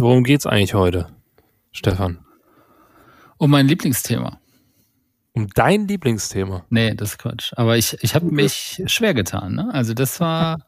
[0.00, 1.08] Worum geht's eigentlich heute,
[1.72, 2.24] Stefan?
[3.36, 4.40] Um mein Lieblingsthema.
[5.32, 6.64] Um dein Lieblingsthema?
[6.70, 7.52] Nee, das ist Quatsch.
[7.56, 9.54] Aber ich, ich habe mich schwer getan.
[9.54, 9.68] Ne?
[9.72, 10.66] Also das war.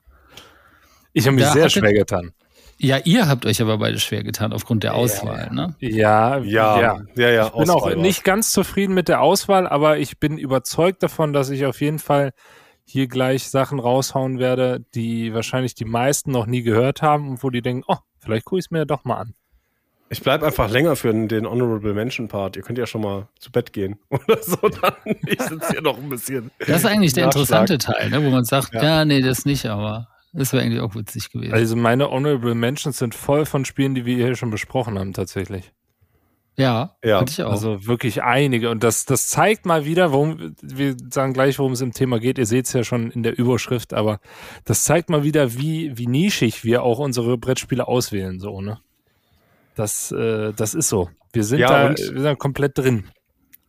[1.14, 2.32] Ich habe mich sehr schwer getan.
[2.76, 5.52] Ja, ihr habt euch aber beide schwer getan aufgrund der Auswahl, ja.
[5.52, 5.76] ne?
[5.78, 7.00] Ja, ja, ja.
[7.14, 10.36] ja, ja ich bin Auswahl auch nicht ganz zufrieden mit der Auswahl, aber ich bin
[10.36, 12.32] überzeugt davon, dass ich auf jeden Fall
[12.84, 17.50] hier gleich Sachen raushauen werde, die wahrscheinlich die meisten noch nie gehört haben und wo
[17.50, 19.34] die denken, oh, vielleicht gucke ich es mir doch mal an.
[20.08, 22.56] Ich bleibe einfach länger für den Honorable Mention Part.
[22.56, 24.56] Ihr könnt ja schon mal zu Bett gehen oder so.
[24.56, 24.92] Dann
[25.26, 26.50] ich sitze hier noch ein bisschen.
[26.58, 28.22] Das ist eigentlich der interessante Teil, ne?
[28.22, 28.82] wo man sagt, ja.
[28.82, 31.54] ja, nee, das nicht, aber das wäre eigentlich auch witzig gewesen.
[31.54, 35.72] Also meine Honorable Mentions sind voll von Spielen, die wir hier schon besprochen haben, tatsächlich.
[36.56, 37.20] Ja, ja.
[37.20, 37.50] Hatte ich auch.
[37.50, 38.70] Also wirklich einige.
[38.70, 42.38] Und das, das zeigt mal wieder, warum, wir sagen gleich, worum es im Thema geht.
[42.38, 44.20] Ihr seht es ja schon in der Überschrift, aber
[44.64, 48.78] das zeigt mal wieder, wie, wie nischig wir auch unsere Brettspiele auswählen, so, ne?
[49.74, 51.08] Das, äh, das ist so.
[51.32, 53.04] Wir sind ja, da, wir sind komplett drin.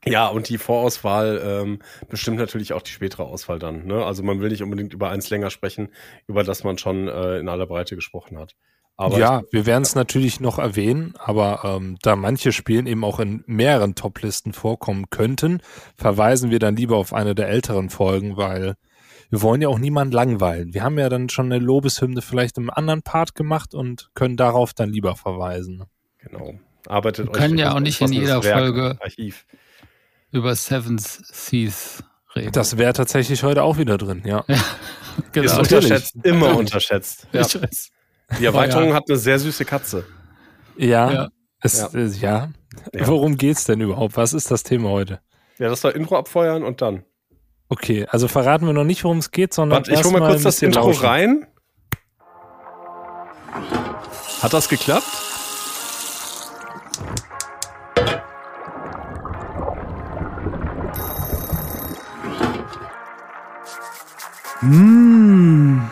[0.05, 3.85] Ja, und die Vorauswahl ähm, bestimmt natürlich auch die spätere Auswahl dann.
[3.85, 4.03] Ne?
[4.03, 5.89] Also man will nicht unbedingt über eins länger sprechen,
[6.27, 8.55] über das man schon äh, in aller Breite gesprochen hat.
[8.95, 13.03] Aber ja, ich, wir werden es natürlich noch erwähnen, aber ähm, da manche Spielen eben
[13.03, 15.61] auch in mehreren Top-Listen vorkommen könnten,
[15.95, 18.75] verweisen wir dann lieber auf eine der älteren Folgen, weil
[19.29, 20.75] wir wollen ja auch niemanden langweilen.
[20.75, 24.75] Wir haben ja dann schon eine Lobeshymne vielleicht im anderen Part gemacht und können darauf
[24.75, 25.85] dann lieber verweisen.
[26.19, 26.53] Genau.
[26.87, 29.45] Arbeitet wir können ja auch nicht in jeder Werk Folge Archiv
[30.31, 32.03] über Seven Seas
[32.35, 32.51] reden.
[32.51, 34.43] Das wäre tatsächlich heute auch wieder drin, ja.
[34.47, 34.63] ja
[35.31, 35.45] genau.
[35.45, 37.27] Ist unterschätzt, immer unterschätzt.
[37.31, 37.47] Ja.
[38.39, 38.95] Die Erweiterung ja.
[38.95, 40.05] hat eine sehr süße Katze.
[40.75, 41.29] Ja, ja.
[41.61, 41.89] Es, ja.
[41.93, 42.49] Äh, ja.
[43.07, 44.17] Worum geht's denn überhaupt?
[44.17, 45.19] Was ist das Thema heute?
[45.59, 47.03] Ja, das soll Intro abfeuern und dann.
[47.69, 50.43] Okay, also verraten wir noch nicht, worum es geht, sondern Warte, ich hole mal kurz
[50.43, 51.05] das Intro lauschen.
[51.05, 51.47] rein.
[54.41, 55.05] Hat das geklappt?
[64.61, 65.89] Mmh,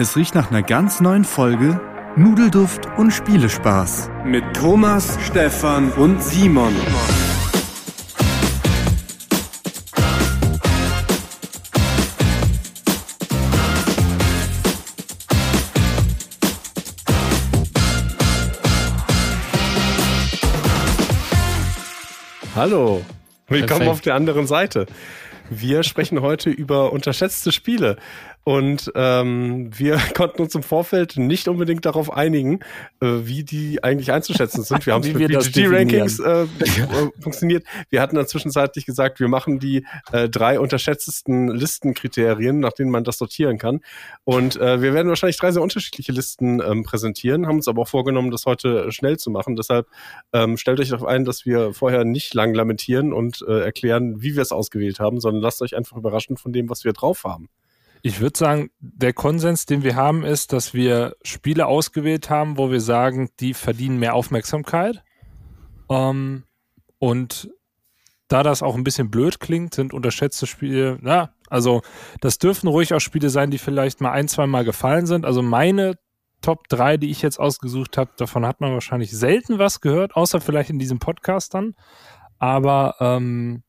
[0.00, 1.80] es riecht nach einer ganz neuen Folge
[2.14, 4.10] Nudelduft und Spielespaß.
[4.24, 6.72] Mit Thomas, Stefan und Simon.
[22.54, 23.04] Hallo,
[23.48, 23.90] willkommen Perfekt.
[23.90, 24.86] auf der anderen Seite.
[25.50, 27.96] Wir sprechen heute über unterschätzte Spiele.
[28.48, 32.60] Und ähm, wir konnten uns im Vorfeld nicht unbedingt darauf einigen,
[33.02, 34.86] äh, wie die eigentlich einzuschätzen sind.
[34.86, 36.46] Wir haben es mit BGG-Rankings äh, äh,
[37.20, 37.66] funktioniert.
[37.90, 43.04] Wir hatten dann zwischenzeitlich gesagt, wir machen die äh, drei unterschätztesten Listenkriterien, nach denen man
[43.04, 43.80] das sortieren kann.
[44.24, 47.88] Und äh, wir werden wahrscheinlich drei sehr unterschiedliche Listen ähm, präsentieren, haben uns aber auch
[47.88, 49.56] vorgenommen, das heute schnell zu machen.
[49.56, 49.88] Deshalb
[50.32, 54.36] ähm, stellt euch darauf ein, dass wir vorher nicht lang lamentieren und äh, erklären, wie
[54.36, 57.50] wir es ausgewählt haben, sondern lasst euch einfach überraschen von dem, was wir drauf haben.
[58.02, 62.70] Ich würde sagen, der Konsens, den wir haben, ist, dass wir Spiele ausgewählt haben, wo
[62.70, 65.02] wir sagen, die verdienen mehr Aufmerksamkeit.
[65.90, 66.44] Ähm,
[66.98, 67.50] und
[68.28, 71.80] da das auch ein bisschen blöd klingt, sind unterschätzte Spiele, ja, also
[72.20, 75.24] das dürfen ruhig auch Spiele sein, die vielleicht mal ein, zwei Mal gefallen sind.
[75.24, 75.94] Also meine
[76.42, 80.40] Top 3, die ich jetzt ausgesucht habe, davon hat man wahrscheinlich selten was gehört, außer
[80.40, 81.74] vielleicht in diesem Podcast dann.
[82.38, 83.64] Aber ähm,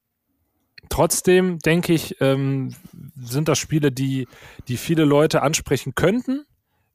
[0.90, 2.74] Trotzdem denke ich, ähm,
[3.22, 4.28] sind das Spiele, die,
[4.68, 6.46] die viele Leute ansprechen könnten,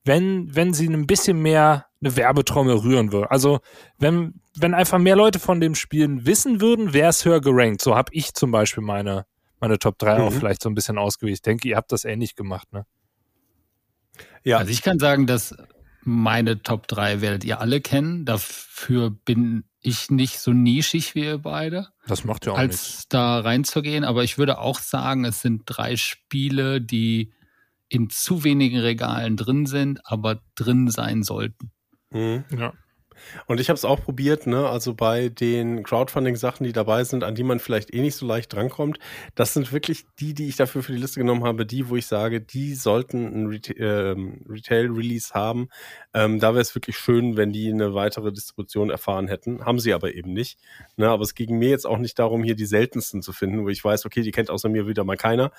[0.05, 3.27] wenn, wenn sie ein bisschen mehr eine Werbetrommel rühren würden.
[3.31, 3.61] Also
[3.99, 7.81] wenn, wenn einfach mehr Leute von dem Spielen wissen würden, wäre es höher gerankt.
[7.81, 9.27] So habe ich zum Beispiel meine,
[9.61, 10.25] meine Top 3 mhm.
[10.25, 11.37] auch vielleicht so ein bisschen ausgewählt.
[11.37, 12.85] Ich denke, ihr habt das ähnlich gemacht, ne?
[14.45, 14.59] Ja.
[14.59, 15.57] Also ich kann sagen, dass
[16.03, 18.27] meine Top 3 werdet ihr alle kennen.
[18.27, 21.89] Dafür bin ich nicht so nischig wie ihr beide.
[22.07, 23.09] Das macht ja auch als nichts.
[23.09, 24.03] da reinzugehen.
[24.05, 27.35] Aber ich würde auch sagen, es sind drei Spiele, die
[27.89, 31.71] in zu wenigen Regalen drin sind, aber drin sein sollten.
[32.11, 32.45] Mhm.
[32.57, 32.73] Ja.
[33.47, 34.69] Und ich habe es auch probiert, ne?
[34.69, 38.53] Also bei den Crowdfunding-Sachen, die dabei sind, an die man vielleicht eh nicht so leicht
[38.53, 38.99] drankommt,
[39.35, 42.07] das sind wirklich die, die ich dafür für die Liste genommen habe, die, wo ich
[42.07, 45.69] sage, die sollten ein ähm, Retail-Release haben.
[46.13, 49.65] Ähm, da wäre es wirklich schön, wenn die eine weitere Distribution erfahren hätten.
[49.65, 50.59] Haben sie aber eben nicht.
[50.97, 51.09] Ne?
[51.09, 53.85] Aber es ging mir jetzt auch nicht darum, hier die seltensten zu finden, wo ich
[53.85, 55.53] weiß, okay, die kennt außer mir wieder mal keiner,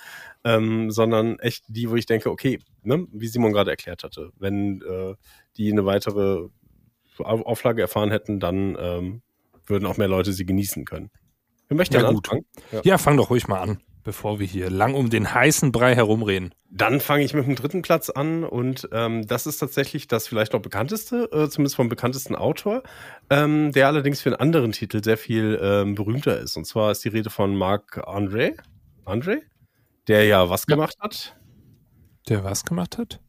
[0.44, 3.08] ähm, sondern echt die, wo ich denke, okay, ne?
[3.12, 5.16] wie Simon gerade erklärt hatte, wenn äh,
[5.58, 6.48] die eine weitere
[7.20, 9.22] Auflage erfahren hätten, dann ähm,
[9.66, 11.12] würden auch mehr Leute sie genießen können.
[11.68, 12.30] Wir möchten ja, gut.
[12.72, 12.82] Ja.
[12.84, 13.80] ja, fang doch ruhig mal an.
[14.06, 16.54] bevor wir hier lang um den heißen Brei herumreden.
[16.70, 20.54] Dann fange ich mit dem dritten Platz an und ähm, das ist tatsächlich das vielleicht
[20.54, 22.84] noch bekannteste, äh, zumindest vom bekanntesten Autor,
[23.30, 26.56] ähm, der allerdings für einen anderen Titel sehr viel ähm, berühmter ist.
[26.56, 28.58] Und zwar ist die Rede von Marc André,
[29.06, 29.42] André,
[30.08, 30.76] der ja was ja.
[30.76, 31.36] gemacht hat?
[32.30, 33.20] Der was gemacht hat?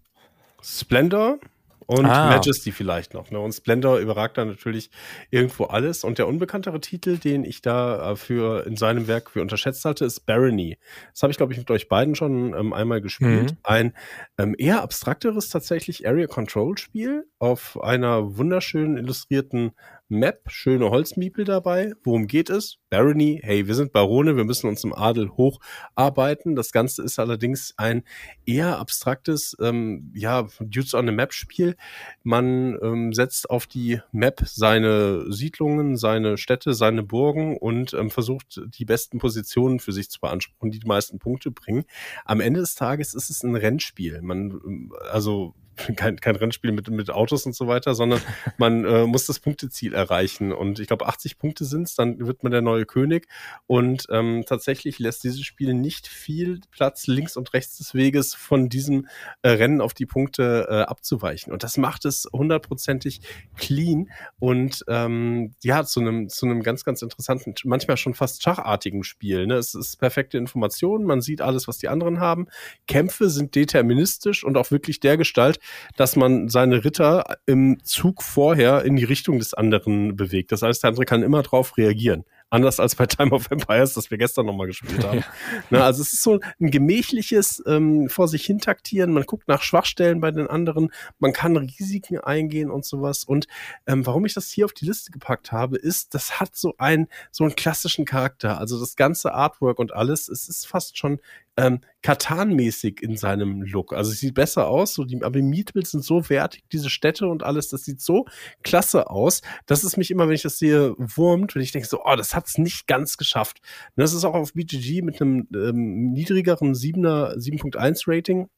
[0.62, 1.38] Splendor,
[1.86, 2.30] und ah.
[2.30, 3.30] Majesty vielleicht noch.
[3.30, 3.38] Ne?
[3.38, 4.90] Und Splendor überragt da natürlich
[5.30, 6.04] irgendwo alles.
[6.04, 10.04] Und der unbekanntere Titel, den ich da äh, für in seinem Werk für unterschätzt hatte,
[10.04, 10.78] ist Barony.
[11.12, 13.52] Das habe ich, glaube ich, mit euch beiden schon ähm, einmal gespielt.
[13.52, 13.56] Mhm.
[13.62, 13.94] Ein
[14.38, 19.72] ähm, eher abstrakteres tatsächlich Area Control Spiel auf einer wunderschönen illustrierten
[20.08, 21.92] Map, schöne Holzmiepel dabei.
[22.04, 22.78] Worum geht es?
[22.90, 26.54] Barony, hey, wir sind Barone, wir müssen uns im Adel hocharbeiten.
[26.54, 28.04] Das Ganze ist allerdings ein
[28.44, 31.76] eher abstraktes, ähm, ja, Dudes on the Map Spiel.
[32.22, 38.60] Man ähm, setzt auf die Map seine Siedlungen, seine Städte, seine Burgen und ähm, versucht
[38.78, 41.84] die besten Positionen für sich zu beanspruchen, die die meisten Punkte bringen.
[42.24, 44.22] Am Ende des Tages ist es ein Rennspiel.
[44.22, 45.54] Man, also
[45.96, 48.20] kein, kein Rennspiel mit, mit Autos und so weiter, sondern
[48.58, 50.52] man äh, muss das Punkteziel erreichen.
[50.52, 53.28] Und ich glaube, 80 Punkte sind's, dann wird man der neue König.
[53.66, 58.68] Und ähm, tatsächlich lässt dieses Spiel nicht viel Platz links und rechts des Weges von
[58.68, 59.06] diesem
[59.42, 61.52] äh, Rennen auf die Punkte äh, abzuweichen.
[61.52, 63.20] Und das macht es hundertprozentig
[63.56, 69.04] clean und ähm, ja, zu einem zu einem ganz, ganz interessanten, manchmal schon fast schachartigen
[69.04, 69.46] Spiel.
[69.46, 69.54] Ne?
[69.54, 72.46] Es ist perfekte Information, man sieht alles, was die anderen haben.
[72.86, 75.58] Kämpfe sind deterministisch und auch wirklich der Gestalt,
[75.96, 80.52] dass man seine Ritter im Zug vorher in die Richtung des anderen bewegt.
[80.52, 82.24] Das heißt, der andere kann immer drauf reagieren.
[82.48, 85.18] Anders als bei Time of Empires, das wir gestern nochmal gespielt haben.
[85.18, 85.24] Ja.
[85.70, 89.12] Na, also es ist so ein gemächliches ähm, vor sich hintaktieren.
[89.12, 90.92] Man guckt nach Schwachstellen bei den anderen.
[91.18, 93.24] Man kann Risiken eingehen und sowas.
[93.24, 93.48] Und
[93.86, 97.08] ähm, warum ich das hier auf die Liste gepackt habe, ist, das hat so einen,
[97.32, 98.58] so einen klassischen Charakter.
[98.58, 101.18] Also das ganze Artwork und alles, es ist fast schon
[101.56, 103.92] ähm, Katan-mäßig in seinem Look.
[103.92, 107.26] Also es sieht besser aus, so die, aber die Mietbilder sind so wertig, diese Städte
[107.28, 108.26] und alles, das sieht so
[108.62, 112.04] klasse aus, dass es mich immer, wenn ich das sehe, wurmt, wenn ich denke so,
[112.04, 113.60] oh, das hat's nicht ganz geschafft.
[113.96, 118.48] Und das ist auch auf BGG mit einem ähm, niedrigeren 7er, 7.1 Rating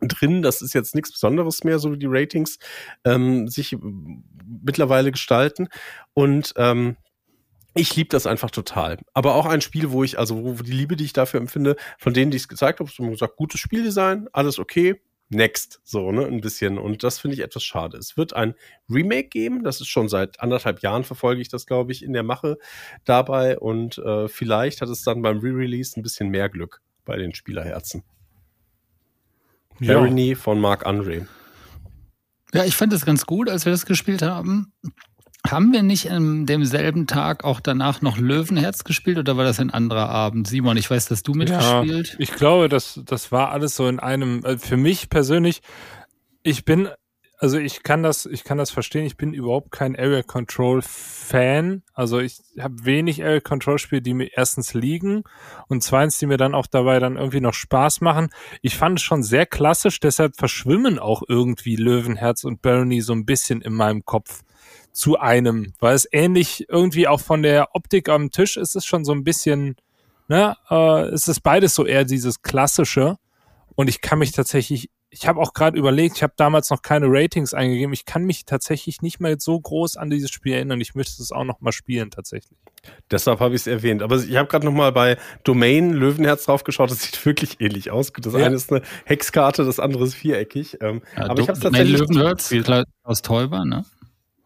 [0.00, 0.42] drin.
[0.42, 2.58] Das ist jetzt nichts Besonderes mehr, so wie die Ratings
[3.04, 3.76] ähm, sich
[4.62, 5.68] mittlerweile gestalten.
[6.12, 6.96] Und ähm,
[7.74, 8.98] ich liebe das einfach total.
[9.12, 12.14] Aber auch ein Spiel, wo ich, also wo die Liebe, die ich dafür empfinde, von
[12.14, 16.26] denen, die ich es gezeigt habe, so gesagt, gutes Spieldesign, alles okay, next, so, ne,
[16.26, 16.78] ein bisschen.
[16.78, 17.96] Und das finde ich etwas schade.
[17.96, 18.54] Es wird ein
[18.88, 22.22] Remake geben, das ist schon seit anderthalb Jahren verfolge ich das, glaube ich, in der
[22.22, 22.58] Mache
[23.04, 23.58] dabei.
[23.58, 28.04] Und äh, vielleicht hat es dann beim Re-Release ein bisschen mehr Glück bei den Spielerherzen.
[29.80, 30.06] Ja.
[30.36, 31.26] Von Mark Andre.
[32.52, 34.72] Ja, ich fand das ganz gut, als wir das gespielt haben.
[35.46, 39.70] Haben wir nicht an demselben Tag auch danach noch Löwenherz gespielt oder war das ein
[39.70, 40.48] anderer Abend?
[40.48, 42.08] Simon, ich weiß, dass du mitgespielt.
[42.08, 45.60] Ja, ich glaube, das, das war alles so in einem, äh, für mich persönlich,
[46.42, 46.88] ich bin,
[47.36, 51.82] also ich kann das, ich kann das verstehen, ich bin überhaupt kein Area Control Fan.
[51.92, 55.24] Also ich habe wenig Area Control Spiele, die mir erstens liegen
[55.68, 58.30] und zweitens, die mir dann auch dabei dann irgendwie noch Spaß machen.
[58.62, 63.26] Ich fand es schon sehr klassisch, deshalb verschwimmen auch irgendwie Löwenherz und Barony so ein
[63.26, 64.40] bisschen in meinem Kopf
[64.94, 69.04] zu einem, weil es ähnlich irgendwie auch von der Optik am Tisch ist es schon
[69.04, 69.76] so ein bisschen,
[70.28, 73.18] ne, äh, es ist beides so eher dieses klassische
[73.74, 77.06] und ich kann mich tatsächlich, ich habe auch gerade überlegt, ich habe damals noch keine
[77.08, 80.94] Ratings eingegeben, ich kann mich tatsächlich nicht mehr so groß an dieses Spiel erinnern, ich
[80.94, 82.58] möchte es auch noch mal spielen tatsächlich.
[83.10, 84.02] Deshalb habe ich es erwähnt.
[84.02, 86.90] Aber ich habe gerade noch mal bei Domain Löwenherz draufgeschaut.
[86.90, 88.12] Das sieht wirklich ähnlich aus.
[88.12, 88.44] Das ja.
[88.44, 90.78] eine ist eine Hexkarte, das andere ist viereckig.
[90.82, 92.52] Ähm, ja, aber ich habe tatsächlich Löwenherz
[93.02, 93.84] aus Täuber, ne?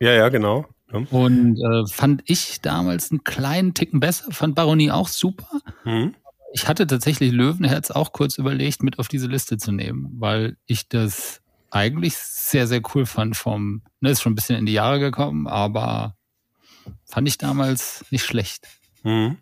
[0.01, 0.67] Ja, ja, genau.
[0.93, 1.01] Ja.
[1.11, 5.49] Und äh, fand ich damals einen kleinen Ticken besser, fand Baronie auch super.
[5.85, 6.15] Mhm.
[6.55, 10.89] Ich hatte tatsächlich Löwenherz auch kurz überlegt, mit auf diese Liste zu nehmen, weil ich
[10.89, 14.99] das eigentlich sehr, sehr cool fand vom, ne, ist schon ein bisschen in die Jahre
[14.99, 16.17] gekommen, aber
[17.05, 18.67] fand ich damals nicht schlecht.
[19.03, 19.37] Mhm.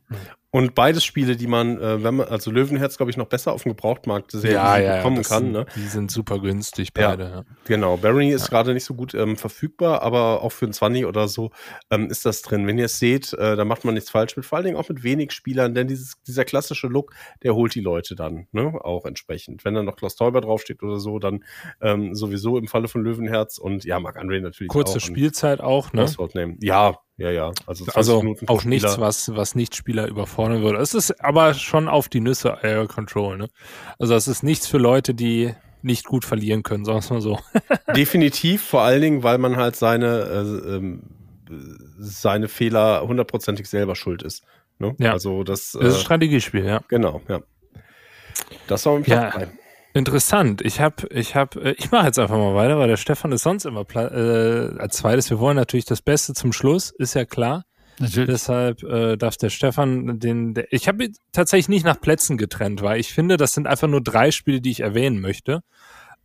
[0.57, 3.65] Und beides Spiele, die man, äh, wenn man, also Löwenherz, glaube ich, noch besser auf
[3.65, 5.43] dem Gebrauchtmarkt sehr ja, ja, bekommen kann.
[5.43, 5.67] Sind, ne?
[5.77, 7.25] Die sind super günstig, beide.
[7.25, 7.99] Ja, Genau.
[7.99, 11.51] Barony ist gerade nicht so gut ähm, verfügbar, aber auch für ein 20 oder so
[11.91, 12.67] ähm, ist das drin.
[12.67, 14.89] Wenn ihr es seht, äh, da macht man nichts falsch mit, vor allen Dingen auch
[14.89, 18.83] mit wenig Spielern, denn dieses, dieser klassische Look, der holt die Leute dann, ne?
[18.83, 19.63] Auch entsprechend.
[19.67, 21.45] Wenn dann noch Klaus Teuber draufsteht oder so, dann
[21.83, 24.71] ähm, sowieso im Falle von Löwenherz und ja, Marc André natürlich.
[24.71, 26.01] Kurze auch Spielzeit auch, ne?
[26.63, 27.53] Ja, ja, ja.
[27.67, 30.79] Also, also auch nichts, was, was Nicht-Spieler überfordern würde.
[30.79, 33.49] Es ist aber schon auf die Nüsse Air Control, ne?
[33.99, 37.39] Also es ist nichts für Leute, die nicht gut verlieren können, sagen wir mal so.
[37.95, 41.03] Definitiv, vor allen Dingen, weil man halt seine, äh, ähm,
[41.99, 44.45] seine Fehler hundertprozentig selber schuld ist.
[44.79, 44.95] Ne?
[44.99, 45.13] Ja.
[45.13, 46.81] Also das, das ist ein äh, Strategiespiel, ja.
[46.89, 47.41] Genau, ja.
[48.67, 49.47] Das war mit Platz ja.
[49.97, 50.61] Interessant.
[50.61, 53.43] Ich habe, ich habe, äh, ich mache jetzt einfach mal weiter, weil der Stefan ist
[53.43, 55.31] sonst immer äh, als zweites.
[55.31, 57.65] Wir wollen natürlich das Beste zum Schluss, ist ja klar.
[57.99, 58.29] Natürlich.
[58.29, 60.53] Deshalb äh, darf der Stefan den.
[60.53, 64.03] Der, ich habe tatsächlich nicht nach Plätzen getrennt, weil ich finde, das sind einfach nur
[64.03, 65.63] drei Spiele, die ich erwähnen möchte.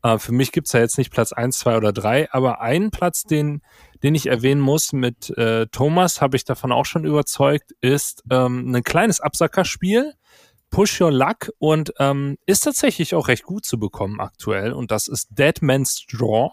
[0.04, 3.24] Äh, für mich gibt's ja jetzt nicht Platz eins, zwei oder drei, aber einen Platz,
[3.24, 3.62] den,
[4.04, 8.76] den ich erwähnen muss mit äh, Thomas, habe ich davon auch schon überzeugt, ist ähm,
[8.76, 10.14] ein kleines Absackerspiel
[10.72, 14.74] Push Your Luck und ähm, ist tatsächlich auch recht gut zu bekommen aktuell.
[14.74, 16.52] Und das ist Dead Man's Draw.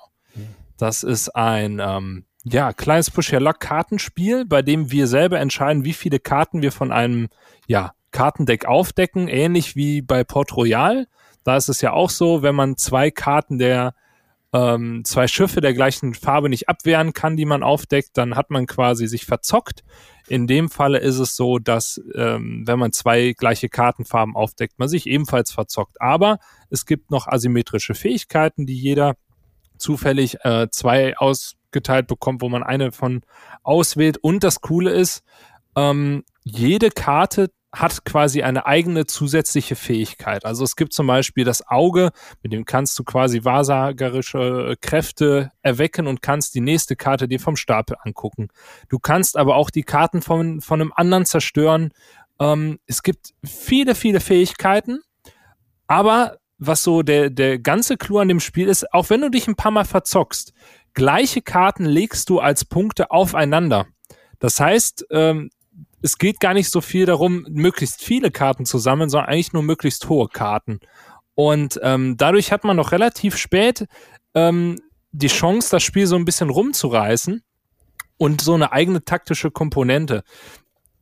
[0.77, 5.85] Das ist ein ähm, ja, kleines Push Your Luck Kartenspiel, bei dem wir selber entscheiden,
[5.85, 7.29] wie viele Karten wir von einem
[7.67, 11.07] ja, Kartendeck aufdecken, ähnlich wie bei Port Royal.
[11.45, 13.95] Da ist es ja auch so, wenn man zwei Karten der
[14.53, 18.67] ähm, zwei Schiffe der gleichen Farbe nicht abwehren kann, die man aufdeckt, dann hat man
[18.67, 19.85] quasi sich verzockt.
[20.27, 24.89] In dem Falle ist es so, dass ähm, wenn man zwei gleiche Kartenfarben aufdeckt, man
[24.89, 26.01] sich ebenfalls verzockt.
[26.01, 26.39] Aber
[26.71, 29.17] es gibt noch asymmetrische Fähigkeiten, die jeder
[29.77, 33.23] zufällig äh, zwei ausgeteilt bekommt, wo man eine von
[33.63, 34.19] auswählt.
[34.19, 35.23] Und das Coole ist,
[35.77, 40.45] ähm, jede Karte hat quasi eine eigene zusätzliche Fähigkeit.
[40.45, 42.11] Also es gibt zum Beispiel das Auge,
[42.43, 47.57] mit dem kannst du quasi wahrsagerische Kräfte erwecken und kannst die nächste Karte dir vom
[47.57, 48.49] Stapel angucken.
[48.89, 51.93] Du kannst aber auch die Karten von, von einem anderen zerstören.
[52.41, 55.01] Ähm, es gibt viele, viele Fähigkeiten,
[55.87, 59.47] aber was so der, der ganze Clou an dem Spiel ist, auch wenn du dich
[59.47, 60.55] ein paar Mal verzockst,
[60.95, 63.87] gleiche Karten legst du als Punkte aufeinander.
[64.39, 65.51] Das heißt, ähm,
[66.03, 69.63] es geht gar nicht so viel darum, möglichst viele Karten zu sammeln, sondern eigentlich nur
[69.63, 70.81] möglichst hohe Karten.
[71.35, 73.87] Und ähm, dadurch hat man noch relativ spät
[74.35, 74.77] ähm,
[75.13, 77.43] die Chance, das Spiel so ein bisschen rumzureißen
[78.17, 80.23] und so eine eigene taktische Komponente.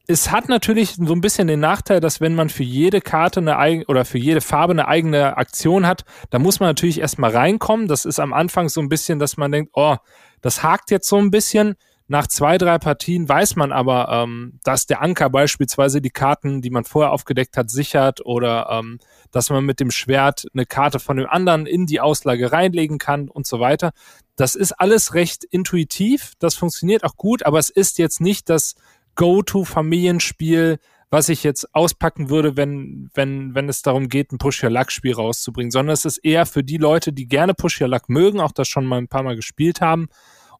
[0.07, 3.57] Es hat natürlich so ein bisschen den Nachteil, dass wenn man für jede Karte eine
[3.57, 7.89] eigene oder für jede Farbe eine eigene Aktion hat, da muss man natürlich erstmal reinkommen.
[7.89, 9.97] Das ist am Anfang so ein bisschen, dass man denkt, oh,
[10.43, 11.75] das hakt jetzt so ein bisschen
[12.09, 16.71] nach zwei, drei Partien weiß man aber, ähm, dass der Anker beispielsweise die Karten, die
[16.71, 19.01] man vorher aufgedeckt hat, sichert oder ähm,
[19.33, 23.29] dass man mit dem Schwert eine Karte von dem anderen in die Auslage reinlegen kann
[23.29, 23.91] und so weiter.
[24.37, 28.77] Das ist alles recht intuitiv, das funktioniert auch gut, aber es ist jetzt nicht das
[29.17, 30.79] Go-To-Familienspiel,
[31.11, 35.95] was ich jetzt auspacken würde, wenn, wenn, wenn es darum geht, ein Push-Your-Luck-Spiel rauszubringen, sondern
[35.95, 39.09] es ist eher für die Leute, die gerne Push-Your-Luck mögen, auch das schon mal ein
[39.09, 40.09] paar Mal gespielt haben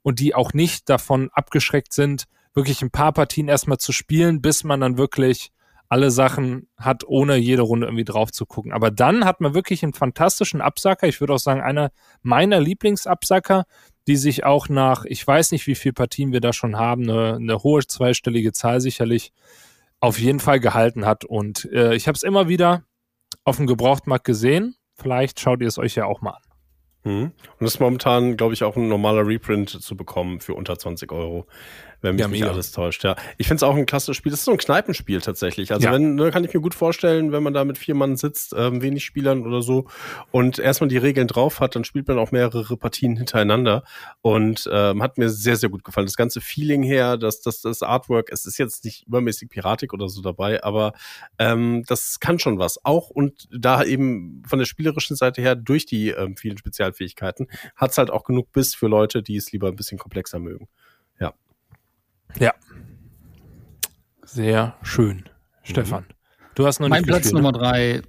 [0.07, 4.63] und die auch nicht davon abgeschreckt sind, wirklich ein paar Partien erstmal zu spielen, bis
[4.63, 5.51] man dann wirklich
[5.89, 8.73] alle Sachen hat, ohne jede Runde irgendwie drauf zu gucken.
[8.73, 11.09] Aber dann hat man wirklich einen fantastischen Absacker.
[11.09, 11.91] Ich würde auch sagen, einer
[12.23, 13.65] meiner Lieblingsabsacker,
[14.07, 17.35] die sich auch nach, ich weiß nicht, wie viele Partien wir da schon haben, eine,
[17.35, 19.33] eine hohe zweistellige Zahl sicherlich
[19.99, 21.25] auf jeden Fall gehalten hat.
[21.25, 22.85] Und äh, ich habe es immer wieder
[23.43, 24.77] auf dem Gebrauchtmarkt gesehen.
[24.95, 26.46] Vielleicht schaut ihr es euch ja auch mal an.
[27.07, 27.23] Mhm.
[27.23, 31.13] Und das ist momentan, glaube ich, auch ein normaler Reprint zu bekommen für unter 20
[31.13, 31.47] Euro
[32.01, 33.05] wenn mich ja, nicht alles täuscht.
[33.05, 34.31] Ja, ich finde es auch ein klassisches Spiel.
[34.31, 35.73] Das ist so ein Kneipenspiel tatsächlich.
[35.73, 35.93] Also ja.
[35.93, 38.83] wenn, ne, kann ich mir gut vorstellen, wenn man da mit vier Mann sitzt, ähm,
[38.83, 39.87] wenig Spielern oder so
[40.31, 43.85] und erstmal die Regeln drauf hat, dann spielt man auch mehrere Partien hintereinander
[44.23, 46.07] und ähm, hat mir sehr, sehr gut gefallen.
[46.07, 50.09] Das ganze Feeling her, das, das, das Artwork, es ist jetzt nicht übermäßig piratik oder
[50.09, 50.93] so dabei, aber
[51.39, 52.85] ähm, das kann schon was.
[52.85, 57.91] Auch und da eben von der spielerischen Seite her durch die ähm, vielen Spezialfähigkeiten hat
[57.91, 60.69] es halt auch genug Biss für Leute, die es lieber ein bisschen komplexer mögen.
[62.39, 62.53] Ja.
[64.25, 65.17] Sehr schön.
[65.17, 65.25] Mhm.
[65.63, 66.07] Stefan,
[66.55, 67.59] du hast noch mein Platz Nummer ne?
[67.59, 68.03] drei.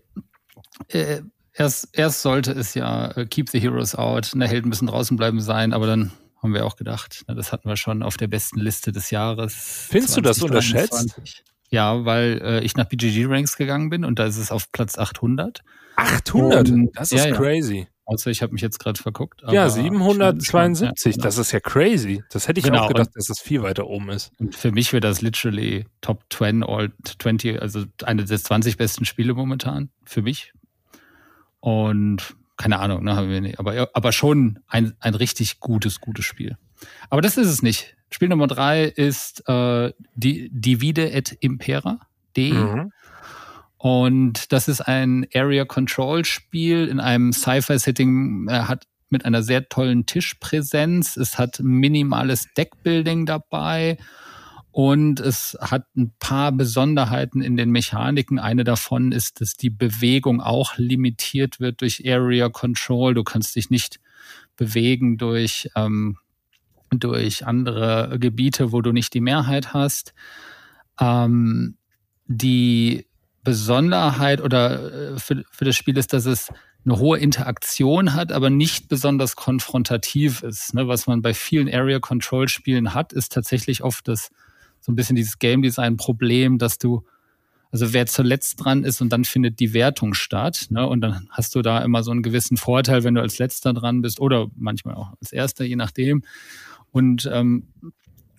[0.89, 1.21] Äh,
[1.53, 5.41] erst, erst sollte es ja äh, Keep the Heroes Out, der Helden müssen draußen bleiben
[5.41, 8.59] sein, aber dann haben wir auch gedacht, na, das hatten wir schon auf der besten
[8.59, 9.53] Liste des Jahres.
[9.89, 11.43] Findest 20, du das unterschätzt?
[11.69, 14.97] Ja, weil äh, ich nach BGG Ranks gegangen bin und da ist es auf Platz
[14.97, 15.61] 800.
[15.95, 16.69] 800?
[16.69, 17.87] Und, das ist ja, crazy.
[18.07, 19.43] Außer ich habe mich jetzt gerade verguckt.
[19.49, 21.17] ja, 772.
[21.17, 22.23] Ja, das ist ja crazy.
[22.31, 22.83] Das hätte ich genau.
[22.83, 24.31] auch gedacht, dass das viel weiter oben ist.
[24.39, 29.03] Und für mich wäre das literally Top 10 all 20, also eine der 20 besten
[29.03, 29.89] Spiele momentan.
[30.05, 30.53] Für mich.
[31.59, 33.59] Und keine Ahnung, ne, haben wir nicht.
[33.59, 36.57] Aber, aber schon ein, ein richtig gutes, gutes Spiel.
[37.09, 37.97] Aber das ist es nicht.
[38.09, 41.99] Spiel Nummer drei ist äh, die Divide et Impera.
[42.37, 42.53] D.
[42.53, 42.93] Mhm.
[43.77, 48.47] Und das ist ein Area Control Spiel in einem Sci-Fi-Setting.
[48.49, 51.15] Er hat mit einer sehr tollen Tischpräsenz.
[51.15, 53.97] Es hat minimales Deckbuilding dabei.
[54.71, 58.37] Und es hat ein paar Besonderheiten in den Mechaniken.
[58.37, 63.13] Eine davon ist, dass die Bewegung auch limitiert wird durch Area Control.
[63.13, 63.99] Du kannst dich nicht
[64.55, 66.17] bewegen durch, ähm,
[66.91, 70.13] durch andere Gebiete, wo du nicht die Mehrheit hast.
[70.99, 71.77] Ähm,
[72.27, 73.07] die
[73.47, 76.49] Besonderheit oder äh, für, für das Spiel ist, dass es
[76.85, 80.73] eine hohe Interaktion hat, aber nicht besonders konfrontativ ist.
[80.73, 80.89] Ne?
[80.89, 84.31] Was man bei vielen Area Control Spielen hat, ist tatsächlich oft das
[84.81, 87.05] so ein bisschen dieses Game Design Problem, dass du
[87.71, 90.67] also wer zuletzt dran ist und dann findet die Wertung statt.
[90.69, 90.85] Ne?
[90.85, 94.01] Und dann hast du da immer so einen gewissen Vorteil, wenn du als letzter dran
[94.01, 96.23] bist oder manchmal auch als erster, je nachdem.
[96.91, 97.67] Und ähm,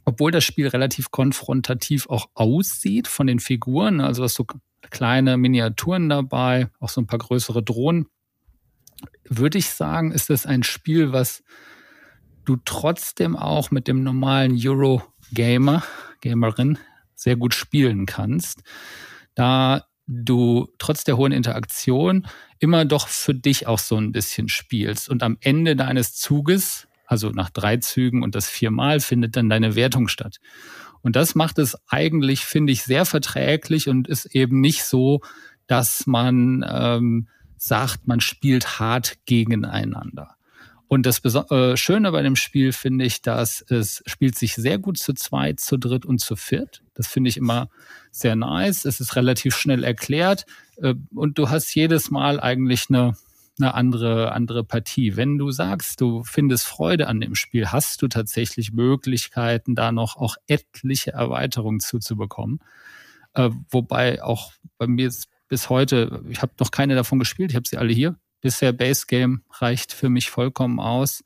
[0.04, 4.44] obwohl das Spiel relativ konfrontativ auch aussieht von den Figuren, also hast du
[4.90, 8.08] kleine Miniaturen dabei, auch so ein paar größere Drohnen,
[9.28, 11.42] würde ich sagen, ist das ein Spiel, was
[12.44, 15.82] du trotzdem auch mit dem normalen Euro-Gamer,
[16.20, 16.78] Gamerin
[17.14, 18.62] sehr gut spielen kannst,
[19.34, 22.26] da du trotz der hohen Interaktion
[22.58, 27.30] immer doch für dich auch so ein bisschen spielst und am Ende deines Zuges, also
[27.30, 30.38] nach drei Zügen und das viermal, findet dann deine Wertung statt.
[31.02, 35.20] Und das macht es eigentlich, finde ich, sehr verträglich und ist eben nicht so,
[35.66, 40.36] dass man ähm, sagt, man spielt hart gegeneinander.
[40.88, 44.96] Und das äh, Schöne bei dem Spiel finde ich, dass es spielt sich sehr gut
[44.96, 46.82] zu zweit, zu dritt und zu viert.
[46.94, 47.68] Das finde ich immer
[48.10, 48.86] sehr nice.
[48.86, 50.46] Es ist relativ schnell erklärt
[50.78, 53.14] äh, und du hast jedes Mal eigentlich eine,
[53.60, 55.16] eine andere, andere Partie.
[55.16, 60.16] Wenn du sagst, du findest Freude an dem Spiel, hast du tatsächlich Möglichkeiten, da noch
[60.16, 62.60] auch etliche Erweiterungen zuzubekommen.
[63.34, 67.56] Äh, wobei auch bei mir ist bis heute, ich habe noch keine davon gespielt, ich
[67.56, 68.16] habe sie alle hier.
[68.40, 71.24] Bisher Base Game reicht für mich vollkommen aus.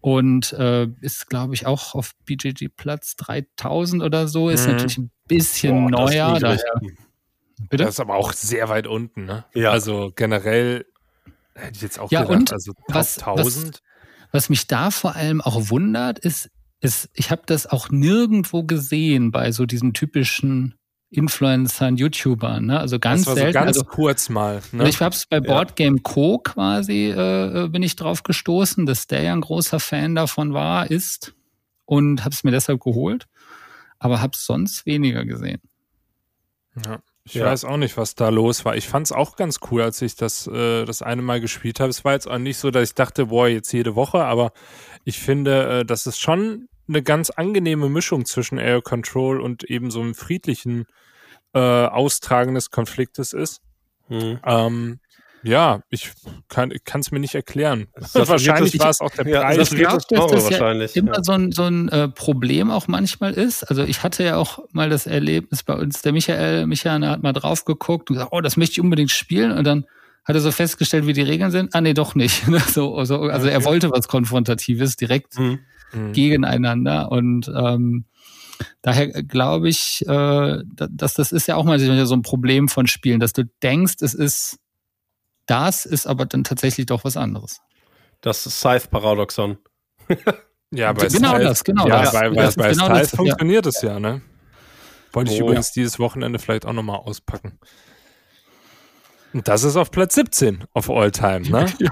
[0.00, 4.50] Und äh, ist, glaube ich, auch auf BGG Platz 3000 oder so.
[4.50, 4.72] Ist mhm.
[4.72, 6.40] natürlich ein bisschen Boah, neuer.
[6.40, 6.62] Das,
[7.70, 7.84] Bitte?
[7.84, 9.24] das ist aber auch sehr weit unten.
[9.24, 9.44] Ne?
[9.54, 9.70] Ja.
[9.70, 10.86] Also generell
[11.54, 13.66] hätte ich jetzt auch ja, gedacht, und also was, 1000.
[13.66, 13.82] Was,
[14.32, 19.30] was mich da vor allem auch wundert, ist, ist ich habe das auch nirgendwo gesehen
[19.30, 20.74] bei so diesen typischen
[21.10, 22.80] Influencern, YouTubern, ne?
[22.80, 23.52] Also ganz das war selten.
[23.52, 24.62] So ganz also, kurz mal.
[24.72, 24.88] Ne?
[24.88, 26.02] Ich habe es bei Boardgame ja.
[26.02, 26.38] Co.
[26.38, 31.34] quasi äh, bin ich drauf gestoßen, dass der ja ein großer Fan davon war, ist
[31.84, 33.26] und habe es mir deshalb geholt,
[33.98, 35.60] aber habe es sonst weniger gesehen.
[36.86, 37.00] Ja.
[37.24, 37.46] Ich ja.
[37.46, 38.76] weiß auch nicht, was da los war.
[38.76, 41.90] Ich fand es auch ganz cool, als ich das äh, das eine Mal gespielt habe.
[41.90, 44.52] Es war jetzt auch nicht so, dass ich dachte, boah, jetzt jede Woche, aber
[45.04, 49.90] ich finde, äh, das ist schon eine ganz angenehme Mischung zwischen Air Control und eben
[49.90, 50.86] so einem friedlichen
[51.54, 53.62] äh, Austragen des Konfliktes ist.
[54.08, 54.40] Hm.
[54.44, 55.00] Ähm,
[55.42, 56.12] ja, ich
[56.48, 57.86] kann es mir nicht erklären.
[58.12, 59.56] wahrscheinlich war es auch der Preis.
[59.56, 61.24] Ja, ich glaube, dass das wahrscheinlich, ja immer ja.
[61.24, 63.64] so ein, so ein äh, Problem auch manchmal ist.
[63.64, 67.32] Also ich hatte ja auch mal das Erlebnis bei uns, der Michael, Michael hat mal
[67.32, 69.52] drauf geguckt und gesagt, oh, das möchte ich unbedingt spielen.
[69.52, 69.86] Und dann
[70.24, 71.74] hat er so festgestellt, wie die Regeln sind.
[71.74, 72.44] Ah, nee, doch nicht.
[72.68, 75.38] so, so, also er wollte was Konfrontatives direkt.
[75.38, 75.60] Mhm
[75.94, 76.12] mhm.
[76.12, 77.10] gegeneinander.
[77.10, 78.04] Und ähm,
[78.82, 80.58] daher glaube ich, äh,
[80.90, 84.14] dass das ist ja auch mal so ein Problem von Spielen, dass du denkst, es
[84.14, 84.58] ist
[85.46, 87.60] das, ist aber dann tatsächlich doch was anderes.
[88.20, 89.58] Das Scythe-Paradoxon.
[90.70, 92.12] ja, bei genau Scythe, das, genau ja, das.
[92.12, 93.92] Bei, bei, bei genau Scythe das, funktioniert es ja.
[93.92, 94.22] ja, ne?
[95.12, 95.82] Wollte ich oh, übrigens ja.
[95.82, 97.58] dieses Wochenende vielleicht auch nochmal auspacken.
[99.32, 101.66] Und das ist auf Platz 17 auf All-Time, ne?
[101.78, 101.90] ja.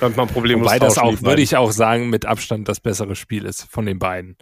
[0.00, 3.64] man Problem Wobei das auch, würde ich auch sagen, mit Abstand das bessere Spiel ist
[3.64, 4.36] von den beiden.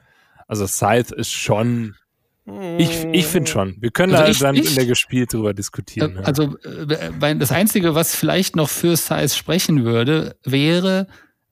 [0.47, 1.97] Also Scythe ist schon,
[2.79, 3.77] ich, ich finde schon.
[3.81, 6.17] Wir können also da ich, dann ich, in der gespielt drüber diskutieren.
[6.17, 11.09] Äh, also äh, das Einzige, was vielleicht noch für Scythe sprechen würde, wäre,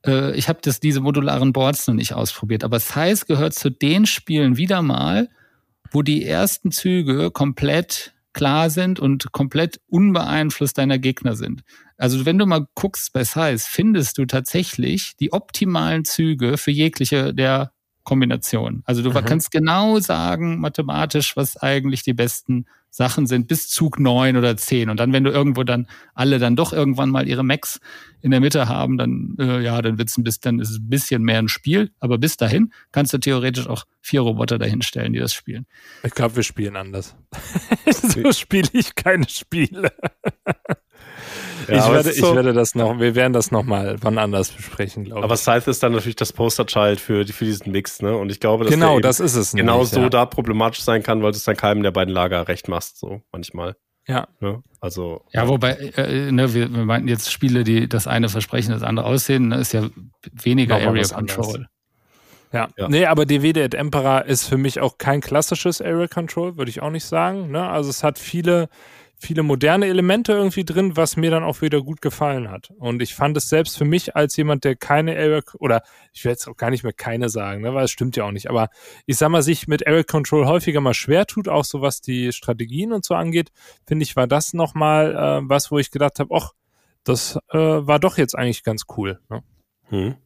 [0.07, 4.07] äh, ich habe das diese modularen Boards noch nicht ausprobiert, aber Scythe gehört zu den
[4.07, 5.29] Spielen wieder mal,
[5.91, 11.63] wo die ersten Züge komplett klar sind und komplett unbeeinflusst deiner Gegner sind.
[11.97, 17.33] Also wenn du mal guckst bei Size, findest du tatsächlich die optimalen Züge für jegliche
[17.33, 17.73] der
[18.07, 18.83] Kombinationen.
[18.87, 19.25] Also du mhm.
[19.25, 24.89] kannst genau sagen, mathematisch, was eigentlich die besten Sachen sind bis Zug neun oder zehn.
[24.89, 27.79] Und dann, wenn du irgendwo dann alle dann doch irgendwann mal ihre Max
[28.23, 30.89] in der Mitte haben, dann, äh, ja, dann wird's ein bisschen, dann ist es ein
[30.89, 31.91] bisschen mehr ein Spiel.
[32.01, 35.67] Aber bis dahin kannst du theoretisch auch vier Roboter dahinstellen, die das spielen.
[36.05, 37.17] Ich glaube, wir spielen anders.
[37.91, 39.93] so spiele ich keine Spiele.
[41.69, 44.51] Ja, ich, werde, so, ich werde das noch, wir werden das noch mal wann anders
[44.51, 45.25] besprechen, glaube ich.
[45.25, 48.17] Aber Scythe ist dann natürlich das Posterchild für, für diesen Mix, ne?
[48.17, 50.09] Und ich glaube, dass genau, das ist es genau nämlich, so ja.
[50.09, 53.23] da problematisch sein kann, weil du es dann keinem der beiden Lager recht machst, so
[53.33, 53.77] manchmal.
[54.09, 54.29] Ja.
[54.41, 54.63] Ne?
[54.81, 55.23] Also.
[55.33, 59.07] Ja, wobei, äh, ne, wir, wir meinten jetzt Spiele, die das eine versprechen, das andere
[59.07, 59.89] aussehen, ne, ist ja
[60.33, 61.67] weniger Area Control.
[62.53, 62.69] Ja.
[62.77, 62.89] ja.
[62.89, 66.81] Nee, aber DWD at Emperor ist für mich auch kein klassisches Area Control, würde ich
[66.81, 67.51] auch nicht sagen.
[67.51, 67.69] Ne?
[67.69, 68.69] Also es hat viele
[69.19, 72.71] viele moderne Elemente irgendwie drin, was mir dann auch wieder gut gefallen hat.
[72.79, 76.33] Und ich fand es selbst für mich als jemand, der keine Area, oder ich will
[76.33, 78.69] jetzt auch gar nicht mehr keine sagen, ne, weil es stimmt ja auch nicht, aber
[79.07, 82.33] ich sag mal, sich mit Area Control häufiger mal schwer tut, auch so was die
[82.33, 83.51] Strategien und so angeht,
[83.87, 86.53] finde ich, war das nochmal äh, was, wo ich gedacht habe, ach,
[87.05, 89.21] das äh, war doch jetzt eigentlich ganz cool.
[89.31, 89.43] Ne?
[89.89, 90.17] Hm.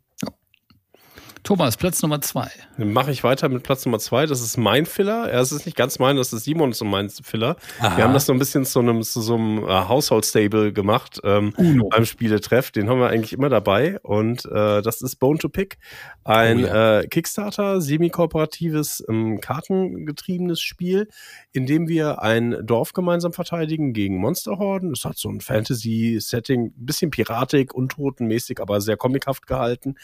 [1.42, 2.50] Thomas, Platz Nummer zwei.
[2.76, 4.26] Dann mache ich weiter mit Platz Nummer zwei.
[4.26, 5.32] Das ist mein Filler.
[5.32, 7.56] Ja, es ist nicht ganz mein, das ist Simons und mein Filler.
[7.78, 7.96] Aha.
[7.96, 11.54] Wir haben das so ein bisschen zu einem, zu so einem äh, Household-Stable gemacht ähm,
[11.90, 12.70] beim Spieletreff.
[12.70, 13.98] Den haben wir eigentlich immer dabei.
[14.02, 15.78] Und äh, das ist Bone to Pick.
[16.24, 17.00] Ein oh, ja.
[17.00, 21.08] äh, Kickstarter, semi-kooperatives, ähm, kartengetriebenes Spiel,
[21.52, 24.92] in dem wir ein Dorf gemeinsam verteidigen gegen Monsterhorden.
[24.92, 29.96] Es hat so ein Fantasy-Setting, bisschen piratig, untotenmäßig, aber sehr comichaft gehalten.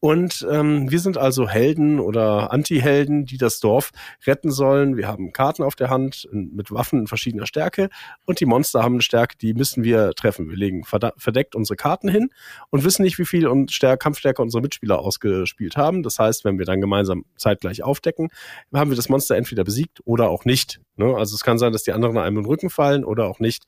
[0.00, 3.90] Und ähm, wir sind also Helden oder Anti-Helden, die das Dorf
[4.26, 4.96] retten sollen.
[4.96, 7.88] Wir haben Karten auf der Hand mit Waffen verschiedener Stärke
[8.24, 10.48] und die Monster haben eine Stärke, die müssen wir treffen.
[10.48, 12.30] Wir legen verdeckt unsere Karten hin
[12.70, 16.02] und wissen nicht, wie viel und Kampfstärke unsere Mitspieler ausgespielt haben.
[16.02, 18.28] Das heißt, wenn wir dann gemeinsam zeitgleich aufdecken,
[18.72, 20.80] haben wir das Monster entweder besiegt oder auch nicht.
[20.96, 21.14] Ne?
[21.16, 23.64] Also es kann sein, dass die anderen einem in den Rücken fallen oder auch nicht.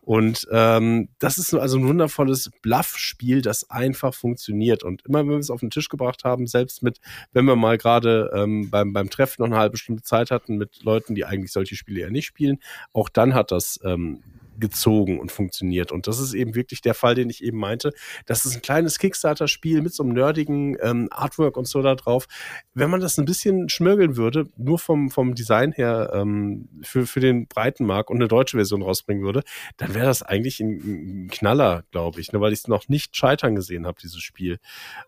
[0.00, 4.82] Und ähm, das ist also ein wundervolles Bluff-Spiel, das einfach funktioniert.
[4.82, 7.00] Und immer wenn wir es auf den Tisch gebracht haben, selbst mit,
[7.32, 10.82] wenn wir mal gerade ähm, beim, beim Treffen noch eine halbe Stunde Zeit hatten mit
[10.82, 12.58] Leuten, die eigentlich solche Spiele ja nicht spielen,
[12.92, 14.22] auch dann hat das ähm,
[14.58, 15.92] gezogen und funktioniert.
[15.92, 17.92] Und das ist eben wirklich der Fall, den ich eben meinte.
[18.26, 22.26] Das ist ein kleines Kickstarter-Spiel mit so einem nerdigen ähm, Artwork und so da drauf.
[22.74, 27.20] Wenn man das ein bisschen schmörgeln würde, nur vom, vom Design her ähm, für, für
[27.20, 29.42] den breiten Markt und eine deutsche Version rausbringen würde,
[29.76, 33.16] dann wäre das eigentlich ein, ein Knaller, glaube ich, ne, weil ich es noch nicht
[33.16, 34.58] scheitern gesehen habe, dieses Spiel.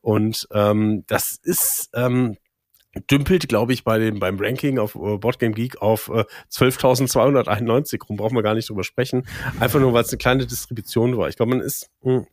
[0.00, 2.36] Und ähm, das ist ähm,
[3.10, 8.16] dümpelt, glaube ich, bei dem, beim Ranking auf uh, Boardgame Geek auf äh, 12.291 rum.
[8.16, 9.26] Brauchen wir gar nicht drüber sprechen.
[9.60, 11.28] Einfach nur, weil es eine kleine Distribution war.
[11.28, 12.26] Ich glaube, man ist mh, hm,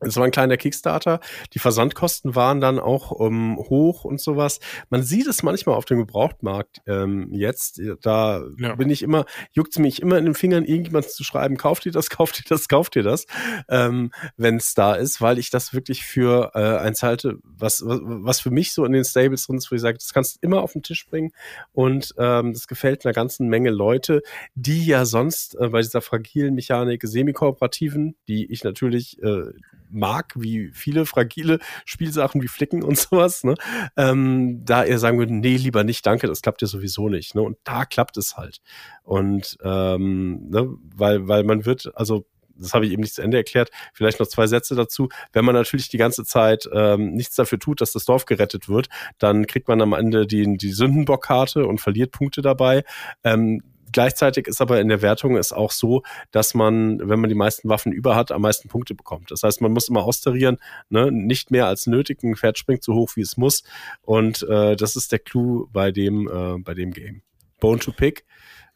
[0.00, 1.20] es war ein kleiner Kickstarter.
[1.54, 4.60] Die Versandkosten waren dann auch ähm, hoch und sowas.
[4.90, 7.80] Man sieht es manchmal auf dem Gebrauchtmarkt ähm, jetzt.
[8.02, 8.76] Da ja.
[8.76, 11.92] bin ich immer, juckt es mich immer in den Fingern, irgendjemand zu schreiben, kauft ihr
[11.92, 13.26] das, kauft ihr das, kauft ihr das,
[13.68, 18.00] ähm, wenn es da ist, weil ich das wirklich für äh, eins halte, was, was,
[18.02, 20.38] was für mich so in den Stables drin ist, wo ich sage, das kannst du
[20.42, 21.32] immer auf den Tisch bringen
[21.72, 24.22] und ähm, das gefällt einer ganzen Menge Leute,
[24.54, 29.52] die ja sonst äh, bei dieser fragilen Mechanik semi-kooperativen, die ich natürlich äh,
[29.90, 33.54] mag, wie viele fragile Spielsachen wie Flicken und sowas, ne,
[33.96, 37.34] ähm, da er sagen würde, nee, lieber nicht, danke, das klappt ja sowieso nicht.
[37.34, 37.42] Ne?
[37.42, 38.60] Und da klappt es halt.
[39.02, 42.26] Und ähm, ne, weil, weil man wird, also
[42.58, 43.70] das habe ich eben nicht zu Ende erklärt.
[43.94, 45.08] Vielleicht noch zwei Sätze dazu.
[45.32, 48.88] Wenn man natürlich die ganze Zeit ähm, nichts dafür tut, dass das Dorf gerettet wird,
[49.18, 52.82] dann kriegt man am Ende die, die Sündenbockkarte und verliert Punkte dabei.
[53.22, 57.36] Ähm, Gleichzeitig ist aber in der Wertung es auch so, dass man, wenn man die
[57.36, 59.30] meisten Waffen über hat, am meisten Punkte bekommt.
[59.30, 61.10] Das heißt, man muss immer austarieren, ne?
[61.10, 62.22] nicht mehr als nötig.
[62.22, 63.64] Ein Pferd springt so hoch, wie es muss.
[64.02, 67.22] Und äh, das ist der Clou bei dem, äh, bei dem Game.
[67.60, 68.24] Bone to Pick.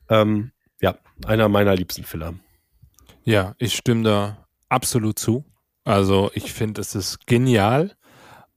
[0.09, 0.97] Ähm, ja,
[1.27, 2.35] einer meiner liebsten Filler.
[3.25, 5.45] Ja, ich stimme da absolut zu.
[5.85, 7.93] Also ich finde, es ist genial.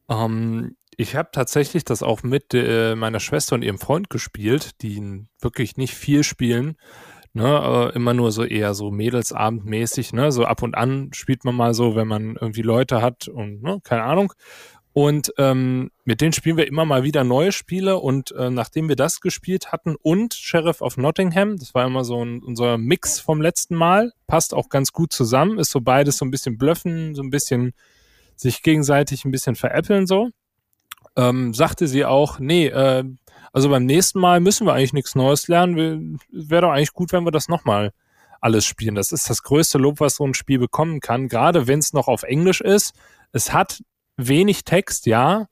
[0.10, 5.25] Ähm, ich habe tatsächlich das auch mit äh, meiner Schwester und ihrem Freund gespielt, die
[5.39, 6.77] wirklich nicht viel spielen.
[7.34, 10.31] Ne, immer nur so eher so Mädelsabendmäßig, ne?
[10.31, 13.81] So ab und an spielt man mal so, wenn man irgendwie Leute hat und ne,
[13.84, 14.31] keine Ahnung.
[14.93, 18.95] Und ähm, mit denen spielen wir immer mal wieder neue Spiele und äh, nachdem wir
[18.95, 23.41] das gespielt hatten und Sheriff of Nottingham, das war immer so ein, unser Mix vom
[23.41, 27.21] letzten Mal, passt auch ganz gut zusammen, ist so beides so ein bisschen blöffen, so
[27.21, 27.73] ein bisschen
[28.38, 30.29] sich gegenseitig ein bisschen veräppeln so
[31.15, 33.04] ähm, sagte sie auch, nee, äh,
[33.54, 36.19] also beim nächsten Mal müssen wir eigentlich nichts Neues lernen.
[36.32, 37.91] Wäre doch eigentlich gut, wenn wir das nochmal
[38.41, 38.95] alles spielen.
[38.95, 42.08] Das ist das größte Lob, was so ein Spiel bekommen kann, gerade wenn es noch
[42.08, 42.93] auf Englisch ist.
[43.32, 43.82] Es hat
[44.17, 45.47] wenig Text, ja.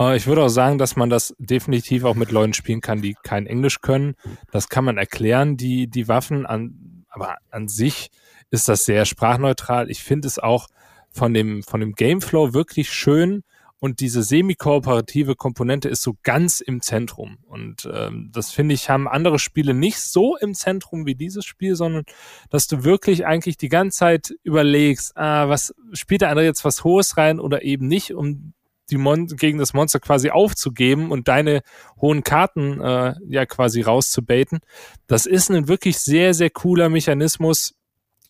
[0.00, 3.16] Äh, ich würde auch sagen, dass man das definitiv auch mit Leuten spielen kann, die
[3.22, 4.14] kein Englisch können.
[4.52, 8.10] Das kann man erklären, die, die Waffen an, aber an sich
[8.50, 9.90] ist das sehr sprachneutral.
[9.90, 10.68] Ich finde es auch
[11.10, 13.42] von dem, von dem Gameflow wirklich schön,
[13.78, 17.38] und diese semi-kooperative Komponente ist so ganz im Zentrum.
[17.46, 21.76] Und ähm, das finde ich, haben andere Spiele nicht so im Zentrum wie dieses Spiel,
[21.76, 22.04] sondern
[22.48, 26.84] dass du wirklich eigentlich die ganze Zeit überlegst, ah, was spielt der andere jetzt was
[26.84, 28.54] Hohes rein oder eben nicht, um
[28.90, 31.62] die Mon gegen das Monster quasi aufzugeben und deine
[32.00, 34.60] hohen Karten äh, ja quasi rauszubaiten.
[35.06, 37.74] Das ist ein wirklich sehr, sehr cooler Mechanismus,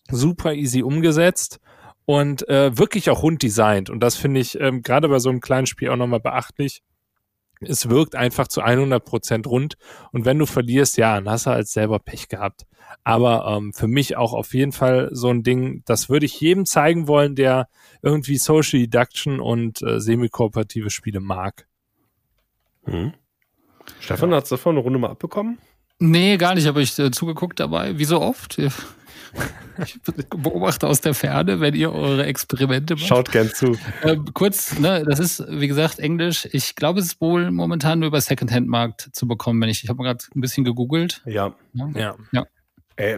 [0.09, 1.59] super easy umgesetzt
[2.07, 3.89] und äh, wirklich auch rund designt.
[3.89, 6.81] Und das finde ich ähm, gerade bei so einem kleinen Spiel auch nochmal beachtlich.
[7.59, 9.77] es wirkt einfach zu 100 Prozent rund.
[10.13, 12.65] Und wenn du verlierst, ja, dann hast du halt selber Pech gehabt.
[13.03, 16.65] Aber ähm, für mich auch auf jeden Fall so ein Ding, das würde ich jedem
[16.65, 17.67] zeigen wollen, der
[18.01, 21.67] irgendwie Social Deduction und äh, semi-kooperative Spiele mag.
[22.85, 23.11] Hm.
[23.99, 24.37] Stefan, ja.
[24.37, 25.57] hast du davon eine Runde mal abbekommen?
[25.99, 28.57] Nee, gar nicht, aber ich äh, zugeguckt dabei, wie so oft.
[29.83, 33.05] Ich beobachte aus der Ferne, wenn ihr eure Experimente macht.
[33.05, 33.77] Schaut gern zu.
[34.01, 36.47] Äh, kurz, ne, das ist, wie gesagt, Englisch.
[36.51, 39.97] Ich glaube, es ist wohl momentan nur über Secondhand-Markt zu bekommen, wenn ich, ich habe
[39.97, 41.21] mal gerade ein bisschen gegoogelt.
[41.25, 41.53] Ja.
[41.73, 41.89] Ja.
[41.93, 42.15] ja.
[42.31, 42.45] ja.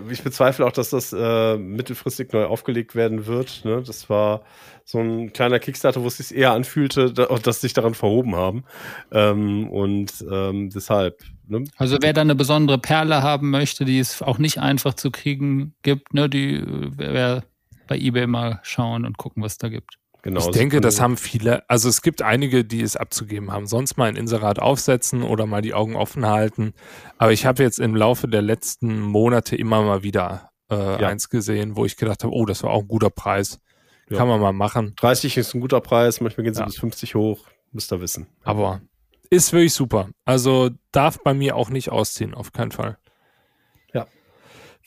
[0.09, 3.63] Ich bezweifle auch, dass das äh, mittelfristig neu aufgelegt werden wird.
[3.63, 3.81] Ne?
[3.81, 4.41] Das war
[4.83, 8.65] so ein kleiner Kickstarter, wo es sich eher anfühlte, da, dass sich daran verhoben haben.
[9.11, 11.21] Ähm, und ähm, deshalb.
[11.47, 11.63] Ne?
[11.77, 15.73] Also wer da eine besondere Perle haben möchte, die es auch nicht einfach zu kriegen
[15.81, 17.43] gibt, ne, die wer
[17.87, 19.97] bei eBay mal schauen und gucken, was da gibt.
[20.21, 23.67] Genau, ich denke, das haben viele, also es gibt einige, die es abzugeben haben.
[23.67, 26.73] Sonst mal ein Inserat aufsetzen oder mal die Augen offen halten.
[27.17, 31.07] Aber ich habe jetzt im Laufe der letzten Monate immer mal wieder äh, ja.
[31.07, 33.59] eins gesehen, wo ich gedacht habe, oh, das war auch ein guter Preis.
[34.09, 34.17] Ja.
[34.17, 34.93] Kann man mal machen.
[34.97, 36.65] 30 ist ein guter Preis, manchmal gehen sie ja.
[36.65, 38.27] bis 50 hoch, müsst ihr wissen.
[38.43, 38.81] Aber
[39.29, 40.09] ist wirklich super.
[40.25, 42.97] Also darf bei mir auch nicht ausziehen, auf keinen Fall.
[43.93, 44.07] Ja.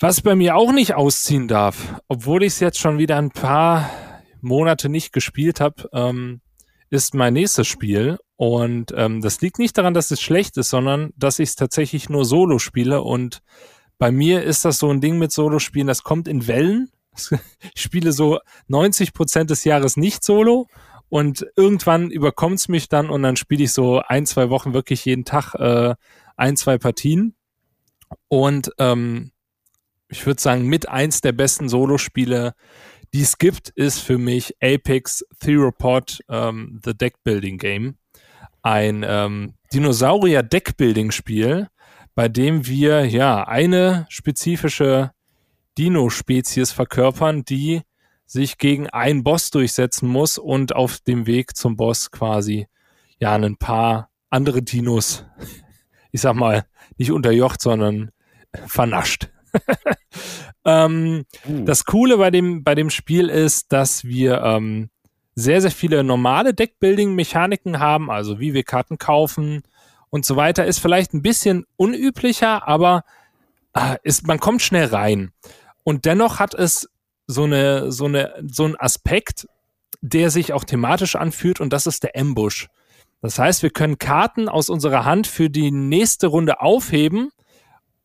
[0.01, 3.89] Was bei mir auch nicht ausziehen darf, obwohl ich es jetzt schon wieder ein paar
[4.43, 6.41] Monate nicht gespielt habe, ähm,
[6.91, 8.19] ist mein nächstes Spiel.
[8.37, 12.09] Und ähm, das liegt nicht daran, dass es schlecht ist, sondern dass ich es tatsächlich
[12.09, 13.03] nur solo spiele.
[13.03, 13.41] Und
[13.99, 16.91] bei mir ist das so ein Ding mit Solo-Spielen, das kommt in Wellen.
[17.75, 20.67] Ich spiele so 90 Prozent des Jahres nicht solo.
[21.09, 25.05] Und irgendwann überkommt es mich dann und dann spiele ich so ein, zwei Wochen wirklich
[25.05, 25.95] jeden Tag äh,
[26.37, 27.37] ein, zwei Partien.
[28.29, 29.31] Und ähm,
[30.09, 32.55] ich würde sagen, mit eins der besten Solospiele,
[33.15, 37.97] die es gibt, ist für mich Apex Theropod ähm, The Deck Building Game.
[38.63, 41.69] Ein ähm, Dinosaurier Deckbuilding Spiel,
[42.15, 45.13] bei dem wir ja eine spezifische
[45.79, 47.83] Dino-Spezies verkörpern, die
[48.25, 52.67] sich gegen einen Boss durchsetzen muss und auf dem Weg zum Boss quasi
[53.19, 55.25] ja ein paar andere Dinos,
[56.13, 56.65] ich sag mal,
[56.97, 58.11] nicht unterjocht, sondern
[58.67, 59.32] vernascht.
[60.65, 61.65] ähm, uh.
[61.65, 64.91] Das Coole bei dem, bei dem Spiel ist, dass wir ähm,
[65.35, 69.63] sehr, sehr viele normale Deckbuilding-Mechaniken haben, also wie wir Karten kaufen
[70.11, 73.05] und so weiter, ist vielleicht ein bisschen unüblicher, aber
[73.75, 75.33] äh, ist, man kommt schnell rein.
[75.85, 76.89] Und dennoch hat es
[77.27, 79.49] so eine, so eine, so ein Aspekt,
[80.01, 82.69] der sich auch thematisch anfühlt und das ist der Ambush.
[83.23, 87.31] Das heißt, wir können Karten aus unserer Hand für die nächste Runde aufheben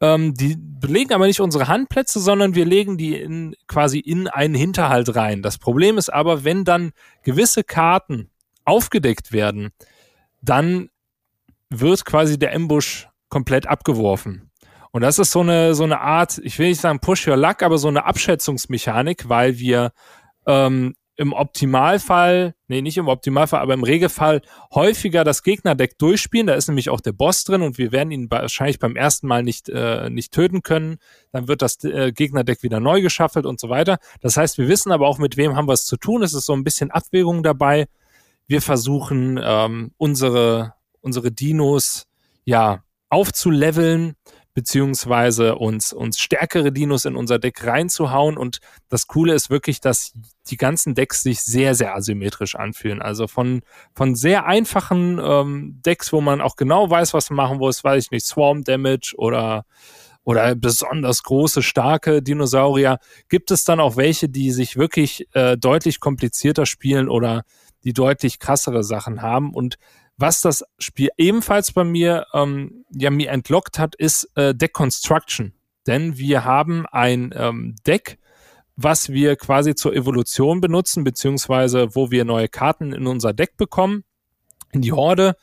[0.02, 4.56] ähm, die belegen aber nicht unsere Handplätze, sondern wir legen die in, quasi in einen
[4.56, 5.42] Hinterhalt rein.
[5.42, 6.92] Das Problem ist aber, wenn dann
[7.24, 8.30] gewisse Karten
[8.64, 9.72] aufgedeckt werden,
[10.42, 10.90] dann
[11.70, 14.52] wird quasi der Ambush komplett abgeworfen.
[14.92, 17.62] Und das ist so eine, so eine Art, ich will nicht sagen Push Your Luck,
[17.62, 19.92] aber so eine Abschätzungsmechanik, weil wir
[20.46, 24.42] ähm, im Optimalfall, nee, nicht im Optimalfall, aber im Regelfall
[24.74, 26.46] häufiger das Gegnerdeck durchspielen.
[26.46, 29.42] Da ist nämlich auch der Boss drin und wir werden ihn wahrscheinlich beim ersten Mal
[29.42, 30.98] nicht, äh, nicht töten können.
[31.32, 33.98] Dann wird das äh, Gegnerdeck wieder neu geschaffelt und so weiter.
[34.22, 36.22] Das heißt, wir wissen aber auch, mit wem haben wir es zu tun.
[36.22, 37.88] Es ist so ein bisschen Abwägung dabei.
[38.46, 42.06] Wir versuchen, ähm, unsere, unsere Dinos,
[42.46, 44.14] ja, aufzuleveln
[44.58, 48.38] beziehungsweise uns, uns stärkere Dinos in unser Deck reinzuhauen.
[48.38, 48.58] Und
[48.90, 50.14] das Coole ist wirklich, dass
[50.50, 53.00] die ganzen Decks sich sehr, sehr asymmetrisch anfühlen.
[53.00, 53.62] Also von,
[53.94, 58.06] von sehr einfachen ähm, Decks, wo man auch genau weiß, was man machen muss, weiß
[58.06, 59.64] ich nicht, Swarm Damage oder
[60.24, 62.98] oder besonders große, starke Dinosaurier,
[63.30, 67.44] gibt es dann auch welche, die sich wirklich äh, deutlich komplizierter spielen oder
[67.84, 69.54] die deutlich krassere Sachen haben.
[69.54, 69.78] Und
[70.18, 75.54] was das Spiel ebenfalls bei mir ähm, ja mir entlockt hat, ist äh, Deck Construction.
[75.86, 78.18] Denn wir haben ein ähm, Deck,
[78.76, 84.04] was wir quasi zur Evolution benutzen, beziehungsweise wo wir neue Karten in unser Deck bekommen,
[84.72, 85.36] in die Horde.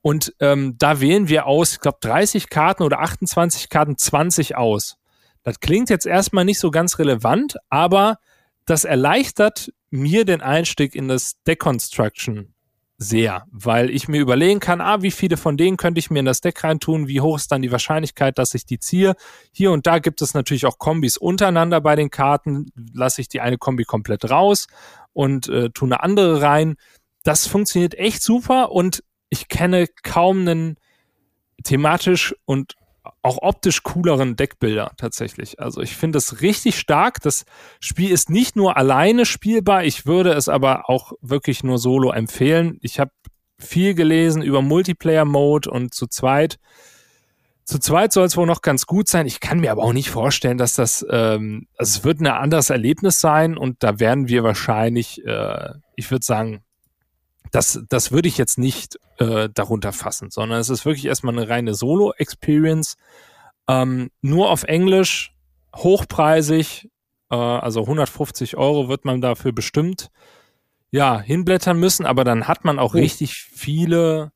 [0.00, 4.96] Und ähm, da wählen wir aus, ich glaube, 30 Karten oder 28 Karten 20 aus.
[5.42, 8.18] Das klingt jetzt erstmal nicht so ganz relevant, aber
[8.64, 12.54] das erleichtert mir den Einstieg in das Deck Construction
[13.02, 16.26] sehr, weil ich mir überlegen kann, ah, wie viele von denen könnte ich mir in
[16.26, 19.14] das Deck reintun, wie hoch ist dann die Wahrscheinlichkeit, dass ich die ziehe.
[19.52, 23.40] Hier und da gibt es natürlich auch Kombis untereinander bei den Karten, lasse ich die
[23.40, 24.66] eine Kombi komplett raus
[25.14, 26.76] und äh, tue eine andere rein.
[27.24, 30.76] Das funktioniert echt super und ich kenne kaum einen
[31.64, 32.74] thematisch und
[33.22, 35.60] auch optisch cooleren Deckbilder tatsächlich.
[35.60, 37.20] Also ich finde es richtig stark.
[37.22, 37.44] Das
[37.80, 42.78] Spiel ist nicht nur alleine spielbar, ich würde es aber auch wirklich nur solo empfehlen.
[42.82, 43.12] Ich habe
[43.58, 46.58] viel gelesen über Multiplayer-Mode und zu zweit.
[47.64, 49.26] Zu zweit soll es wohl noch ganz gut sein.
[49.26, 52.70] Ich kann mir aber auch nicht vorstellen, dass das, ähm, also es wird ein anderes
[52.70, 56.64] Erlebnis sein und da werden wir wahrscheinlich, äh, ich würde sagen,
[57.50, 61.48] das, das würde ich jetzt nicht äh, darunter fassen, sondern es ist wirklich erstmal eine
[61.48, 62.96] reine Solo-Experience.
[63.68, 65.34] Ähm, nur auf Englisch,
[65.74, 66.88] hochpreisig,
[67.30, 70.10] äh, also 150 Euro wird man dafür bestimmt
[70.90, 72.98] ja hinblättern müssen, aber dann hat man auch oh.
[72.98, 74.32] richtig viele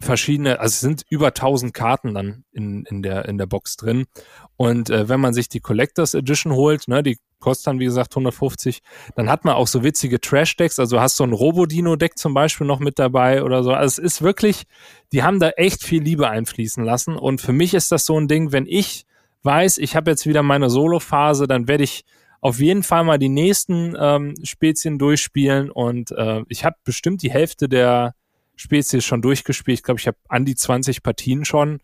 [0.00, 4.06] verschiedene, also es sind über 1000 Karten dann in, in, der, in der Box drin.
[4.56, 8.12] Und äh, wenn man sich die Collectors Edition holt, ne, die kostet dann wie gesagt
[8.12, 8.80] 150,
[9.14, 12.80] dann hat man auch so witzige Trash-Decks, also hast so ein Robodino-Deck zum Beispiel noch
[12.80, 13.72] mit dabei oder so.
[13.72, 14.64] Also es ist wirklich,
[15.12, 17.16] die haben da echt viel Liebe einfließen lassen.
[17.16, 19.04] Und für mich ist das so ein Ding, wenn ich
[19.42, 22.04] weiß, ich habe jetzt wieder meine Solo-Phase, dann werde ich
[22.40, 27.30] auf jeden Fall mal die nächsten ähm, Spezien durchspielen und äh, ich habe bestimmt die
[27.30, 28.14] Hälfte der
[28.56, 29.78] Spezies schon durchgespielt.
[29.78, 31.80] Ich glaube, ich habe an die 20 Partien schon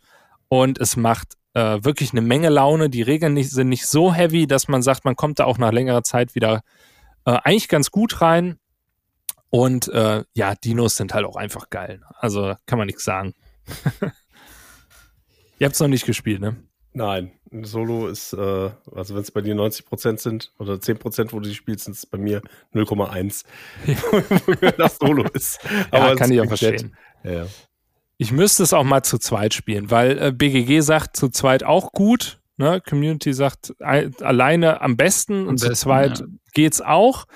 [0.48, 2.90] und es macht äh, wirklich eine Menge Laune.
[2.90, 5.72] Die Regeln nicht, sind nicht so heavy, dass man sagt, man kommt da auch nach
[5.72, 6.62] längerer Zeit wieder
[7.24, 8.58] äh, eigentlich ganz gut rein.
[9.50, 12.00] Und äh, ja, Dinos sind halt auch einfach geil.
[12.16, 13.34] Also kann man nichts sagen.
[15.58, 16.56] Ihr habt es noch nicht gespielt, ne?
[16.94, 21.32] Nein, Solo ist, äh, also wenn es bei dir 90 Prozent sind oder 10 Prozent,
[21.32, 22.42] wo du die spielst, sind es bei mir
[22.74, 23.44] 0,1,
[24.76, 25.60] das Solo ist.
[25.90, 26.96] Aber ja, kann ich auch verstehen.
[27.24, 27.46] Ja.
[28.22, 31.90] Ich müsste es auch mal zu zweit spielen, weil äh, BGG sagt zu zweit auch
[31.90, 32.38] gut.
[32.56, 32.80] Ne?
[32.80, 36.26] Community sagt alleine am besten am und besten, zu zweit ja.
[36.54, 37.26] geht's auch.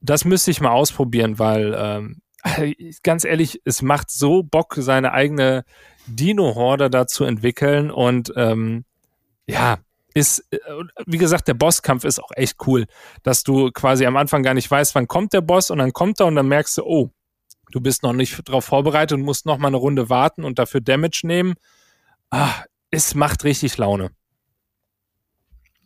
[0.00, 2.22] Das müsste ich mal ausprobieren, weil ähm,
[3.04, 5.64] ganz ehrlich, es macht so Bock, seine eigene
[6.08, 8.84] Dino-Horde da zu entwickeln und ähm,
[9.46, 9.78] ja,
[10.12, 10.58] ist, äh,
[11.06, 12.86] wie gesagt, der Bosskampf ist auch echt cool,
[13.22, 16.18] dass du quasi am Anfang gar nicht weißt, wann kommt der Boss und dann kommt
[16.18, 17.10] er und dann merkst du, oh,
[17.72, 20.80] du bist noch nicht darauf vorbereitet und musst noch mal eine Runde warten und dafür
[20.80, 21.54] Damage nehmen.
[22.30, 22.52] Ah,
[22.90, 24.10] es macht richtig Laune.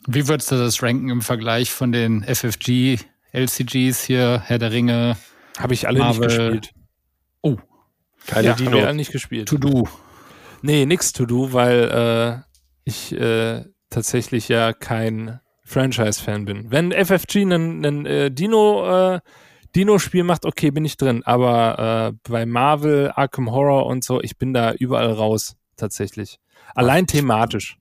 [0.06, 2.98] Wie würdest du das ranken im Vergleich von den FFG
[3.32, 5.16] LCGs hier, Herr der Ringe?
[5.58, 6.26] Habe ich alle Marvel.
[6.26, 6.74] nicht gespielt.
[7.42, 7.56] Oh.
[8.26, 8.70] Keine ja, Dino.
[8.70, 9.48] Haben wir alle nicht gespielt.
[9.48, 9.88] To do.
[10.62, 16.70] Nee, nix to do, weil äh, ich äh, tatsächlich ja kein Franchise-Fan bin.
[16.70, 19.20] Wenn FFG ein äh, Dino, äh,
[19.76, 21.22] Dino-Spiel macht, okay, bin ich drin.
[21.24, 26.38] Aber äh, bei Marvel, Arkham Horror und so, ich bin da überall raus, tatsächlich.
[26.74, 27.78] Allein thematisch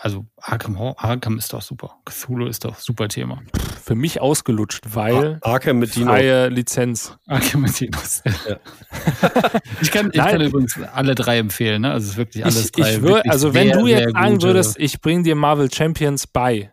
[0.00, 1.98] also Arkham, Arkham ist doch super.
[2.06, 3.42] Cthulhu ist doch super Thema.
[3.82, 6.06] Für mich ausgelutscht, weil Ar Arkham mit Dino.
[6.06, 7.16] freie Lizenz.
[7.26, 8.22] Arkham mit Dinos.
[8.24, 8.56] Ja.
[9.82, 11.82] ich, kann, ich kann übrigens alle drei empfehlen.
[11.82, 11.92] Ne?
[11.92, 12.94] Also es ist wirklich alles ich, drei.
[12.94, 16.72] Ich würd, also wenn du jetzt sagen würdest, ich bring dir Marvel Champions bei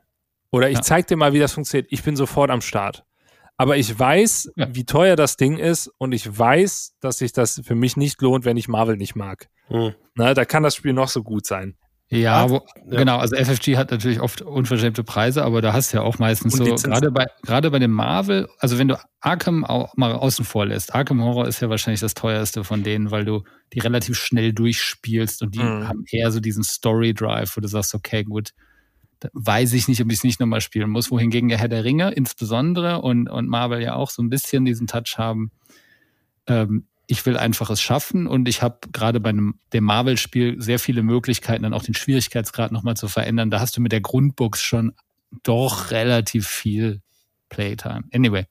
[0.52, 0.82] oder ich ja.
[0.82, 3.04] zeig dir mal, wie das funktioniert, ich bin sofort am Start.
[3.58, 4.68] Aber ich weiß, ja.
[4.74, 8.46] wie teuer das Ding ist und ich weiß, dass sich das für mich nicht lohnt,
[8.46, 9.48] wenn ich Marvel nicht mag.
[9.68, 9.94] Hm.
[10.16, 11.78] Na, da kann das Spiel noch so gut sein.
[12.10, 13.18] Ja, wo, ja, genau.
[13.18, 16.64] Also FFG hat natürlich oft unverschämte Preise, aber da hast du ja auch meistens so,
[16.64, 20.94] gerade bei, gerade bei dem Marvel, also wenn du Arkham auch mal außen vor lässt,
[20.94, 25.42] Arkham Horror ist ja wahrscheinlich das teuerste von denen, weil du die relativ schnell durchspielst
[25.42, 25.88] und die mhm.
[25.88, 28.52] haben eher so diesen Story Drive, wo du sagst, okay, gut,
[29.34, 31.12] weiß ich nicht, ob ich es nicht nochmal spielen muss.
[31.12, 34.88] Wohingegen der Herr der Ringe insbesondere und, und Marvel ja auch so ein bisschen diesen
[34.88, 35.52] Touch haben,
[36.48, 40.80] ähm, ich will einfach es schaffen und ich habe gerade bei einem, dem Marvel-Spiel sehr
[40.80, 43.52] viele Möglichkeiten, dann auch den Schwierigkeitsgrad nochmal zu verändern.
[43.52, 44.94] Da hast du mit der Grundbox schon
[45.44, 47.02] doch relativ viel
[47.50, 48.04] Playtime.
[48.14, 48.46] Anyway.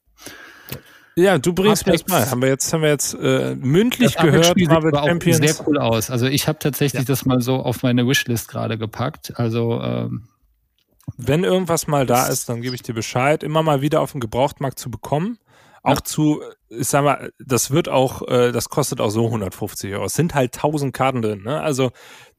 [1.16, 2.28] Ja, du bringst mir das mal.
[2.28, 5.36] Haben wir jetzt, haben wir jetzt äh, mündlich gehört, Marvel Champions.
[5.38, 6.10] Sieht sehr cool aus.
[6.10, 7.06] Also ich habe tatsächlich ja.
[7.06, 9.38] das mal so auf meine Wishlist gerade gepackt.
[9.38, 10.28] Also ähm,
[11.16, 13.42] wenn irgendwas mal da ist, dann gebe ich dir Bescheid.
[13.42, 15.38] Immer mal wieder auf dem Gebrauchtmarkt zu bekommen.
[15.82, 16.04] Auch ja.
[16.04, 20.06] zu, ich sag mal, das wird auch, äh, das kostet auch so 150 Euro.
[20.06, 21.60] Es sind halt 1000 Karten drin, ne?
[21.60, 21.90] Also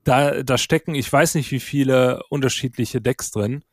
[0.03, 3.63] da, da stecken, ich weiß nicht, wie viele unterschiedliche Decks drin.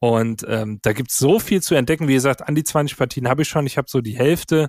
[0.00, 2.08] Und ähm, da gibt's so viel zu entdecken.
[2.08, 3.66] Wie gesagt, an die 20 Partien habe ich schon.
[3.66, 4.68] Ich habe so die Hälfte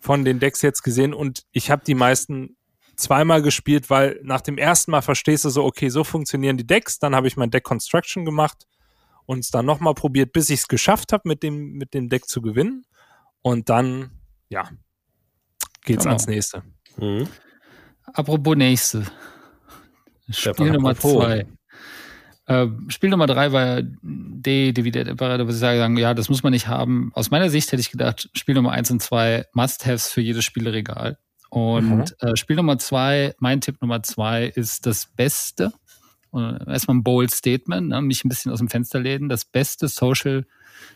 [0.00, 2.56] von den Decks jetzt gesehen und ich habe die meisten
[2.96, 6.98] zweimal gespielt, weil nach dem ersten Mal verstehst du so, okay, so funktionieren die Decks.
[6.98, 8.66] Dann habe ich mein Deck Construction gemacht
[9.26, 12.26] und es dann nochmal probiert, bis ich es geschafft habe, mit dem, mit dem Deck
[12.26, 12.84] zu gewinnen.
[13.42, 14.10] Und dann,
[14.48, 14.70] ja,
[15.84, 16.16] geht's genau.
[16.16, 16.62] ans nächste.
[16.96, 17.28] Mhm.
[18.12, 19.04] Apropos nächste.
[20.28, 21.46] Spiel Nummer zwei.
[22.46, 26.52] Äh, Spiel Nummer drei war D, Dividend Imperator, was ich sagen, ja, das muss man
[26.52, 27.10] nicht haben.
[27.14, 31.18] Aus meiner Sicht hätte ich gedacht, Spiel Nummer eins und zwei Must-Haves für jedes Spieleregal.
[31.48, 32.04] Und mhm.
[32.18, 35.72] äh, Spiel Nummer zwei, mein Tipp Nummer zwei ist das Beste
[36.34, 39.28] erstmal ein bold Statement, ne, mich ein bisschen aus dem Fenster lehnen.
[39.28, 40.46] Das beste Social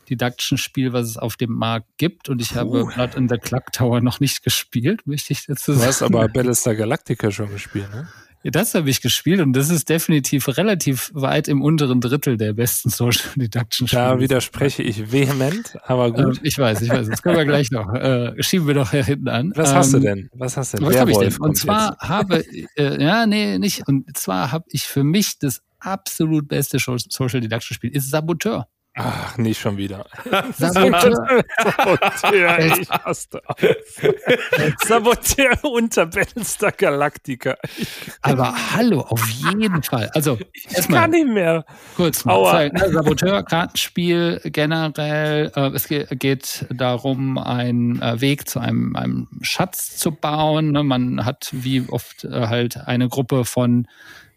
[0.09, 2.29] Deduction Spiel, was es auf dem Markt gibt.
[2.29, 2.57] Und ich Puh.
[2.57, 5.83] habe Blood in the Clock Tower noch nicht gespielt, möchte ich dazu sagen.
[5.83, 8.09] Du hast aber Battlestar Galactica schon gespielt, ne?
[8.51, 12.91] Das habe ich gespielt und das ist definitiv relativ weit im unteren Drittel der besten
[12.91, 14.03] Social Deduction Spiele.
[14.03, 16.39] Da widerspreche ich vehement, aber gut.
[16.39, 17.09] Ähm, ich weiß, ich weiß.
[17.09, 17.93] Das können wir gleich noch.
[17.95, 19.53] Äh, schieben wir doch hier hinten an.
[19.55, 20.31] Was ähm, hast du ähm, denn?
[20.35, 20.87] Was hast du denn?
[20.87, 21.37] Was habe ich denn?
[21.39, 22.03] Und zwar jetzt.
[22.03, 22.45] habe,
[22.77, 23.87] äh, ja, nee, nicht.
[23.87, 28.69] Und zwar habe ich für mich das absolut beste Social Deduction Spiel ist Saboteur.
[29.01, 30.07] Ach, nicht schon wieder.
[30.57, 31.45] Saboteur.
[31.63, 33.41] Saboteur, ich hasse
[34.85, 37.57] Saboteur unter Battlestar Galactica.
[38.23, 40.11] Aber hallo, auf jeden Fall.
[40.15, 41.65] Also, ich erstmal, kann nicht mehr.
[41.95, 42.77] Kurz mal zeigen.
[42.77, 42.91] Ne?
[42.91, 45.53] Saboteur, Kartenspiel generell.
[45.55, 50.73] Äh, es geht darum, einen äh, Weg zu einem, einem Schatz zu bauen.
[50.73, 50.83] Ne?
[50.83, 53.87] Man hat wie oft äh, halt eine Gruppe von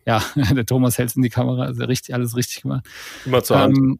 [0.05, 2.86] ja, der Thomas hält in die Kamera, also richtig, alles richtig gemacht.
[3.26, 3.78] Immer zur Hand.
[3.78, 3.99] Ähm,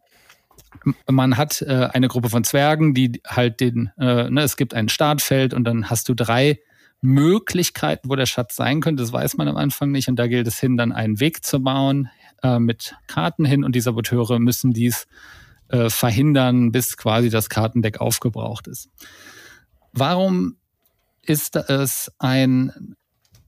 [1.08, 4.88] man hat äh, eine Gruppe von Zwergen, die halt den, äh, ne, es gibt ein
[4.88, 6.58] Startfeld und dann hast du drei
[7.02, 9.02] Möglichkeiten, wo der Schatz sein könnte.
[9.02, 10.08] Das weiß man am Anfang nicht.
[10.08, 12.08] Und da gilt es hin, dann einen Weg zu bauen
[12.42, 13.64] äh, mit Karten hin.
[13.64, 15.08] Und die Saboteure müssen dies
[15.68, 18.88] äh, verhindern, bis quasi das Kartendeck aufgebraucht ist.
[19.92, 20.56] Warum
[21.22, 22.94] ist es ein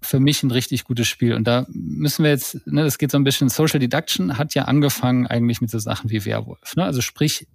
[0.05, 1.35] für mich ein richtig gutes Spiel.
[1.35, 4.65] Und da müssen wir jetzt, ne, das geht so ein bisschen, Social Deduction hat ja
[4.65, 6.77] angefangen eigentlich mit so Sachen wie Werwolf.
[6.77, 6.85] Ne?
[6.85, 7.47] Also sprich,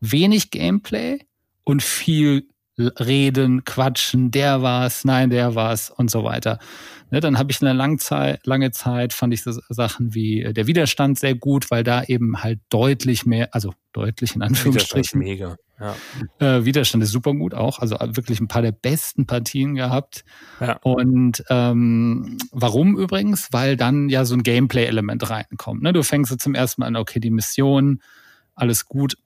[0.00, 1.20] wenig Gameplay
[1.64, 6.58] und viel Reden, Quatschen, der war's, nein, der war's und so weiter.
[7.10, 10.54] Ne, dann habe ich eine lange Zeit, lange Zeit fand ich so Sachen wie äh,
[10.54, 15.18] der Widerstand sehr gut, weil da eben halt deutlich mehr, also deutlich in Anführungsstrichen.
[15.18, 15.56] Mega.
[15.82, 15.96] Ja.
[16.38, 20.24] Äh, Widerstand ist super gut auch, also wirklich ein paar der besten Partien gehabt.
[20.60, 20.78] Ja.
[20.82, 23.48] Und ähm, warum übrigens?
[23.50, 25.82] Weil dann ja so ein Gameplay-Element reinkommt.
[25.82, 25.92] Ne?
[25.92, 28.00] Du fängst so zum ersten Mal an, okay, die Mission,
[28.54, 29.16] alles gut,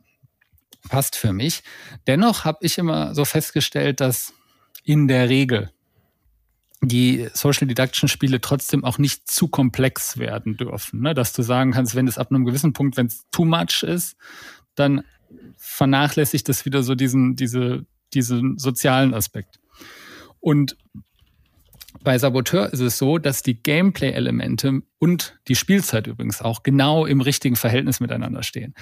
[0.88, 1.62] passt für mich.
[2.06, 4.32] Dennoch habe ich immer so festgestellt, dass
[4.82, 5.70] in der Regel
[6.80, 11.02] die Social Deduction Spiele trotzdem auch nicht zu komplex werden dürfen.
[11.02, 11.12] Ne?
[11.12, 14.16] Dass du sagen kannst, wenn es ab einem gewissen Punkt, wenn es too much ist,
[14.74, 15.02] dann
[15.56, 19.58] vernachlässigt das wieder so diesen, diese, diesen sozialen Aspekt.
[20.40, 20.76] Und
[22.06, 27.20] bei Saboteur ist es so, dass die Gameplay-Elemente und die Spielzeit übrigens auch genau im
[27.20, 28.74] richtigen Verhältnis miteinander stehen.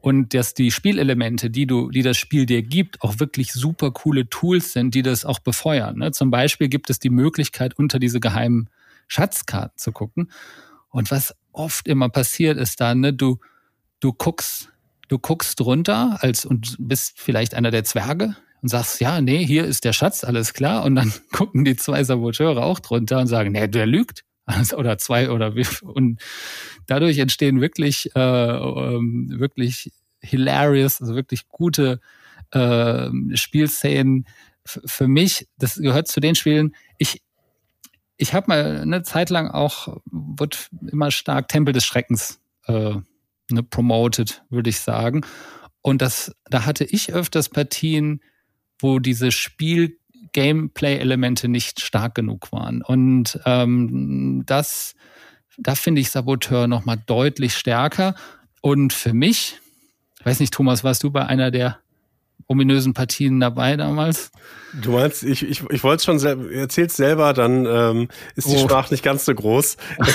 [0.00, 4.28] Und dass die Spielelemente, die du, die das Spiel dir gibt, auch wirklich super coole
[4.28, 5.98] Tools sind, die das auch befeuern.
[5.98, 6.10] Ne?
[6.10, 8.68] Zum Beispiel gibt es die Möglichkeit, unter diese geheimen
[9.06, 10.32] Schatzkarten zu gucken.
[10.88, 13.38] Und was oft immer passiert, ist dann, ne, du,
[14.00, 14.71] du guckst,
[15.12, 19.64] du guckst drunter als und bist vielleicht einer der Zwerge und sagst, ja, nee, hier
[19.66, 20.84] ist der Schatz, alles klar.
[20.84, 24.24] Und dann gucken die zwei Saboteure auch drunter und sagen, nee, der lügt.
[24.76, 25.66] oder zwei oder wie.
[25.82, 26.20] Und
[26.86, 32.00] dadurch entstehen wirklich, äh, ähm, wirklich hilarious, also wirklich gute
[32.50, 34.26] äh, Spielszenen.
[34.64, 36.74] Für mich, das gehört zu den Spielen.
[36.96, 37.22] Ich,
[38.16, 42.94] ich habe mal eine Zeit lang auch, wird immer stark Tempel des Schreckens äh,
[43.52, 45.22] ne, promoted, würde ich sagen.
[45.82, 48.20] Und das, da hatte ich öfters Partien,
[48.80, 49.98] wo diese Spiel
[50.32, 52.82] Gameplay-Elemente nicht stark genug waren.
[52.82, 54.94] Und ähm, das,
[55.58, 58.14] da finde ich Saboteur nochmal deutlich stärker.
[58.60, 59.58] Und für mich,
[60.20, 61.78] ich weiß nicht, Thomas, warst du bei einer der
[62.46, 64.30] ominösen Partien dabei damals?
[64.80, 68.56] Du meinst, ich, ich, ich wollte es schon selber, erzähl's selber, dann ähm, ist die
[68.56, 68.64] oh.
[68.64, 69.76] Sprache nicht ganz so groß.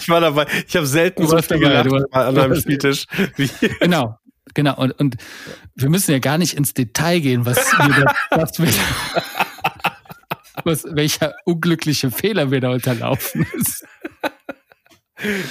[0.00, 3.06] ich war dabei, ich habe selten so viel gelacht an einem Spieltisch.
[3.80, 4.18] Genau,
[4.54, 5.16] Genau, und, und
[5.76, 8.68] wir müssen ja gar nicht ins Detail gehen, was wir da, was wir
[10.64, 13.86] was, welcher unglückliche Fehler wir da unterlaufen ist.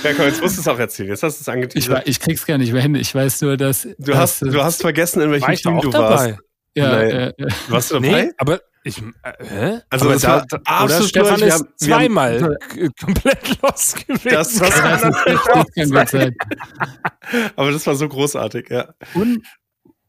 [0.03, 1.09] Ja, komm, jetzt musst du es auch erzählen.
[1.09, 2.03] Jetzt hast du es angeteasert.
[2.05, 2.95] Ich, ich krieg's gar nicht mehr hin.
[2.95, 3.83] Ich weiß nur, dass.
[3.83, 6.09] Du, dass, hast, du hast vergessen, in welchem Team du dabei?
[6.09, 6.39] warst.
[6.75, 7.33] Ja, äh,
[7.69, 8.23] warst du dabei?
[8.23, 9.79] Nee, aber ich, äh, hä?
[9.89, 12.55] Also, aber das war da, absolut Stefan ist haben, zweimal haben,
[13.03, 14.29] komplett los gewesen.
[14.29, 14.81] Das, das,
[15.75, 16.33] das, das
[17.55, 18.93] aber das war so großartig, ja.
[19.13, 19.43] Und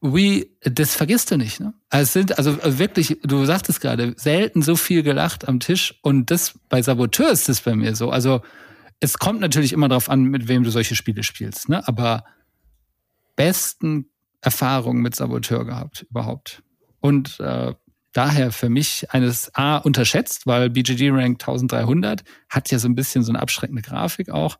[0.01, 1.73] wie, das vergisst du nicht, ne?
[1.89, 6.31] Also es sind, also wirklich, du sagtest gerade, selten so viel gelacht am Tisch und
[6.31, 8.09] das bei Saboteur ist das bei mir so.
[8.09, 8.41] Also
[8.99, 11.87] es kommt natürlich immer darauf an, mit wem du solche Spiele spielst, ne?
[11.87, 12.23] Aber
[13.35, 14.09] besten
[14.41, 16.63] Erfahrungen mit Saboteur gehabt, überhaupt.
[16.99, 17.73] Und äh,
[18.11, 23.23] daher für mich eines A unterschätzt, weil BGG Rank 1300 hat ja so ein bisschen
[23.23, 24.57] so eine abschreckende Grafik auch,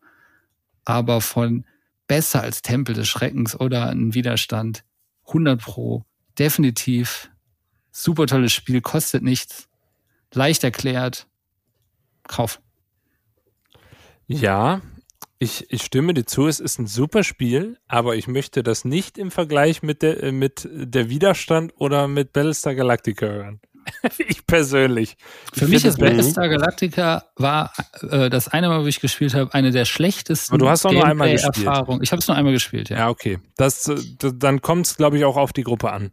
[0.86, 1.66] aber von
[2.08, 4.84] besser als Tempel des Schreckens oder ein Widerstand
[5.28, 6.06] 100 Pro,
[6.38, 7.30] definitiv
[7.92, 9.68] super tolles Spiel, kostet nichts,
[10.34, 11.28] leicht erklärt,
[12.28, 12.62] kauf.
[14.30, 14.82] Ja,
[15.42, 19.18] Ich, ich stimme dir zu, es ist ein super Spiel, aber ich möchte das nicht
[19.18, 23.62] im Vergleich mit der, äh, mit der Widerstand oder mit Battlestar Galactica hören.
[24.18, 25.18] ich persönlich.
[25.54, 27.72] Für ich mich ist Battlestar Galactica war
[28.02, 30.92] äh, das eine Mal, wo ich gespielt habe, eine der schlechtesten Aber du hast auch
[30.92, 31.66] nur einmal gespielt.
[31.66, 32.04] Erfahrungen.
[32.04, 32.98] Ich habe es nur einmal gespielt, ja.
[32.98, 33.40] Ja, okay.
[33.56, 36.12] Das, äh, dann kommt es, glaube ich, auch auf die Gruppe an.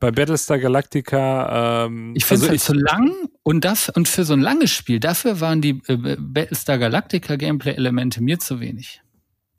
[0.00, 1.86] Bei Battlestar Galactica.
[1.86, 4.70] Ähm, ich finde es also halt zu lang und, das, und für so ein langes
[4.70, 9.02] Spiel, dafür waren die äh, Battlestar Galactica Gameplay-Elemente mir zu wenig.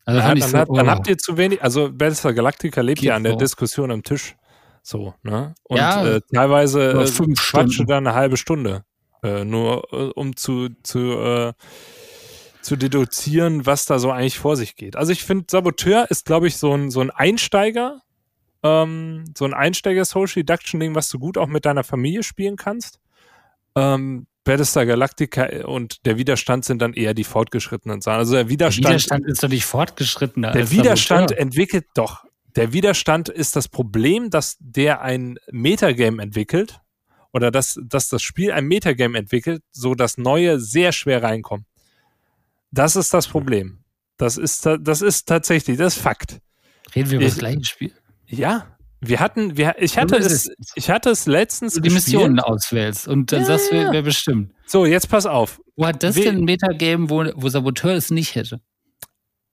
[0.05, 0.75] Also ja, dann, so, oh.
[0.75, 4.35] dann, habt ihr zu wenig, also Battlestar Galactica lebt ja an der Diskussion am Tisch.
[4.81, 5.53] So, ne?
[5.63, 8.85] Und ja, äh, teilweise äh, quatsche dann eine halbe Stunde.
[9.21, 11.53] Äh, nur äh, um zu, zu, äh,
[12.61, 14.95] zu deduzieren, was da so eigentlich vor sich geht.
[14.95, 18.01] Also ich finde, Saboteur ist, glaube ich, so ein, so ein Einsteiger,
[18.63, 22.99] ähm, so ein Einsteiger-Social Deduction-Ding, was du gut auch mit deiner Familie spielen kannst.
[23.75, 28.19] Ähm, Battlestar Galactica und der Widerstand sind dann eher die fortgeschrittenen Sachen.
[28.19, 30.51] Also der Widerstand, der Widerstand ist doch nicht fortgeschrittener.
[30.51, 31.39] Der Widerstand Saboteur.
[31.39, 32.23] entwickelt doch
[32.55, 36.81] der Widerstand ist das Problem, dass der ein Metagame entwickelt
[37.31, 41.65] oder dass, dass das Spiel ein Metagame entwickelt, so dass neue sehr schwer reinkommen.
[42.71, 43.79] Das ist das Problem.
[44.17, 46.41] Das ist, das ist tatsächlich, das ist Fakt.
[46.95, 47.93] Reden wir über ich, das gleiche Spiel?
[48.29, 48.65] Ja.
[49.01, 51.75] Wir hatten, wir, ich hatte es, ich hatte es letztens.
[51.75, 54.51] Du die Missionen auswählst und dann ja, sagst du, wer, wer bestimmt.
[54.65, 55.61] So, jetzt pass auf.
[55.77, 58.59] Wo hat das We denn ein Metagame, wo, wo Saboteur es nicht hätte?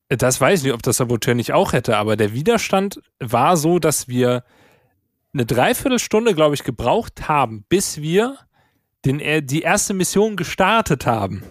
[0.09, 3.79] Das weiß ich nicht, ob das Saboteur nicht auch hätte, aber der Widerstand war so,
[3.79, 4.45] dass wir
[5.33, 8.39] eine Dreiviertelstunde, glaube ich, gebraucht haben, bis wir
[9.05, 11.43] den, äh, die erste Mission gestartet haben.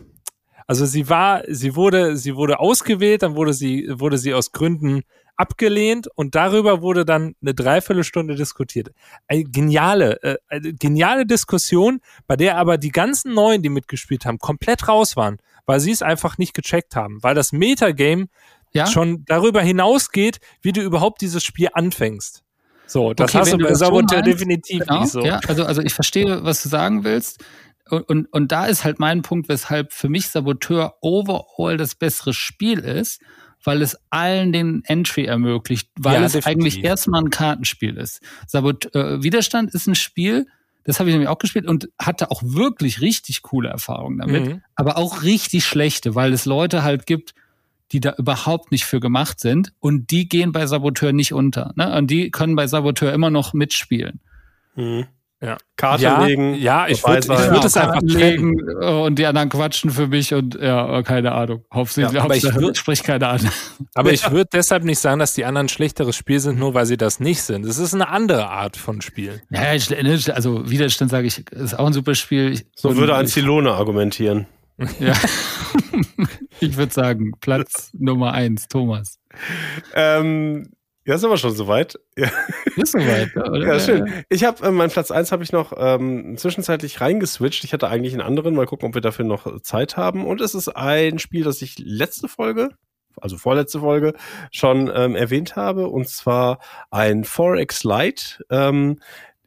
[0.67, 5.03] Also sie war, sie wurde, sie wurde ausgewählt, dann wurde sie, wurde sie aus Gründen
[5.37, 8.89] abgelehnt und darüber wurde dann eine Dreiviertelstunde diskutiert.
[9.27, 14.39] Eine geniale, äh, eine geniale Diskussion, bei der aber die ganzen Neuen, die mitgespielt haben,
[14.39, 18.27] komplett raus waren weil sie es einfach nicht gecheckt haben, weil das Metagame
[18.73, 18.87] ja?
[18.87, 22.43] schon darüber hinausgeht, wie du überhaupt dieses Spiel anfängst.
[22.87, 25.25] So, das okay, hast du bei Saboteur definitiv genau, nicht so.
[25.25, 27.43] Ja, also, also ich verstehe, was du sagen willst.
[27.89, 32.33] Und, und, und da ist halt mein Punkt, weshalb für mich Saboteur overall das bessere
[32.33, 33.21] Spiel ist,
[33.65, 36.63] weil es allen den Entry ermöglicht, weil ja, es definitiv.
[36.63, 38.21] eigentlich erstmal ein Kartenspiel ist.
[38.47, 40.47] Sabot äh, Widerstand ist ein Spiel,
[40.83, 44.61] das habe ich nämlich auch gespielt und hatte auch wirklich richtig coole Erfahrungen damit, mhm.
[44.75, 47.33] aber auch richtig schlechte, weil es Leute halt gibt,
[47.91, 51.73] die da überhaupt nicht für gemacht sind und die gehen bei Saboteur nicht unter.
[51.75, 51.95] Ne?
[51.95, 54.21] Und die können bei Saboteur immer noch mitspielen.
[54.75, 55.05] Mhm.
[55.41, 55.57] Ja.
[55.75, 56.55] Karte ja, legen.
[56.55, 61.03] Ja, ich würde würd es einfach legen und die anderen quatschen für mich und ja,
[61.03, 61.65] keine Ahnung.
[61.73, 63.49] Hauptsächlich, ja, aber ich würd, sprich keine an.
[63.93, 66.85] Aber ich würde deshalb nicht sagen, dass die anderen ein schlechteres Spiel sind, nur weil
[66.85, 67.65] sie das nicht sind.
[67.65, 69.41] Es ist eine andere Art von Spiel.
[69.49, 72.61] Ja, ne, also Widerstand sage ich, ist auch ein super Spiel.
[72.75, 74.47] So würde ein Zilone argumentieren.
[74.99, 75.13] Ja.
[76.59, 79.19] ich würde sagen, Platz Nummer eins, Thomas.
[79.93, 80.74] Ähm,
[81.05, 81.99] ja, sind wir schon soweit.
[82.17, 82.29] Ja.
[82.75, 83.65] Ist soweit, oder?
[83.65, 84.11] Ja, schön.
[84.29, 87.63] Ich habe äh, meinen Platz eins habe ich noch ähm, zwischenzeitlich reingeswitcht.
[87.63, 90.25] Ich hatte eigentlich einen anderen, mal gucken, ob wir dafür noch Zeit haben.
[90.25, 92.69] Und es ist ein Spiel, das ich letzte Folge,
[93.21, 94.13] also vorletzte Folge,
[94.51, 95.87] schon ähm, erwähnt habe.
[95.87, 98.43] Und zwar ein 4X Lite.
[98.49, 98.99] Ähm,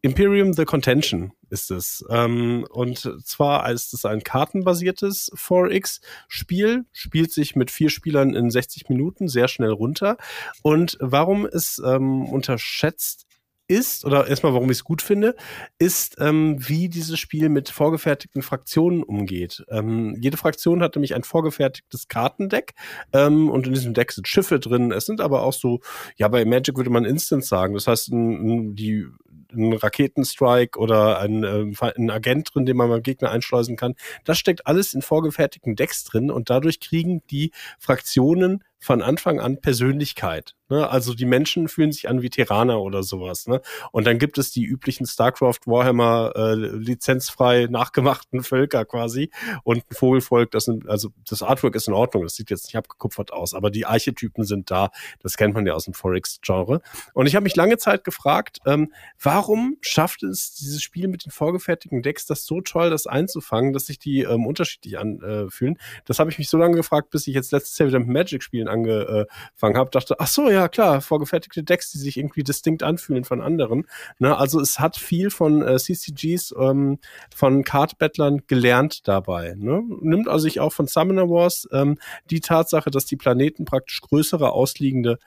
[0.02, 2.04] Imperium The Contention ist es.
[2.10, 8.88] Ähm, und zwar ist es ein kartenbasiertes 4X-Spiel, spielt sich mit vier Spielern in 60
[8.88, 10.16] Minuten sehr schnell runter.
[10.62, 13.28] Und warum es ähm, unterschätzt
[13.68, 15.36] ist, oder erstmal, warum ich es gut finde,
[15.78, 19.64] ist, ähm, wie dieses Spiel mit vorgefertigten Fraktionen umgeht.
[19.68, 22.72] Ähm, jede Fraktion hat nämlich ein vorgefertigtes Kartendeck
[23.12, 24.90] ähm, und in diesem Deck sind Schiffe drin.
[24.90, 25.80] Es sind aber auch so,
[26.16, 27.74] ja, bei Magic würde man Instance sagen.
[27.74, 29.06] Das heißt, die
[29.52, 33.94] ein Raketenstrike oder ein, äh, ein Agent drin, den man beim Gegner einschleusen kann.
[34.24, 39.60] Das steckt alles in vorgefertigten Decks drin und dadurch kriegen die Fraktionen von Anfang an
[39.60, 40.54] Persönlichkeit.
[40.68, 40.88] Ne?
[40.88, 43.46] Also die Menschen fühlen sich an wie Terraner oder sowas.
[43.48, 43.60] Ne?
[43.90, 49.30] Und dann gibt es die üblichen StarCraft Warhammer äh, lizenzfrei nachgemachten Völker quasi
[49.64, 50.52] und ein Vogelvolk.
[50.52, 52.22] Das sind, also das Artwork ist in Ordnung.
[52.22, 54.90] Das sieht jetzt nicht abgekupfert aus, aber die Archetypen sind da.
[55.22, 56.80] Das kennt man ja aus dem Forex-Genre.
[57.14, 59.37] Und ich habe mich lange Zeit gefragt, ähm, warum
[59.80, 63.98] schafft es dieses Spiel mit den vorgefertigten Decks, das so toll, das einzufangen, dass sich
[63.98, 65.76] die ähm, unterschiedlich anfühlen?
[65.76, 68.08] Äh, das habe ich mich so lange gefragt, bis ich jetzt letztes Jahr wieder mit
[68.08, 72.82] Magic spielen angefangen habe, dachte, ach so, ja klar, vorgefertigte Decks, die sich irgendwie distinkt
[72.82, 73.86] anfühlen von anderen.
[74.18, 74.36] Ne?
[74.36, 76.98] Also es hat viel von äh, CCGs, ähm,
[77.34, 79.54] von Card-Battlern gelernt dabei.
[79.56, 79.82] Ne?
[80.00, 81.98] Nimmt also sich auch von Summoner Wars ähm,
[82.30, 85.18] die Tatsache, dass die Planeten praktisch größere ausliegende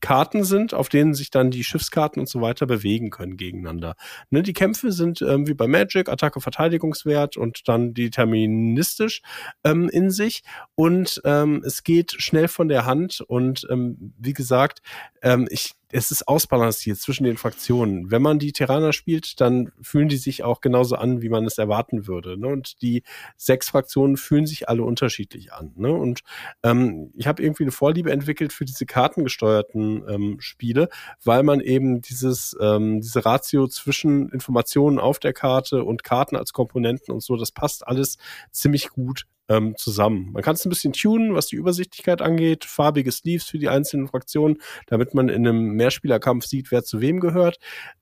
[0.00, 3.94] Karten sind, auf denen sich dann die Schiffskarten und so weiter bewegen können gegeneinander.
[4.30, 9.22] Ne, die Kämpfe sind ähm, wie bei Magic, Attacke, Verteidigungswert und dann deterministisch
[9.64, 10.42] ähm, in sich.
[10.74, 13.20] Und ähm, es geht schnell von der Hand.
[13.20, 14.80] Und ähm, wie gesagt,
[15.22, 18.10] ähm, ich es ist ausbalanciert zwischen den Fraktionen.
[18.10, 21.58] Wenn man die Terraner spielt, dann fühlen die sich auch genauso an, wie man es
[21.58, 22.38] erwarten würde.
[22.38, 22.48] Ne?
[22.48, 23.02] Und die
[23.36, 25.72] sechs Fraktionen fühlen sich alle unterschiedlich an.
[25.76, 25.92] Ne?
[25.92, 26.20] Und
[26.62, 30.88] ähm, ich habe irgendwie eine Vorliebe entwickelt für diese kartengesteuerten ähm, Spiele,
[31.24, 36.52] weil man eben dieses ähm, diese Ratio zwischen Informationen auf der Karte und Karten als
[36.52, 38.18] Komponenten und so, das passt alles
[38.52, 40.30] ziemlich gut ähm, zusammen.
[40.32, 44.06] Man kann es ein bisschen tunen, was die Übersichtlichkeit angeht, farbige Sleeves für die einzelnen
[44.06, 47.58] Fraktionen, damit man in einem Mehrspielerkampf sieht, wer zu wem gehört.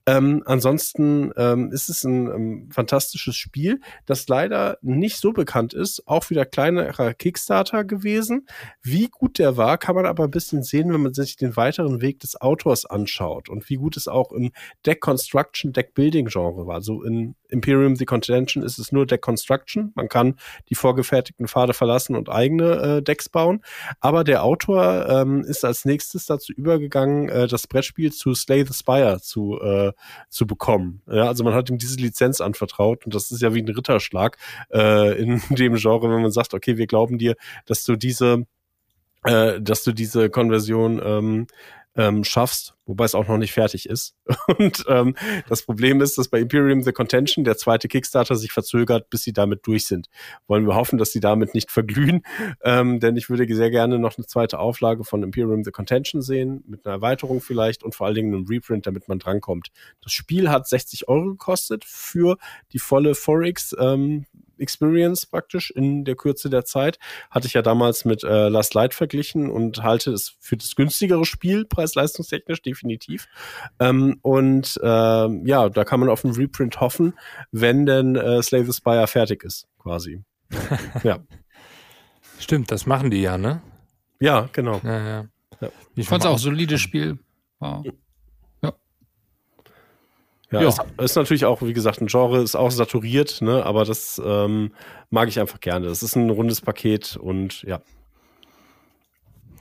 [0.07, 6.07] Ähm, ansonsten ähm, ist es ein ähm, fantastisches Spiel, das leider nicht so bekannt ist.
[6.07, 8.47] Auch wieder kleinerer Kickstarter gewesen.
[8.83, 12.03] Wie gut der war, kann man aber ein bisschen sehen, wenn man sich den weiteren
[12.03, 14.53] Weg des Autors anschaut und wie gut es auch im
[14.85, 16.83] Deck Construction, Deck Building Genre war.
[16.83, 19.93] So in Imperium The Contention ist es nur Deck Construction.
[19.95, 20.37] Man kann
[20.69, 23.63] die vorgefertigten Pfade verlassen und eigene äh, Decks bauen.
[24.01, 28.75] Aber der Autor ähm, ist als nächstes dazu übergegangen, äh, das Brettspiel zu Slay the
[28.75, 29.93] Spire zu, äh,
[30.29, 31.03] zu bekommen.
[31.07, 34.37] Ja, also man hat ihm diese Lizenz anvertraut und das ist ja wie ein Ritterschlag
[34.73, 37.37] äh, in dem Genre, wenn man sagt, okay, wir glauben dir,
[37.67, 38.47] dass du diese
[39.25, 41.47] äh, dass du diese Konversion ähm,
[41.97, 44.15] ähm, schaffst, wobei es auch noch nicht fertig ist.
[44.59, 45.15] Und ähm,
[45.49, 49.33] das Problem ist, dass bei Imperium The Contention der zweite Kickstarter sich verzögert, bis sie
[49.33, 50.09] damit durch sind.
[50.47, 52.23] Wollen wir hoffen, dass sie damit nicht verglühen,
[52.63, 56.63] ähm, denn ich würde sehr gerne noch eine zweite Auflage von Imperium The Contention sehen,
[56.67, 59.69] mit einer Erweiterung vielleicht und vor allen Dingen einem Reprint, damit man drankommt.
[60.03, 62.37] Das Spiel hat 60 Euro gekostet für
[62.73, 64.27] die volle Forex ähm,
[64.61, 66.99] Experience praktisch in der Kürze der Zeit.
[67.31, 71.25] Hatte ich ja damals mit äh, Last Light verglichen und halte es für das günstigere
[71.25, 73.27] Spiel, preis-leistungstechnisch definitiv.
[73.79, 77.15] Ähm, und äh, ja, da kann man auf einen Reprint hoffen,
[77.51, 80.23] wenn denn äh, Slay the Spire fertig ist, quasi.
[81.03, 81.19] ja.
[82.39, 83.61] Stimmt, das machen die ja, ne?
[84.21, 84.81] Ja, genau.
[84.85, 85.25] Ja, ja.
[85.61, 85.69] ja.
[85.95, 87.19] Ich fand es auch solides Spiel.
[87.59, 87.85] Wow.
[90.51, 90.69] Ja, ja.
[90.69, 93.65] Ist, ist, natürlich auch, wie gesagt, ein Genre, ist auch saturiert, ne?
[93.67, 94.73] aber das ähm,
[95.11, 95.87] mag ich einfach gerne.
[95.87, 97.83] Das ist ein rundes Paket und ja.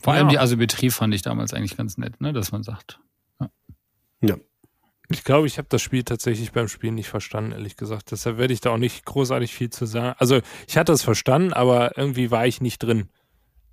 [0.02, 0.32] Vor allem ja.
[0.32, 2.32] die Asymmetrie fand ich damals eigentlich ganz nett, ne?
[2.32, 3.02] dass man sagt.
[3.42, 3.50] Ja.
[4.22, 4.36] ja.
[5.10, 8.12] Ich glaube, ich habe das Spiel tatsächlich beim Spielen nicht verstanden, ehrlich gesagt.
[8.12, 10.16] Deshalb werde ich da auch nicht großartig viel zu sagen.
[10.20, 13.10] Also, ich hatte es verstanden, aber irgendwie war ich nicht drin.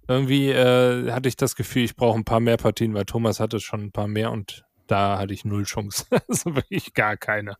[0.06, 3.58] Irgendwie äh, hatte ich das Gefühl, ich brauche ein paar mehr Partien, weil Thomas hatte
[3.58, 6.06] schon ein paar mehr und da hatte ich null Chance.
[6.28, 7.56] also wirklich gar keine.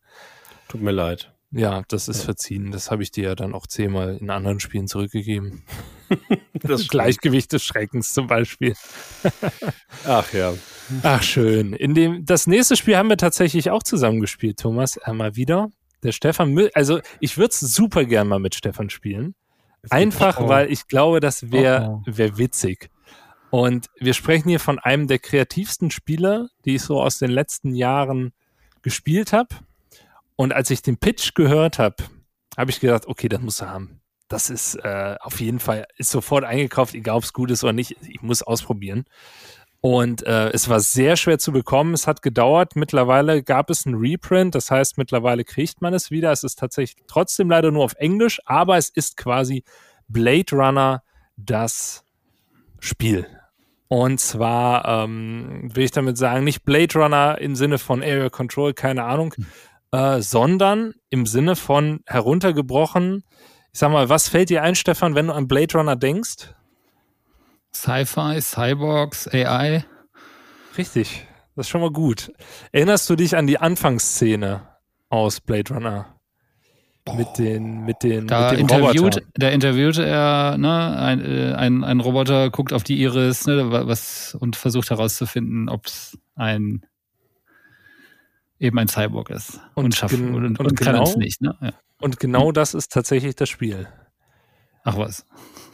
[0.67, 1.31] Tut mir leid.
[1.51, 2.25] Ja, das ist ja.
[2.25, 2.71] verziehen.
[2.71, 5.63] Das habe ich dir ja dann auch zehnmal in anderen Spielen zurückgegeben.
[6.53, 8.75] das Gleichgewicht des Schreckens zum Beispiel.
[10.05, 10.53] Ach ja.
[11.03, 11.73] Ach schön.
[11.73, 14.97] In dem, das nächste Spiel haben wir tatsächlich auch zusammengespielt, Thomas.
[14.97, 15.69] Einmal wieder.
[16.03, 19.33] Der Stefan, also ich würde es super gern mal mit Stefan spielen.
[19.89, 22.89] Einfach, weil ich glaube, das wäre wär witzig.
[23.55, 27.73] Und wir sprechen hier von einem der kreativsten Spieler, die ich so aus den letzten
[27.73, 28.33] Jahren
[28.81, 29.47] gespielt habe.
[30.35, 31.95] Und als ich den Pitch gehört habe,
[32.57, 34.01] habe ich gedacht, okay, das muss er haben.
[34.27, 37.71] Das ist äh, auf jeden Fall, ist sofort eingekauft, egal ob es gut ist oder
[37.71, 37.95] nicht.
[38.01, 39.05] Ich muss ausprobieren.
[39.79, 41.93] Und äh, es war sehr schwer zu bekommen.
[41.93, 42.75] Es hat gedauert.
[42.75, 44.53] Mittlerweile gab es einen Reprint.
[44.53, 46.33] Das heißt, mittlerweile kriegt man es wieder.
[46.33, 49.63] Es ist tatsächlich trotzdem leider nur auf Englisch, aber es ist quasi
[50.09, 51.03] Blade Runner
[51.37, 52.03] das
[52.81, 53.25] Spiel.
[53.87, 58.73] Und zwar ähm, will ich damit sagen, nicht Blade Runner im Sinne von Area Control,
[58.73, 59.45] keine Ahnung, hm.
[59.91, 63.23] äh, sondern im Sinne von heruntergebrochen.
[63.71, 66.53] Ich sag mal, was fällt dir ein, Stefan, wenn du an Blade Runner denkst?
[67.73, 69.85] Sci-Fi, Cyborgs, AI.
[70.77, 72.31] Richtig, das ist schon mal gut.
[72.71, 74.67] Erinnerst du dich an die Anfangsszene
[75.09, 76.14] aus Blade Runner?
[77.13, 81.83] Mit den mit den, da mit den interviewt, Da interviewte er ne, ein, äh, ein,
[81.83, 86.85] ein Roboter, guckt auf die Iris ne, was, und versucht herauszufinden, ob es ein
[88.59, 89.59] eben ein Cyborg ist.
[89.75, 91.41] Und, und schafft und, und, und genau, es nicht.
[91.41, 91.55] Ne?
[91.61, 91.73] Ja.
[92.01, 93.87] Und genau das ist tatsächlich das Spiel.
[94.83, 95.25] Ach was.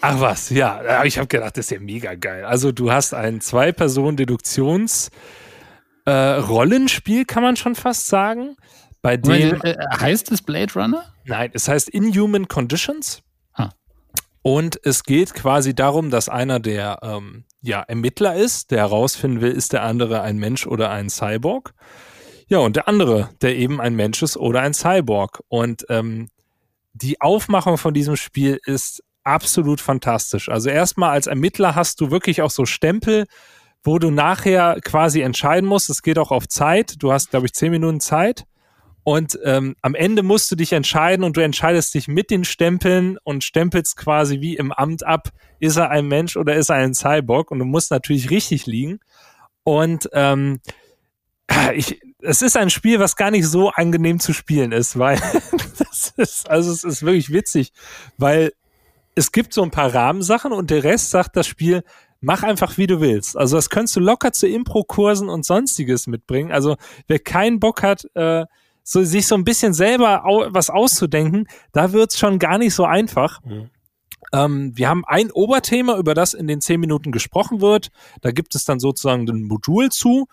[0.02, 1.04] Ach was, ja.
[1.04, 2.44] Ich habe gedacht, das ist ja mega geil.
[2.44, 5.12] Also du hast ein Zwei-Personen-Deduktions-
[6.06, 8.56] äh, Rollenspiel, kann man schon fast sagen.
[9.02, 11.04] Bei dem, äh, heißt es Blade Runner?
[11.26, 13.24] Nein, es heißt Inhuman Conditions.
[13.54, 13.70] Ah.
[14.42, 19.52] Und es geht quasi darum, dass einer der ähm, ja, Ermittler ist, der herausfinden will,
[19.52, 21.74] ist der andere ein Mensch oder ein Cyborg.
[22.48, 25.42] Ja, und der andere, der eben ein Mensch ist oder ein Cyborg.
[25.48, 26.30] Und ähm,
[26.94, 30.50] die Aufmachung von diesem Spiel ist absolut fantastisch.
[30.50, 33.26] Also erstmal als Ermittler hast du wirklich auch so Stempel
[33.84, 35.90] wo du nachher quasi entscheiden musst.
[35.90, 37.02] Es geht auch auf Zeit.
[37.02, 38.46] Du hast, glaube ich, zehn Minuten Zeit.
[39.04, 43.18] Und ähm, am Ende musst du dich entscheiden und du entscheidest dich mit den Stempeln
[43.24, 45.30] und stempelst quasi wie im Amt ab,
[45.60, 47.50] ist er ein Mensch oder ist er ein Cyborg?
[47.50, 49.00] Und du musst natürlich richtig liegen.
[49.64, 50.60] Und ähm,
[51.74, 55.20] ich, es ist ein Spiel, was gar nicht so angenehm zu spielen ist, weil
[55.78, 57.74] das ist, also es ist wirklich witzig,
[58.18, 58.54] weil
[59.16, 61.84] es gibt so ein paar Rahmensachen und der Rest sagt das Spiel,
[62.22, 63.36] mach einfach wie du willst.
[63.36, 66.52] Also das könntest du locker zu Impro-Kursen und sonstiges mitbringen.
[66.52, 66.78] Also
[67.08, 68.46] wer keinen Bock hat, äh,
[68.84, 72.86] so, sich so ein bisschen selber au was auszudenken, da wird's schon gar nicht so
[72.86, 73.44] einfach.
[73.44, 73.70] Mhm.
[74.34, 77.90] Ähm, wir haben ein Oberthema, über das in den zehn Minuten gesprochen wird.
[78.22, 80.28] Da gibt es dann sozusagen ein Modul zu,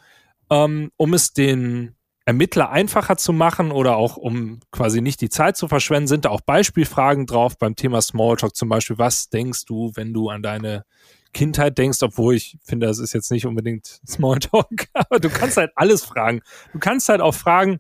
[0.51, 1.95] ähm, um es den
[2.25, 6.29] Ermittler einfacher zu machen oder auch um quasi nicht die Zeit zu verschwenden, sind da
[6.29, 8.99] auch Beispielfragen drauf beim Thema Smalltalk zum Beispiel.
[8.99, 10.85] Was denkst du, wenn du an deine
[11.33, 15.73] Kindheit denkst, obwohl ich finde, das ist jetzt nicht unbedingt Smalltalk, aber du kannst halt
[15.75, 16.43] alles fragen.
[16.73, 17.79] Du kannst halt auch fragen,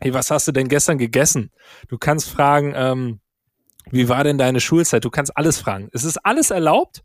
[0.00, 1.50] hey, was hast du denn gestern gegessen?
[1.88, 3.20] Du kannst fragen, ähm,
[3.90, 5.04] wie war denn deine Schulzeit?
[5.04, 5.88] Du kannst alles fragen.
[5.92, 7.02] Es ist alles erlaubt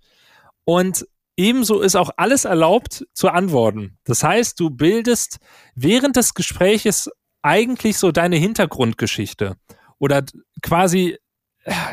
[0.65, 1.05] und
[1.37, 3.97] ebenso ist auch alles erlaubt zu antworten.
[4.03, 5.37] Das heißt, du bildest
[5.75, 7.09] während des Gespräches
[7.41, 9.55] eigentlich so deine Hintergrundgeschichte
[9.99, 10.23] oder
[10.61, 11.17] quasi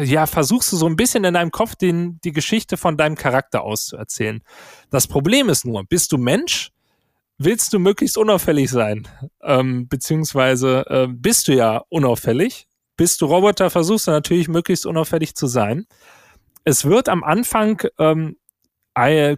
[0.00, 3.62] ja, versuchst du so ein bisschen in deinem Kopf den, die Geschichte von deinem Charakter
[3.62, 4.42] auszuerzählen.
[4.90, 6.70] Das Problem ist nur, bist du Mensch,
[7.38, 9.08] willst du möglichst unauffällig sein,
[9.42, 12.68] ähm, beziehungsweise äh, bist du ja unauffällig
[12.98, 15.86] bist du Roboter, versuchst du natürlich möglichst unauffällig zu sein.
[16.64, 18.36] Es wird am Anfang ähm,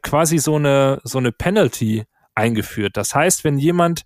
[0.03, 2.96] quasi so eine, so eine Penalty eingeführt.
[2.96, 4.05] Das heißt, wenn jemand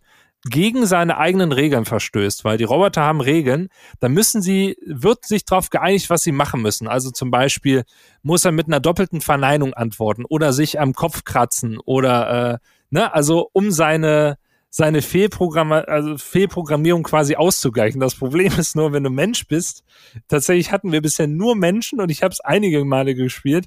[0.51, 3.69] gegen seine eigenen Regeln verstößt, weil die Roboter haben Regeln,
[4.01, 6.89] dann müssen sie, wird sich darauf geeinigt, was sie machen müssen.
[6.89, 7.85] Also zum Beispiel
[8.23, 12.59] muss er mit einer doppelten Verneinung antworten oder sich am Kopf kratzen oder äh,
[12.91, 14.37] ne, also um seine
[14.77, 18.01] seine Fehlprogramm also Fehlprogrammierung quasi auszugleichen.
[18.01, 19.85] Das Problem ist nur, wenn du Mensch bist,
[20.27, 23.67] tatsächlich hatten wir bisher nur Menschen und ich habe es einige Male gespielt.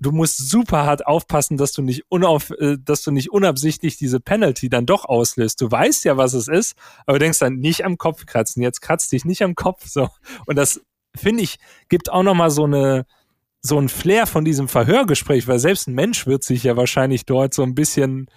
[0.00, 4.18] Du musst super hart aufpassen, dass du nicht unauf, äh, dass du nicht unabsichtlich diese
[4.18, 5.60] Penalty dann doch auslöst.
[5.60, 6.74] Du weißt ja, was es ist,
[7.06, 8.60] aber denkst dann nicht am Kopf kratzen.
[8.60, 10.08] Jetzt kratzt dich nicht am Kopf so.
[10.46, 10.80] Und das
[11.14, 11.58] finde ich
[11.88, 13.06] gibt auch noch mal so eine
[13.60, 17.54] so ein Flair von diesem Verhörgespräch, weil selbst ein Mensch wird sich ja wahrscheinlich dort
[17.54, 18.28] so ein bisschen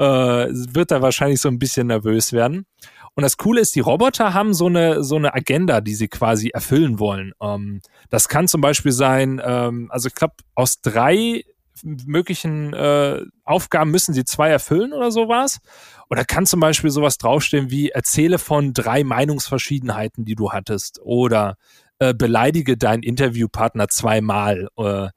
[0.00, 2.66] äh, wird er wahrscheinlich so ein bisschen nervös werden.
[3.14, 6.48] Und das Coole ist, die Roboter haben so eine, so eine Agenda, die sie quasi
[6.48, 7.32] erfüllen wollen.
[7.42, 11.44] Ähm, das kann zum Beispiel sein, ähm, also ich glaube, aus drei
[11.82, 15.60] möglichen äh, Aufgaben müssen sie zwei erfüllen oder sowas.
[16.08, 21.00] Oder kann zum Beispiel sowas draufstehen wie erzähle von drei Meinungsverschiedenheiten, die du hattest.
[21.02, 21.56] Oder
[22.00, 24.68] äh, beleidige deinen Interviewpartner zweimal.
[24.78, 25.08] Äh,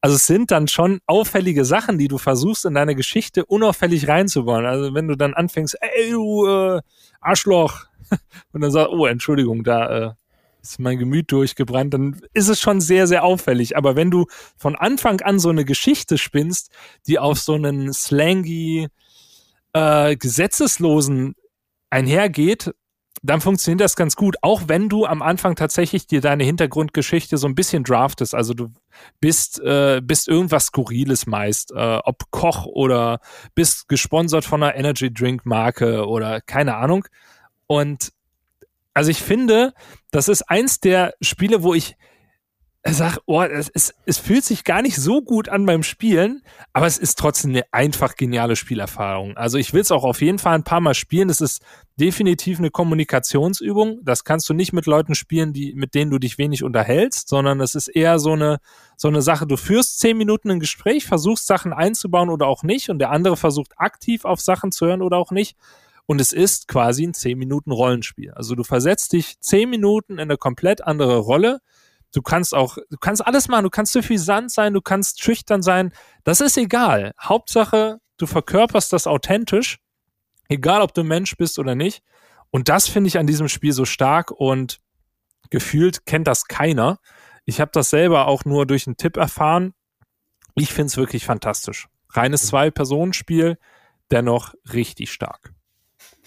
[0.00, 4.66] also es sind dann schon auffällige Sachen, die du versuchst in deine Geschichte unauffällig reinzubauen.
[4.66, 6.80] Also wenn du dann anfängst, ey du äh,
[7.20, 7.84] Arschloch,
[8.52, 10.10] und dann sagst, oh Entschuldigung, da äh,
[10.62, 13.76] ist mein Gemüt durchgebrannt, dann ist es schon sehr, sehr auffällig.
[13.76, 14.26] Aber wenn du
[14.56, 16.70] von Anfang an so eine Geschichte spinnst,
[17.06, 18.88] die auf so einen slangy,
[19.74, 21.34] äh, gesetzeslosen
[21.90, 22.72] einhergeht,
[23.22, 27.46] dann funktioniert das ganz gut, auch wenn du am Anfang tatsächlich dir deine Hintergrundgeschichte so
[27.46, 28.34] ein bisschen draftest.
[28.34, 28.72] Also du
[29.20, 33.20] bist, äh, bist irgendwas Skurriles meist, äh, ob Koch oder
[33.54, 37.06] bist gesponsert von einer Energy Drink Marke oder keine Ahnung.
[37.68, 38.12] Und
[38.92, 39.72] also ich finde,
[40.10, 41.96] das ist eins der Spiele, wo ich
[42.90, 46.86] sag, oh, es, es, es fühlt sich gar nicht so gut an beim Spielen, aber
[46.86, 49.36] es ist trotzdem eine einfach geniale Spielerfahrung.
[49.36, 51.28] Also ich will es auch auf jeden Fall ein paar Mal spielen.
[51.28, 51.62] Das ist
[52.00, 54.00] definitiv eine Kommunikationsübung.
[54.02, 57.60] Das kannst du nicht mit Leuten spielen, die, mit denen du dich wenig unterhältst, sondern
[57.60, 58.58] es ist eher so eine,
[58.96, 59.46] so eine Sache.
[59.46, 63.36] Du führst zehn Minuten ein Gespräch, versuchst Sachen einzubauen oder auch nicht und der andere
[63.36, 65.56] versucht aktiv auf Sachen zu hören oder auch nicht.
[66.06, 68.32] Und es ist quasi ein zehn Minuten Rollenspiel.
[68.32, 71.60] Also du versetzt dich zehn Minuten in eine komplett andere Rolle
[72.12, 73.64] Du kannst auch, du kannst alles machen.
[73.64, 75.92] Du kannst suffisant sein, du kannst schüchtern sein.
[76.24, 77.12] Das ist egal.
[77.20, 79.78] Hauptsache, du verkörperst das authentisch.
[80.48, 82.02] Egal, ob du Mensch bist oder nicht.
[82.50, 84.80] Und das finde ich an diesem Spiel so stark und
[85.48, 86.98] gefühlt kennt das keiner.
[87.46, 89.72] Ich habe das selber auch nur durch einen Tipp erfahren.
[90.54, 91.88] Ich finde es wirklich fantastisch.
[92.10, 92.48] Reines mhm.
[92.48, 93.58] Zwei-Personen-Spiel,
[94.10, 95.54] dennoch richtig stark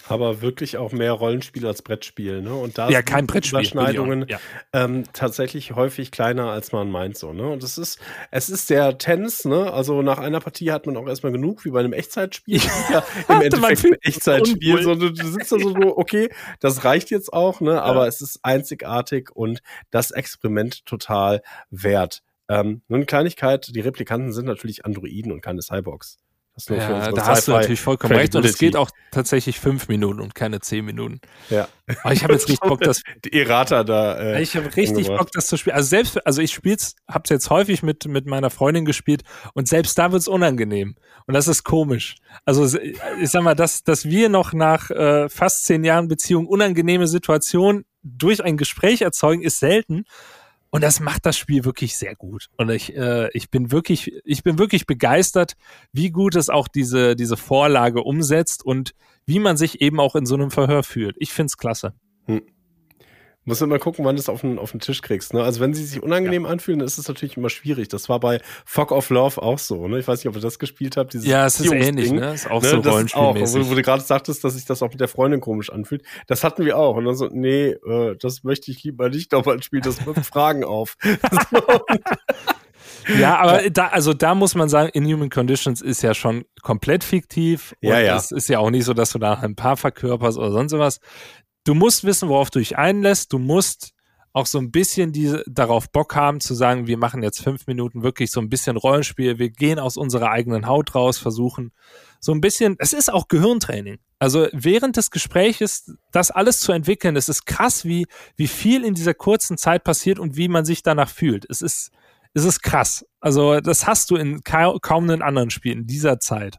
[0.08, 2.42] aber wirklich auch mehr Rollenspiel als Brettspiel.
[2.42, 2.54] Ne?
[2.54, 4.38] Und da ja, sind kein Brettspiel, Überschneidungen ja.
[4.72, 7.16] ähm, tatsächlich häufig kleiner, als man meint.
[7.16, 7.48] So, ne?
[7.48, 7.98] Und es ist,
[8.30, 9.72] es ist sehr tense, ne?
[9.72, 12.60] Also nach einer Partie hat man auch erstmal genug, wie bei einem Echtzeitspiel.
[12.92, 14.82] ja, Im Endeffekt ein Echtzeitspiel.
[14.82, 16.28] So, du, du sitzt da so, okay,
[16.60, 17.82] das reicht jetzt auch, ne?
[17.82, 18.06] Aber ja.
[18.06, 22.22] es ist einzigartig und das Experiment total wert.
[22.48, 26.18] Ähm, nur eine Kleinigkeit, die Replikanten sind natürlich Androiden und keine Cyborgs.
[26.68, 28.34] Ja, da hast du natürlich vollkommen recht.
[28.34, 31.20] Und es geht auch tatsächlich fünf Minuten und keine zehn Minuten.
[31.50, 31.68] Ja.
[32.02, 33.02] Aber ich habe jetzt richtig Bock, das.
[33.24, 34.18] Die Errata da.
[34.18, 35.76] Äh, ich habe richtig Bock, das zu spielen.
[35.76, 39.98] Also selbst, also ich spiel's, hab's jetzt häufig mit, mit meiner Freundin gespielt und selbst
[39.98, 40.96] da wird's unangenehm.
[41.26, 42.16] Und das ist komisch.
[42.44, 42.78] Also
[43.20, 47.84] ich sag mal, dass, dass wir noch nach äh, fast zehn Jahren Beziehung unangenehme Situationen
[48.02, 50.04] durch ein Gespräch erzeugen, ist selten.
[50.70, 52.48] Und das macht das Spiel wirklich sehr gut.
[52.56, 55.54] Und ich, äh, ich bin wirklich, ich bin wirklich begeistert,
[55.92, 58.92] wie gut es auch diese, diese Vorlage umsetzt und
[59.26, 61.16] wie man sich eben auch in so einem Verhör fühlt.
[61.18, 61.94] Ich find's klasse.
[62.26, 62.42] Hm.
[63.48, 65.32] Muss immer gucken, wann du es auf den, auf den Tisch kriegst.
[65.32, 65.40] Ne?
[65.40, 66.50] Also wenn sie sich unangenehm ja.
[66.50, 67.86] anfühlen, dann ist es natürlich immer schwierig.
[67.86, 69.86] Das war bei Fog of Love auch so.
[69.86, 70.00] Ne?
[70.00, 71.14] Ich weiß nicht, ob ihr das gespielt habt.
[71.14, 72.10] ja, es ist ähnlich.
[72.10, 72.34] Ne?
[72.34, 72.68] Ist auch ne?
[72.68, 73.62] so rollenspielmäßig.
[73.62, 76.02] Auch, wo, du gerade sagtest, dass sich das auch mit der Freundin komisch anfühlt.
[76.26, 76.96] Das hatten wir auch.
[76.96, 79.82] Und dann so, nee, äh, das möchte ich lieber nicht nochmal spielen.
[79.82, 80.96] Das wirft Fragen auf.
[83.18, 87.74] Ja, aber da, also da muss man sagen, Inhuman Conditions ist ja schon komplett fiktiv.
[87.80, 88.16] Und ja, ja.
[88.16, 91.00] Es ist ja auch nicht so, dass du da ein paar verkörperst oder sonst was
[91.66, 93.32] du musst wissen, worauf du dich einlässt.
[93.32, 93.92] Du musst
[94.32, 98.02] auch so ein bisschen diese, darauf Bock haben zu sagen, wir machen jetzt fünf Minuten
[98.02, 99.38] wirklich so ein bisschen Rollenspiel.
[99.38, 101.72] Wir gehen aus unserer eigenen Haut raus, versuchen
[102.20, 103.98] so ein bisschen, es ist auch Gehirntraining.
[104.18, 108.06] Also während des Gespräches das alles zu entwickeln, es ist krass, wie,
[108.36, 111.46] wie viel in dieser kurzen Zeit passiert und wie man sich danach fühlt.
[111.48, 111.90] Es ist,
[112.34, 113.06] es ist krass.
[113.20, 116.58] Also das hast du in kaum einen anderen Spiel in dieser Zeit.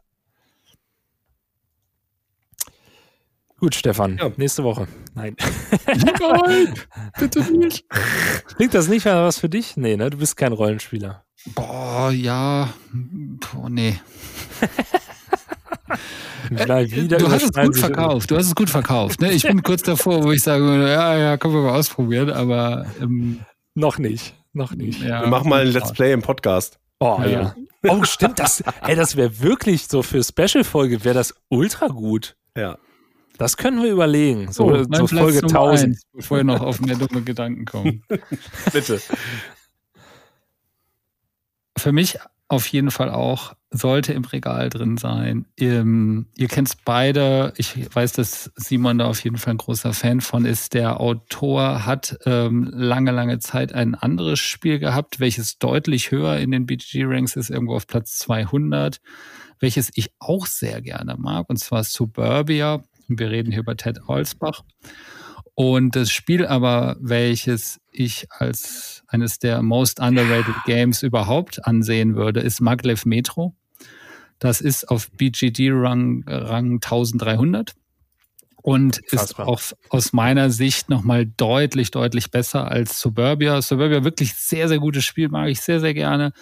[3.60, 4.30] Gut, Stefan, ja.
[4.36, 4.86] nächste Woche.
[5.14, 5.34] Nein.
[5.86, 6.74] Nein,
[7.18, 7.84] bitte nicht.
[8.56, 9.76] Klingt das nicht mal was für dich?
[9.76, 10.10] Nee, ne?
[10.10, 11.24] Du bist kein Rollenspieler.
[11.54, 12.68] Boah, ja.
[12.92, 13.98] Boah, nee.
[16.50, 18.30] wieder du hast es gut verkauft.
[18.30, 19.20] Du hast es gut verkauft.
[19.20, 19.32] Ne?
[19.32, 23.40] Ich bin kurz davor, wo ich sage, ja, ja, können wir mal ausprobieren, aber ähm,
[23.74, 25.02] noch nicht, noch nicht.
[25.02, 26.78] Ja, wir machen mal ein Let's Play im Podcast.
[27.00, 27.28] Oh ja.
[27.28, 27.54] ja.
[27.88, 28.38] Oh, stimmt.
[28.38, 32.36] Das, ey, das wäre wirklich so für Special-Folge wäre das ultra gut.
[32.56, 32.78] Ja.
[33.38, 34.52] Das können wir überlegen.
[34.52, 35.90] So, oh, so Folge 1000.
[35.90, 38.02] Eins, bevor wir noch auf mehr dumme Gedanken kommen.
[38.72, 39.00] Bitte.
[41.76, 42.18] Für mich
[42.48, 45.46] auf jeden Fall auch sollte im Regal drin sein.
[45.56, 45.84] Ihr,
[46.36, 47.52] ihr kennt es beide.
[47.58, 50.72] Ich weiß, dass Simon da auf jeden Fall ein großer Fan von ist.
[50.74, 56.50] Der Autor hat ähm, lange, lange Zeit ein anderes Spiel gehabt, welches deutlich höher in
[56.50, 59.00] den BGG-Ranks ist, irgendwo auf Platz 200,
[59.60, 62.82] welches ich auch sehr gerne mag, und zwar Suburbia.
[63.08, 64.62] Wir reden hier über Ted Holzbach.
[65.54, 72.40] Und das Spiel aber, welches ich als eines der most underrated Games überhaupt ansehen würde,
[72.40, 73.56] ist Maglev Metro.
[74.38, 77.74] Das ist auf BGD Rang, Rang 1300
[78.62, 83.60] und ist auch aus meiner Sicht nochmal deutlich, deutlich besser als Suburbia.
[83.62, 86.32] Suburbia wirklich sehr, sehr gutes Spiel, mag ich sehr, sehr gerne.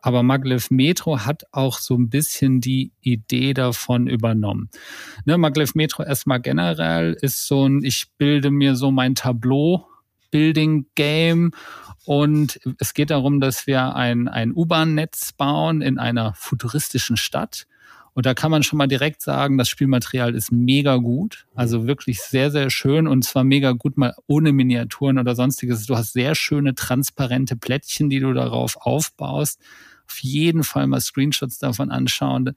[0.00, 4.70] Aber Maglev Metro hat auch so ein bisschen die Idee davon übernommen.
[5.24, 9.86] Ne, Maglev Metro erstmal generell ist so ein, ich bilde mir so mein Tableau
[10.30, 11.52] Building Game
[12.04, 17.66] und es geht darum, dass wir ein, ein U-Bahn-Netz bauen in einer futuristischen Stadt.
[18.16, 21.46] Und da kann man schon mal direkt sagen, das Spielmaterial ist mega gut.
[21.54, 25.84] Also wirklich sehr, sehr schön und zwar mega gut mal ohne Miniaturen oder sonstiges.
[25.84, 29.60] Du hast sehr schöne, transparente Plättchen, die du darauf aufbaust
[30.08, 32.56] auf jeden Fall mal Screenshots davon anschauen.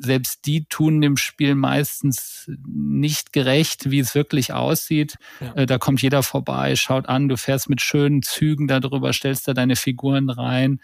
[0.00, 5.16] Selbst die tun dem Spiel meistens nicht gerecht, wie es wirklich aussieht.
[5.40, 5.52] Ja.
[5.54, 9.54] Äh, da kommt jeder vorbei, schaut an, du fährst mit schönen Zügen darüber, stellst da
[9.54, 10.80] deine Figuren rein,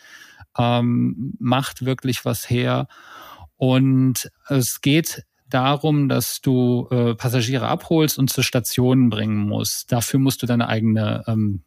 [0.57, 2.87] ähm, macht wirklich was her.
[3.65, 9.91] Und es geht darum, dass du äh, Passagiere abholst und zu Stationen bringen musst.
[9.91, 11.63] Dafür musst du deine eigene ähm,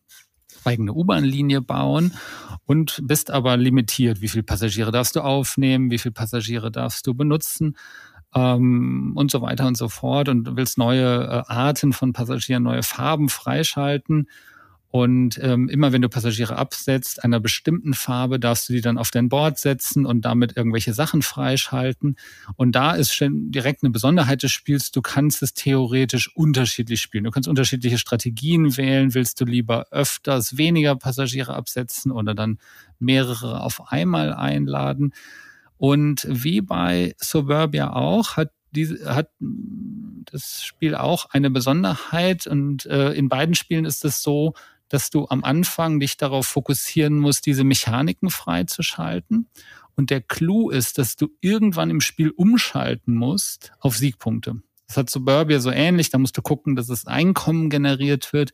[0.63, 2.13] eigene U-Bahn-Linie bauen
[2.65, 4.21] und bist aber limitiert.
[4.21, 5.89] Wie viele Passagiere darfst du aufnehmen?
[5.89, 7.75] Wie viele Passagiere darfst du benutzen?
[8.35, 10.29] Ähm, und so weiter und so fort.
[10.29, 14.27] Und du willst neue äh, Arten von Passagieren, neue Farben freischalten.
[14.89, 19.11] Und ähm, immer wenn du Passagiere absetzt, einer bestimmten Farbe, darfst du die dann auf
[19.11, 22.15] dein Board setzen und damit irgendwelche Sachen freischalten.
[22.55, 24.91] Und da ist schon direkt eine Besonderheit des Spiels.
[24.91, 27.25] Du kannst es theoretisch unterschiedlich spielen.
[27.25, 29.13] Du kannst unterschiedliche Strategien wählen.
[29.13, 32.57] Willst du lieber öfters weniger Passagiere absetzen oder dann
[32.97, 35.13] mehrere auf einmal einladen?
[35.77, 39.29] Und wie bei Suburbia auch, hat diese, hat
[40.31, 44.53] das Spiel auch eine Besonderheit und äh, in beiden Spielen ist es so,
[44.89, 49.49] dass du am Anfang dich darauf fokussieren musst, diese Mechaniken freizuschalten.
[49.95, 54.61] Und der Clou ist, dass du irgendwann im Spiel umschalten musst auf Siegpunkte.
[54.87, 56.09] Das hat Suburbia so ähnlich.
[56.09, 58.53] Da musst du gucken, dass das Einkommen generiert wird.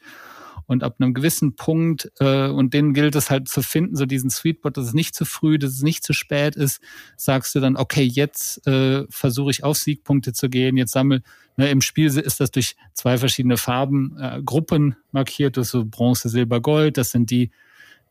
[0.66, 4.30] Und ab einem gewissen Punkt, äh, und den gilt es halt zu finden, so diesen
[4.30, 6.82] Sweetbot, dass es nicht zu früh, dass es nicht zu spät ist,
[7.18, 11.22] sagst du dann, okay, jetzt äh, versuche ich auf Siegpunkte zu gehen, jetzt sammel,
[11.58, 16.30] ne, im Spiel ist das durch zwei verschiedene Farben, äh, Gruppen markiert, das so Bronze,
[16.30, 17.52] Silber, Gold, das sind die,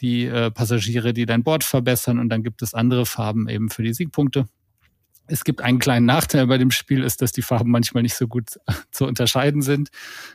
[0.01, 2.19] die äh, Passagiere, die dein Board verbessern.
[2.19, 4.47] Und dann gibt es andere Farben eben für die Siegpunkte.
[5.27, 8.29] Es gibt einen kleinen Nachteil bei dem Spiel, ist, dass die Farben manchmal nicht so
[8.29, 8.59] gut
[8.91, 9.91] zu unterscheiden sind,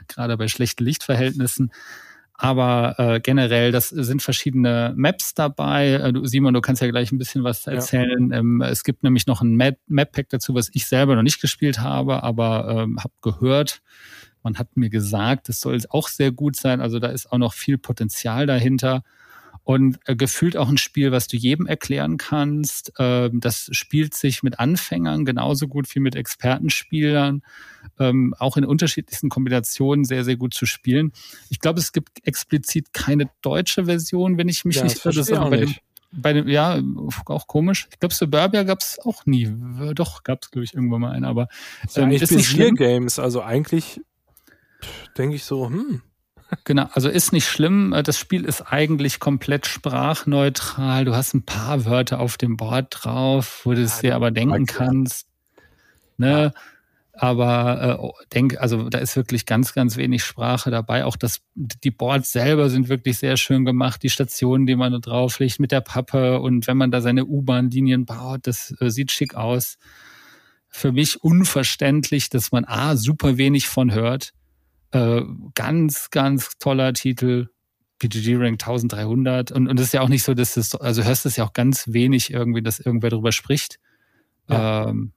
[0.08, 1.72] gerade bei schlechten Lichtverhältnissen.
[2.40, 5.94] Aber äh, generell, das sind verschiedene Maps dabei.
[5.94, 8.30] Äh, du, Simon, du kannst ja gleich ein bisschen was erzählen.
[8.30, 8.38] Ja.
[8.38, 12.22] Ähm, es gibt nämlich noch ein Map-Pack dazu, was ich selber noch nicht gespielt habe,
[12.22, 13.82] aber ähm, habe gehört.
[14.44, 16.80] Man hat mir gesagt, es soll auch sehr gut sein.
[16.80, 19.04] Also da ist auch noch viel Potenzial dahinter
[19.68, 22.94] und äh, gefühlt auch ein Spiel, was du jedem erklären kannst.
[23.00, 27.44] Ähm, das spielt sich mit Anfängern genauso gut wie mit Expertenspielern,
[28.00, 31.12] ähm, auch in unterschiedlichsten Kombinationen sehr, sehr gut zu spielen.
[31.50, 35.16] Ich glaube, es gibt explizit keine deutsche Version, wenn ich mich ja, nicht irre.
[35.16, 35.76] Das bei dem,
[36.14, 36.82] bei dem, ja,
[37.26, 37.90] auch komisch.
[37.92, 39.54] Ich glaube, Suburbia gab es auch nie.
[39.96, 41.50] Doch, gab es, glaube ich, irgendwann mal einen, aber
[41.98, 42.78] ähm, ja, ist nicht.
[42.78, 44.00] Games, also eigentlich
[45.18, 46.04] denke ich so, hm,
[46.64, 47.94] Genau, also ist nicht schlimm.
[47.94, 51.06] Äh, das Spiel ist eigentlich komplett sprachneutral.
[51.06, 54.66] Du hast ein paar Wörter auf dem Board drauf, wo du es dir aber denken
[54.66, 55.28] kannst.
[56.18, 56.54] Ne?
[57.14, 61.04] Aber äh, denk, also da ist wirklich ganz, ganz wenig Sprache dabei.
[61.04, 64.04] Auch das, die Boards selber sind wirklich sehr schön gemacht.
[64.04, 68.06] Die Stationen, die man da drauflegt mit der Pappe und wenn man da seine U-Bahn-Linien
[68.06, 69.78] baut, das äh, sieht schick aus.
[70.70, 74.34] Für mich unverständlich, dass man A, super wenig von hört
[74.92, 75.22] äh,
[75.56, 77.50] ganz, ganz toller Titel.
[78.00, 79.52] PGG-Rank 1300.
[79.52, 81.54] Und, und es ist ja auch nicht so, dass es, also hörst es ja auch
[81.54, 83.80] ganz wenig irgendwie, dass irgendwer darüber spricht.
[84.48, 85.14] Ja, ähm,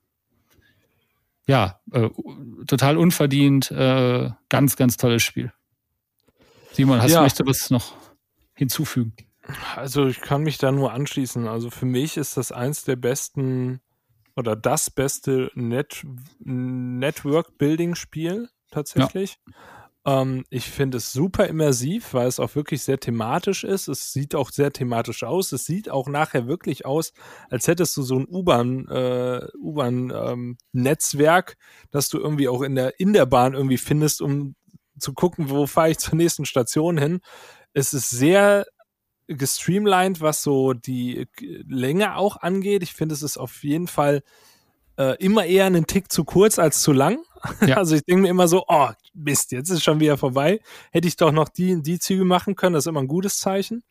[1.47, 2.09] ja äh,
[2.67, 3.71] total unverdient.
[3.71, 5.53] Äh, ganz, ganz tolles Spiel.
[6.73, 7.19] Simon, hast ja.
[7.19, 7.95] du möchtest was noch
[8.55, 9.15] hinzufügen?
[9.75, 11.49] Also ich kann mich da nur anschließen.
[11.49, 13.81] Also für mich ist das eins der besten
[14.37, 16.05] oder das beste Net
[16.39, 19.39] Network-Building-Spiel tatsächlich.
[19.47, 19.55] Ja.
[20.23, 23.89] Ähm, ich finde es super immersiv, weil es auch wirklich sehr thematisch ist.
[23.89, 25.53] Es sieht auch sehr thematisch aus.
[25.53, 27.13] Es sieht auch nachher wirklich aus,
[27.51, 32.99] als hättest du so ein U-Bahn, äh, U-Bahn-Netzwerk, ähm, das du irgendwie auch in der,
[32.99, 34.55] in der Bahn irgendwie findest, um
[34.99, 37.21] zu gucken, wo fahre ich zur nächsten Station hin.
[37.73, 38.67] Es ist sehr
[39.29, 41.29] gestreamlined, was so die
[41.69, 42.83] Länge auch angeht.
[42.83, 44.23] Ich finde, es ist auf jeden Fall
[45.01, 47.21] äh, immer eher einen Tick zu kurz als zu lang.
[47.67, 47.77] Ja.
[47.79, 50.61] Also ich denke mir immer so, oh, Mist, jetzt ist schon wieder vorbei.
[50.93, 53.83] Hätte ich doch noch die, die Züge machen können, das ist immer ein gutes Zeichen.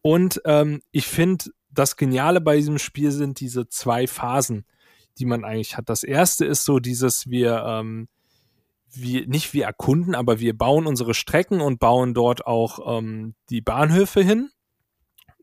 [0.00, 4.64] Und ähm, ich finde, das Geniale bei diesem Spiel sind diese zwei Phasen,
[5.18, 5.88] die man eigentlich hat.
[5.88, 8.06] Das erste ist so dieses, wir, ähm,
[8.92, 13.60] wir nicht wir erkunden, aber wir bauen unsere Strecken und bauen dort auch ähm, die
[13.60, 14.50] Bahnhöfe hin.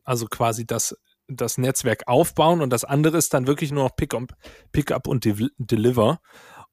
[0.05, 0.95] Also quasi das,
[1.27, 4.33] das Netzwerk aufbauen und das andere ist dann wirklich nur noch Pick-up
[4.71, 5.25] Pick und
[5.57, 6.19] Deliver.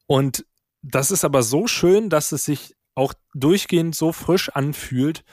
[0.07, 0.45] Und
[0.83, 5.25] das ist aber so schön, dass es sich auch durchgehend so frisch anfühlt,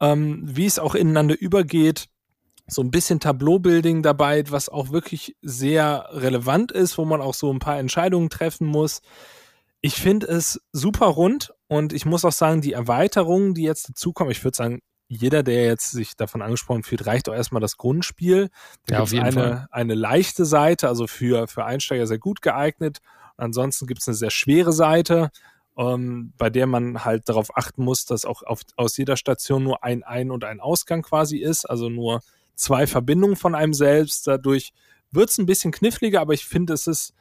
[0.00, 2.08] ähm, wie es auch ineinander übergeht.
[2.66, 7.52] So ein bisschen Tableau-Building dabei, was auch wirklich sehr relevant ist, wo man auch so
[7.52, 9.02] ein paar Entscheidungen treffen muss.
[9.80, 14.30] Ich finde es super rund und ich muss auch sagen, die Erweiterungen, die jetzt dazukommen,
[14.30, 14.80] ich würde sagen,
[15.14, 18.50] jeder, der jetzt sich davon angesprochen fühlt, reicht auch erstmal das Grundspiel.
[18.86, 23.00] Da ja, gibt es eine, eine leichte Seite, also für, für Einsteiger sehr gut geeignet
[23.36, 25.30] Ansonsten gibt es eine sehr schwere Seite,
[25.76, 29.84] ähm, bei der man halt darauf achten muss, dass auch auf, aus jeder Station nur
[29.84, 32.20] ein Ein- und ein Ausgang quasi ist, also nur
[32.54, 34.26] zwei Verbindungen von einem selbst.
[34.26, 34.72] Dadurch
[35.10, 37.14] wird es ein bisschen kniffliger, aber ich finde, es ist,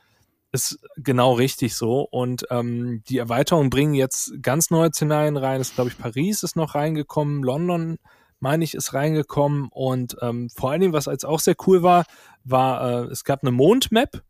[0.52, 2.02] ist genau richtig so.
[2.02, 5.60] Und ähm, die Erweiterungen bringen jetzt ganz neue Szenarien rein.
[5.60, 7.98] Das glaube ich, Paris ist noch reingekommen, London
[8.42, 9.70] meine ich, ist reingekommen.
[9.72, 12.06] Und ähm, vor allen Dingen, was als auch sehr cool war,
[12.44, 14.24] war, äh, es gab eine Mondmap,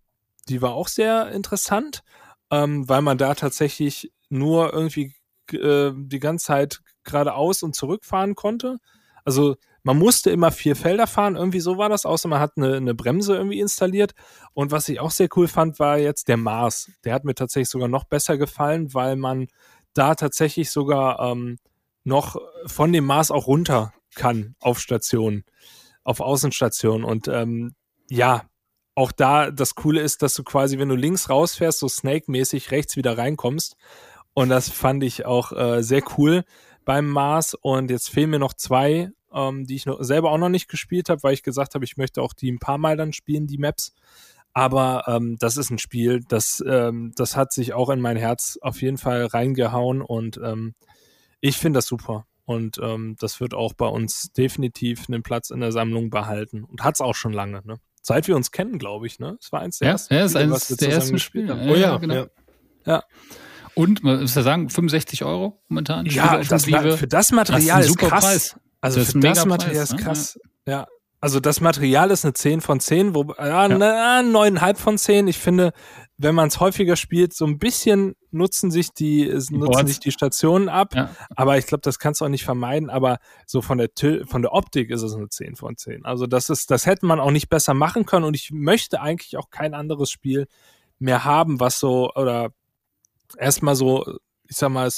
[0.47, 2.03] die war auch sehr interessant,
[2.51, 5.13] ähm, weil man da tatsächlich nur irgendwie
[5.53, 8.78] äh, die ganze Zeit geradeaus und zurückfahren konnte.
[9.24, 12.77] Also man musste immer vier Felder fahren, irgendwie so war das, außer man hat eine,
[12.77, 14.13] eine Bremse irgendwie installiert.
[14.53, 16.91] Und was ich auch sehr cool fand, war jetzt der Mars.
[17.03, 19.47] Der hat mir tatsächlich sogar noch besser gefallen, weil man
[19.93, 21.57] da tatsächlich sogar ähm,
[22.03, 25.43] noch von dem Mars auch runter kann auf Stationen,
[26.03, 27.03] auf Außenstationen.
[27.03, 27.75] Und ähm,
[28.09, 28.43] ja,
[28.95, 32.95] auch da das Coole ist, dass du quasi, wenn du links rausfährst, so Snake-mäßig rechts
[32.97, 33.75] wieder reinkommst.
[34.34, 36.43] Und das fand ich auch äh, sehr cool
[36.86, 37.53] beim Mars.
[37.53, 41.09] Und jetzt fehlen mir noch zwei, ähm, die ich noch, selber auch noch nicht gespielt
[41.09, 43.57] habe, weil ich gesagt habe, ich möchte auch die ein paar Mal dann spielen, die
[43.57, 43.93] Maps.
[44.53, 48.57] Aber ähm, das ist ein Spiel, das, ähm, das hat sich auch in mein Herz
[48.61, 50.75] auf jeden Fall reingehauen und ähm,
[51.39, 52.25] ich finde das super.
[52.45, 56.65] Und ähm, das wird auch bei uns definitiv einen Platz in der Sammlung behalten.
[56.65, 57.77] Und hat es auch schon lange, ne?
[58.01, 59.38] Seit wir uns kennen, glaube ich, ne?
[59.39, 61.49] Es war eins der ja, ersten ja, Spiele, eines was wir der zusammen ersten gespielt
[61.49, 61.61] Spiele.
[61.61, 61.69] haben.
[61.69, 62.13] Oh ja, genau.
[62.15, 62.27] ja.
[62.86, 63.03] Ja.
[63.73, 66.05] Und man muss ja sagen, 65 Euro momentan.
[66.07, 68.23] Ja, das, für das Das Material ist ist ein super krass.
[68.23, 68.55] Preis.
[68.82, 69.99] Also Das für das Material ist ne?
[69.99, 70.39] krass.
[70.67, 70.88] Ja.
[71.23, 74.23] Also das Material ist eine 10 von 10, wo ja, ja.
[74.23, 75.27] neuneinhalb von 10.
[75.27, 75.71] Ich finde,
[76.17, 79.89] wenn man es häufiger spielt, so ein bisschen nutzen sich die, es nutzen Boards.
[79.89, 80.95] sich die Stationen ab.
[80.95, 81.15] Ja.
[81.36, 82.89] Aber ich glaube, das kannst du auch nicht vermeiden.
[82.89, 83.89] Aber so von der
[84.25, 86.05] von der Optik ist es eine 10 von 10.
[86.05, 88.25] Also das ist, das hätte man auch nicht besser machen können.
[88.25, 90.47] Und ich möchte eigentlich auch kein anderes Spiel
[90.97, 92.51] mehr haben, was so oder
[93.38, 94.05] erstmal so,
[94.47, 94.89] ich sag mal,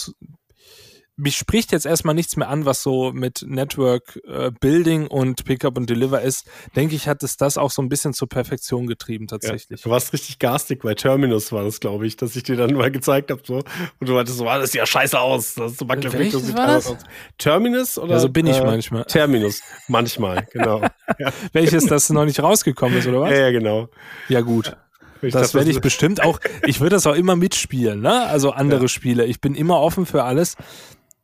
[1.15, 5.77] mich spricht jetzt erstmal nichts mehr an, was so mit Network äh, Building und Pickup
[5.77, 6.47] und Deliver ist.
[6.75, 9.81] Denke ich, hat es das auch so ein bisschen zur Perfektion getrieben tatsächlich.
[9.81, 12.89] Du warst richtig garstig bei Terminus, war das, glaube ich, dass ich dir dann mal
[12.89, 13.41] gezeigt habe.
[13.45, 15.53] So, und du meintest so, ah, das sieht ja scheiße aus.
[15.53, 16.87] Das ist so Welches sieht war das?
[16.87, 16.97] aus.
[17.37, 18.13] Terminus oder?
[18.13, 19.05] Ja, so bin ich äh, manchmal.
[19.05, 20.81] Terminus, manchmal, genau.
[21.19, 23.31] ja, Welches, das noch nicht rausgekommen ist, oder was?
[23.31, 23.89] ja, ja, genau.
[24.29, 24.75] Ja, gut.
[25.21, 28.25] Ich Das werde ich bestimmt auch, ich würde das auch immer mitspielen, ne?
[28.27, 28.87] Also andere Ja.
[28.89, 29.25] Spiele.
[29.25, 30.57] Ich bin immer offen für alles.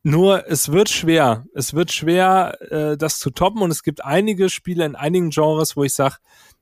[0.03, 1.45] Nur es wird schwer.
[1.53, 3.61] Es wird schwer, äh, das zu toppen.
[3.61, 6.15] Und es gibt einige Spiele in einigen Genres, wo ich sage,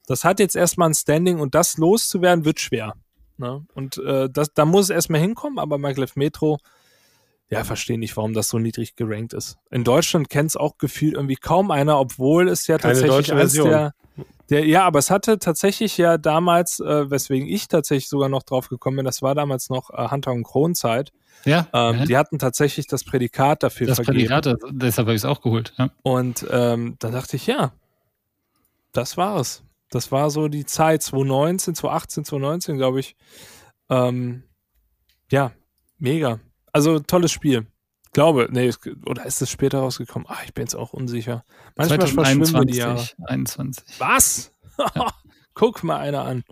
[0.07, 2.95] das hat jetzt erstmal ein Standing und das loszuwerden wird schwer.
[3.37, 3.65] Ne?
[3.75, 6.57] Und äh, das, da muss es erstmal hinkommen, aber Maglev Metro,
[7.49, 9.57] ja, verstehe nicht, warum das so niedrig gerankt ist.
[9.71, 13.69] In Deutschland kennt es auch gefühlt irgendwie kaum einer, obwohl es ja Keine tatsächlich Version.
[13.69, 13.93] der,
[14.49, 18.69] der, ja, aber es hatte tatsächlich ja damals, äh, weswegen ich tatsächlich sogar noch drauf
[18.69, 21.11] gekommen bin, das war damals noch äh, Hunter und Kronzeit.
[21.45, 22.05] Ja, Ähm, ja.
[22.05, 24.27] Die hatten tatsächlich das Prädikat dafür das vergeben.
[24.27, 25.73] Prädikat, deshalb habe ich es auch geholt.
[25.77, 25.89] Ja.
[26.01, 27.73] Und ähm, da dachte ich, ja,
[28.91, 29.63] das war es.
[29.89, 33.15] Das war so die Zeit 2019, 2018, 2019, glaube ich.
[33.89, 34.43] Ähm,
[35.31, 35.51] ja,
[35.97, 36.39] mega.
[36.73, 37.67] Also tolles Spiel.
[38.13, 38.71] Glaube, nee,
[39.05, 40.27] oder ist es später rausgekommen?
[40.29, 41.43] Ah, ich bin jetzt auch unsicher.
[41.75, 42.97] Manchmal verschwimmen mir die Jahre.
[42.97, 43.99] 2021.
[43.99, 44.53] Was?
[45.53, 46.43] Guck mal einer an.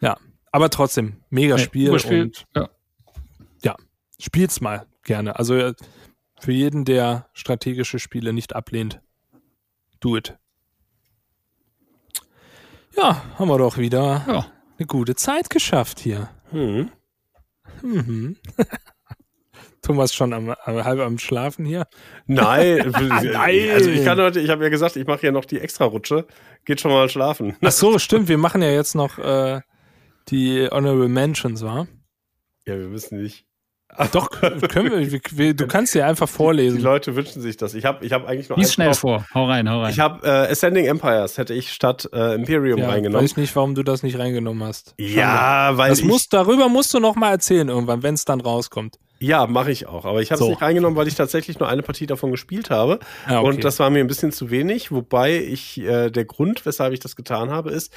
[0.00, 0.16] Ja,
[0.52, 3.76] aber trotzdem, mega Nee, Spiel und ja.
[4.18, 5.38] spiel's mal gerne.
[5.38, 5.74] Also äh,
[6.38, 9.00] für jeden, der strategische Spiele nicht ablehnt,
[10.00, 10.36] do it.
[12.96, 14.46] Ja, haben wir doch wieder Ja.
[14.78, 16.28] eine gute Zeit geschafft hier.
[16.50, 16.90] Hm.
[17.82, 18.36] Mhm.
[19.82, 21.86] Thomas schon am, am, halb am Schlafen hier.
[22.26, 23.70] Nein, Nein.
[23.72, 26.26] also ich kann heute, ich habe ja gesagt, ich mache ja noch die Extra-Rutsche.
[26.64, 27.56] Geht schon mal schlafen.
[27.62, 28.28] Ach so, stimmt.
[28.28, 29.60] Wir machen ja jetzt noch äh,
[30.28, 31.86] die Honorable Mentions, wa?
[32.66, 33.46] Ja, wir wissen nicht.
[34.12, 34.60] Doch, können
[34.92, 35.54] wir, wir, wir.
[35.54, 36.80] Du kannst ja einfach Die vorlesen.
[36.80, 37.74] Leute wünschen sich das.
[37.74, 38.98] Ich habe ich hab eigentlich noch Lies schnell drauf.
[39.00, 39.26] vor.
[39.34, 39.90] Hau rein, hau rein.
[39.90, 43.24] Ich habe äh, Ascending Empires hätte ich statt äh, Imperium Ja, reingenommen.
[43.24, 44.94] weiß nicht, warum du das nicht reingenommen hast.
[44.96, 48.40] Ja, weil Das ich, muss, darüber musst du noch mal erzählen irgendwann, wenn es dann
[48.40, 48.96] rauskommt.
[49.20, 50.06] Ja, mache ich auch.
[50.06, 50.50] Aber ich habe es So.
[50.50, 53.00] nicht reingenommen, weil ich tatsächlich nur eine Partie davon gespielt habe.
[53.26, 53.48] Ah, okay.
[53.48, 54.90] Und das war mir ein bisschen zu wenig.
[54.90, 57.92] Wobei ich äh, der Grund, weshalb ich das getan habe, ist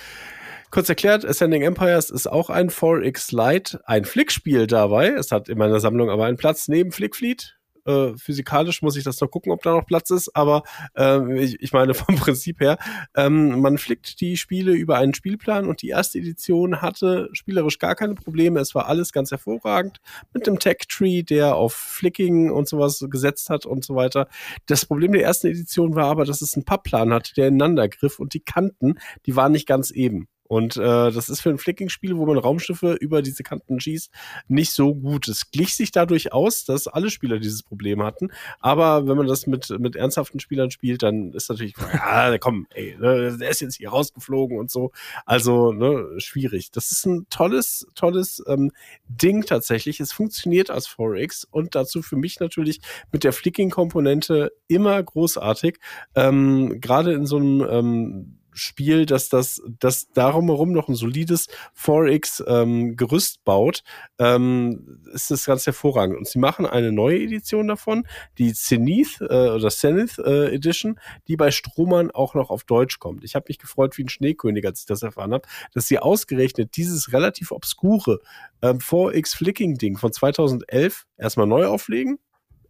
[0.69, 5.09] kurz erklärt: Ascending Empires ist auch ein 4X Lite, ein Flickspiel dabei.
[5.09, 7.55] Es hat in meiner Sammlung aber einen Platz neben Flickfleet.
[7.85, 10.63] Äh, physikalisch muss ich das noch gucken, ob da noch Platz ist, aber
[10.95, 12.77] ähm, ich, ich meine vom Prinzip her,
[13.15, 17.95] ähm, man flickt die Spiele über einen Spielplan und die erste Edition hatte spielerisch gar
[17.95, 18.59] keine Probleme.
[18.59, 19.99] Es war alles ganz hervorragend
[20.33, 24.27] mit dem Tech-Tree, der auf Flicking und sowas gesetzt hat und so weiter.
[24.65, 28.19] Das Problem der ersten Edition war aber, dass es einen Pappplan hatte, der ineinander griff
[28.19, 30.27] und die Kanten, die waren nicht ganz eben.
[30.53, 34.11] Und äh, das ist für ein Flicking-Spiel, wo man Raumschiffe über diese Kanten schießt,
[34.47, 35.27] nicht so gut.
[35.27, 38.29] Es glich sich dadurch aus, dass alle Spieler dieses Problem hatten.
[38.59, 42.95] Aber wenn man das mit, mit ernsthaften Spielern spielt, dann ist natürlich, ja, komm, ey,
[42.99, 44.91] ne, der ist jetzt hier rausgeflogen und so.
[45.25, 46.69] Also, ne, schwierig.
[46.69, 48.71] Das ist ein tolles, tolles ähm,
[49.07, 49.99] Ding tatsächlich.
[49.99, 52.79] Es funktioniert als 4X und dazu für mich natürlich
[53.11, 55.79] mit der Flicking-Komponente immer großartig.
[56.13, 61.47] Ähm, Gerade in so einem ähm, Spiel, dass das, das darum herum noch ein solides
[61.79, 63.83] 4X ähm, Gerüst baut,
[64.19, 66.17] ähm, ist das ganz hervorragend.
[66.17, 68.05] Und sie machen eine neue Edition davon,
[68.37, 73.23] die Zenith äh, oder Zenith äh, Edition, die bei Strohmann auch noch auf Deutsch kommt.
[73.23, 76.75] Ich habe mich gefreut wie ein Schneekönig, als ich das erfahren habe, dass sie ausgerechnet
[76.77, 78.19] dieses relativ obskure
[78.61, 82.19] ähm, 4X Flicking Ding von 2011 erstmal neu auflegen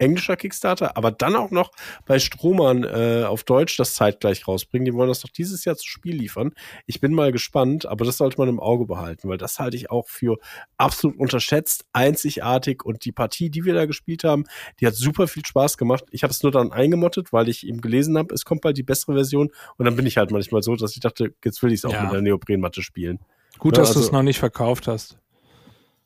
[0.04, 1.72] englischer Kickstarter, aber dann auch noch
[2.06, 4.86] bei Strohmann äh, auf Deutsch das zeitgleich rausbringen.
[4.86, 6.52] Die wollen das doch dieses Jahr zu Spiel liefern.
[6.86, 9.90] Ich bin mal gespannt, aber das sollte man im Auge behalten, weil das halte ich
[9.90, 10.38] auch für
[10.78, 14.44] absolut unterschätzt, einzigartig und die Partie, die wir da gespielt haben,
[14.80, 16.04] die hat super viel Spaß gemacht.
[16.12, 18.84] Ich habe es nur dann eingemottet, weil ich eben gelesen habe, es kommt bald die
[18.84, 21.80] bessere Version und dann bin ich halt manchmal so, dass ich dachte, jetzt will ich
[21.80, 22.04] es auch Ja.
[22.04, 23.20] mit der Neoprenmatte spielen.
[23.60, 25.18] Gut, Ja, dass du es also- noch nicht verkauft hast.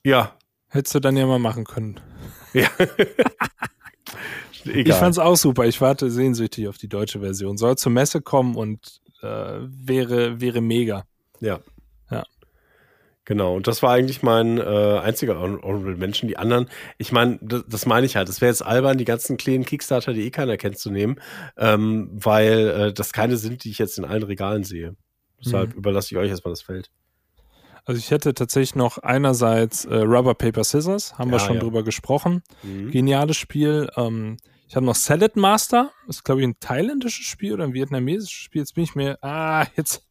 [0.04, 0.34] Ja,
[0.70, 2.00] Hättest du dann ja mal machen können.
[2.54, 2.68] ja.
[4.66, 4.88] Egal.
[4.88, 5.66] Ich fand's auch super.
[5.66, 7.58] Ich warte sehnsüchtig auf die deutsche Version.
[7.58, 11.06] Soll zur Messe kommen und äh, wäre, wäre mega.
[11.40, 11.60] Ja.
[12.12, 12.24] Ja.
[13.26, 16.28] Genau, und das war eigentlich mein äh, einziger Honorable Mention.
[16.28, 19.38] Die anderen, ich meine, das, das meine ich halt, es wäre jetzt albern, die ganzen
[19.38, 21.20] kleinen Kickstarter, die eh keiner kennt, zu nehmen,
[21.58, 24.96] ähm, weil äh, das keine sind, die ich jetzt in allen Regalen sehe.
[25.44, 25.80] Deshalb mhm.
[25.80, 26.90] überlasse ich euch erstmal das Feld.
[27.88, 31.62] Also ich hätte tatsächlich noch einerseits äh, Rubber Paper Scissors, haben ja, wir schon ja.
[31.62, 32.44] drüber gesprochen.
[32.62, 32.92] Mhm.
[32.92, 33.90] Geniales Spiel.
[33.96, 34.36] Ähm,
[34.68, 38.38] ich habe noch Salad Master, das ist glaube ich ein thailändisches Spiel oder ein vietnamesisches
[38.38, 38.60] Spiel.
[38.60, 40.06] Jetzt bin ich mir, ah, jetzt,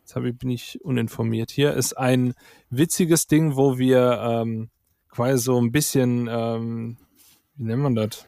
[0.00, 1.50] jetzt ich, bin ich uninformiert.
[1.50, 2.32] Hier ist ein
[2.70, 4.70] witziges Ding, wo wir ähm,
[5.10, 6.96] quasi so ein bisschen, ähm,
[7.56, 8.24] wie nennt man das?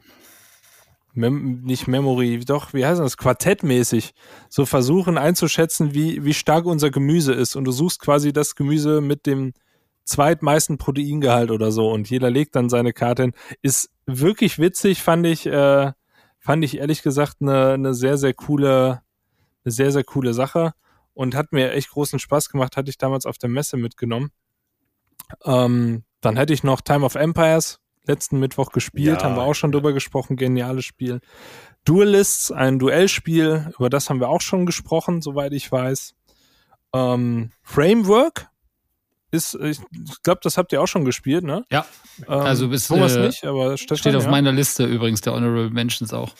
[1.13, 4.13] Mem nicht Memory, doch, wie heißt das, quartettmäßig,
[4.49, 7.55] so versuchen einzuschätzen, wie, wie stark unser Gemüse ist.
[7.55, 9.53] Und du suchst quasi das Gemüse mit dem
[10.05, 13.33] zweitmeisten Proteingehalt oder so und jeder legt dann seine Karte hin.
[13.61, 15.91] Ist wirklich witzig, fand ich, äh,
[16.39, 19.01] fand ich ehrlich gesagt eine, eine sehr, sehr coole,
[19.63, 20.73] eine sehr, sehr coole Sache
[21.13, 24.31] und hat mir echt großen Spaß gemacht, hatte ich damals auf der Messe mitgenommen.
[25.45, 29.53] Ähm, dann hätte ich noch Time of Empires, letzten Mittwoch gespielt, ja, haben wir auch
[29.53, 29.77] schon ja.
[29.77, 31.21] drüber gesprochen, geniales Spiel.
[31.85, 36.13] Duelists, ein Duellspiel, über das haben wir auch schon gesprochen, soweit ich weiß.
[36.93, 38.47] Ähm, Framework
[39.31, 39.79] ist, ich
[40.21, 41.65] glaube, das habt ihr auch schon gespielt, ne?
[41.71, 41.85] Ja.
[42.27, 44.31] Ähm, also bis Thomas äh, nicht, aber Stefan, steht auf ja.
[44.31, 46.33] meiner Liste übrigens der Honorable Mentions auch.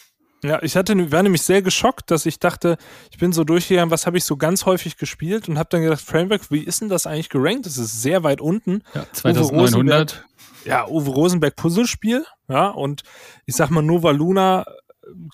[0.44, 2.78] Ja, ich hatte, war nämlich sehr geschockt, dass ich dachte,
[3.12, 6.02] ich bin so durchgegangen, was habe ich so ganz häufig gespielt und habe dann gedacht,
[6.02, 7.66] Framework, wie ist denn das eigentlich gerankt?
[7.66, 8.84] Das ist sehr weit unten.
[8.94, 10.26] Ja, 2900
[10.66, 13.04] ja, Uwe Rosenberg Puzzlespiel, ja, und
[13.46, 14.66] ich sag mal, Nova Luna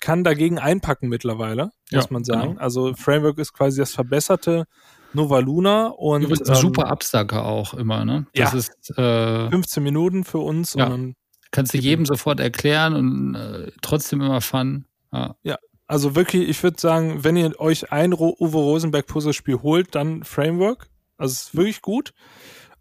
[0.01, 2.51] kann dagegen einpacken mittlerweile, muss ja, man sagen.
[2.51, 2.61] Genau.
[2.61, 4.65] Also Framework ist quasi das verbesserte
[5.13, 8.27] Nova Luna und Übrigens ähm, super Absacker auch immer, ne?
[8.33, 10.87] Das ja, ist äh, 15 Minuten für uns ja.
[10.87, 11.15] und
[11.51, 14.85] kannst du jedem sofort erklären und äh, trotzdem immer Fun.
[15.11, 15.35] Ja.
[15.43, 15.57] ja.
[15.87, 20.87] Also wirklich, ich würde sagen, wenn ihr euch ein Uwe Rosenberg Puzzlespiel holt, dann Framework.
[21.17, 22.13] Also es ist wirklich gut.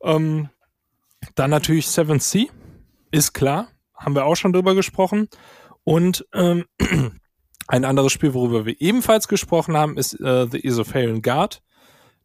[0.02, 0.50] Ähm,
[1.34, 2.46] dann natürlich Seven Sea,
[3.10, 5.28] ist klar, haben wir auch schon drüber gesprochen.
[5.84, 6.66] Und ähm,
[7.66, 11.62] ein anderes Spiel, worüber wir ebenfalls gesprochen haben, ist äh, The Esopharian Guard,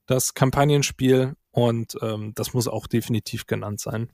[0.06, 1.36] das Kampagnenspiel.
[1.52, 4.10] Und ähm, das muss auch definitiv genannt sein.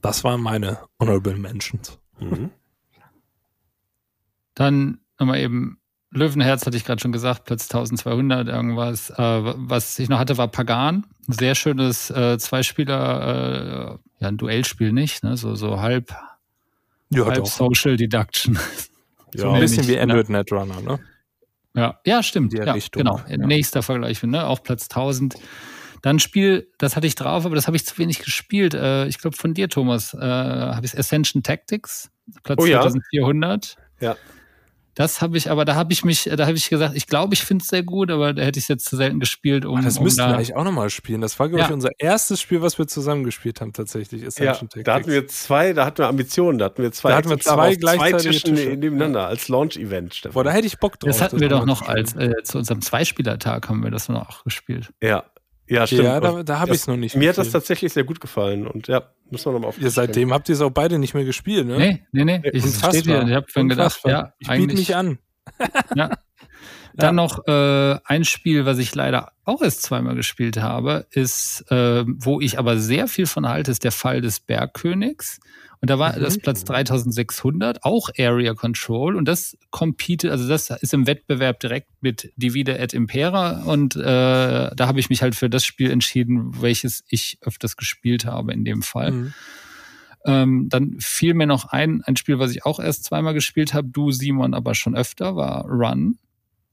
[0.00, 1.98] Das waren meine Honorable Mentions.
[2.18, 2.50] Mhm.
[4.54, 5.78] Dann nochmal eben
[6.12, 9.10] Löwenherz hatte ich gerade schon gesagt, Platz 1200 irgendwas.
[9.10, 11.06] Äh, was ich noch hatte, war Pagan.
[11.26, 15.36] Sehr schönes äh, Zweispieler, äh, ja, ein Duellspiel nicht, ne?
[15.36, 16.14] so, so halb,
[17.10, 18.58] ja, halb Social Deduction.
[19.34, 20.38] so ja, ein bisschen wie Android ne?
[20.38, 21.00] Netrunner, ne?
[21.74, 22.52] Ja, ja stimmt.
[22.52, 23.20] Ja, genau.
[23.28, 23.36] Ja.
[23.38, 24.46] Nächster Vergleich, ne?
[24.46, 25.36] Auf Platz 1000.
[26.02, 28.74] Dann Spiel, das hatte ich drauf, aber das habe ich zu wenig gespielt.
[28.74, 32.10] Äh, ich glaube von dir, Thomas, äh, habe ich Ascension Tactics,
[32.42, 33.76] Platz oh, 2400.
[34.00, 34.16] Ja.
[34.94, 37.42] Das habe ich, aber da habe ich mich, da habe ich gesagt, ich glaube, ich
[37.42, 39.64] finde es sehr gut, aber da hätte ich es jetzt zu selten gespielt.
[39.64, 41.22] Um, Ach, das um müssten da wir eigentlich auch nochmal spielen.
[41.22, 41.66] Das war, glaube ja.
[41.66, 44.26] ich, unser erstes Spiel, was wir zusammen gespielt haben, tatsächlich.
[44.26, 47.16] Ascension ja, da hatten wir zwei, da hatten wir Ambitionen, da hatten wir zwei, da
[47.16, 50.28] hatten wir zwei, gleichzeitig zwei Tische nebeneinander als Launch-Event.
[50.32, 51.08] Boah, da hätte ich Bock drauf.
[51.08, 54.44] Das hatten wir doch noch als, äh, zu unserem Zweispielertag haben wir das noch auch
[54.44, 54.92] gespielt.
[55.02, 55.24] Ja,
[55.72, 56.02] ja, stimmt.
[56.04, 57.16] Ja, da, da habe ich es noch nicht.
[57.16, 59.80] Mir hat das tatsächlich sehr gut gefallen und ja, müssen wir nochmal auf.
[59.80, 61.78] Ja, seitdem habt ihr es auch beide nicht mehr gespielt, ne?
[61.78, 62.50] Nee, nee, nee.
[62.52, 65.18] Ich stehe hier, ich habe vorhin gedacht, ja, ich biete mich an.
[65.94, 66.10] ja.
[66.94, 67.22] Dann ja.
[67.22, 72.40] noch äh, ein Spiel, was ich leider auch erst zweimal gespielt habe, ist, äh, wo
[72.40, 75.40] ich aber sehr viel von halte, ist der Fall des Bergkönigs.
[75.80, 76.22] Und da war mhm.
[76.22, 79.16] das Platz 3600, auch Area Control.
[79.16, 83.62] Und das compete, also das ist im Wettbewerb direkt mit Divide et Impera.
[83.64, 88.26] Und äh, da habe ich mich halt für das Spiel entschieden, welches ich öfters gespielt
[88.26, 89.10] habe in dem Fall.
[89.10, 89.34] Mhm.
[90.24, 93.88] Ähm, dann fiel mir noch ein, ein Spiel, was ich auch erst zweimal gespielt habe,
[93.88, 96.18] du Simon aber schon öfter, war Run.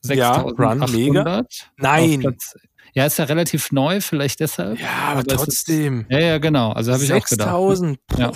[0.02, 1.54] 6800.
[1.54, 1.66] Ja.
[1.78, 2.20] Nein.
[2.22, 2.56] Platz,
[2.94, 4.80] ja, ist ja relativ neu, vielleicht deshalb.
[4.80, 6.02] Ja, aber, aber trotzdem.
[6.02, 6.72] Ist, ja, ja, genau.
[6.72, 7.50] Also habe ich auch gedacht.
[7.50, 8.00] 6000.
[8.18, 8.32] Ja.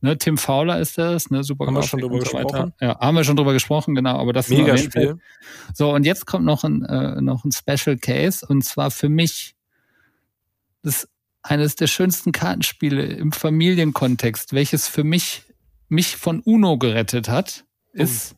[0.00, 2.72] Ne, Tim Fowler ist das, ne, super Haben wir schon drüber so gesprochen?
[2.80, 5.18] Ja, haben wir schon drüber gesprochen, genau, aber das Mega Spiel.
[5.74, 9.56] So, und jetzt kommt noch ein, äh, noch ein Special Case und zwar für mich
[10.82, 11.08] das
[11.42, 15.42] eines der schönsten Kartenspiele im Familienkontext, welches für mich
[15.88, 17.64] mich von Uno gerettet hat,
[17.94, 18.02] oh.
[18.02, 18.34] ist.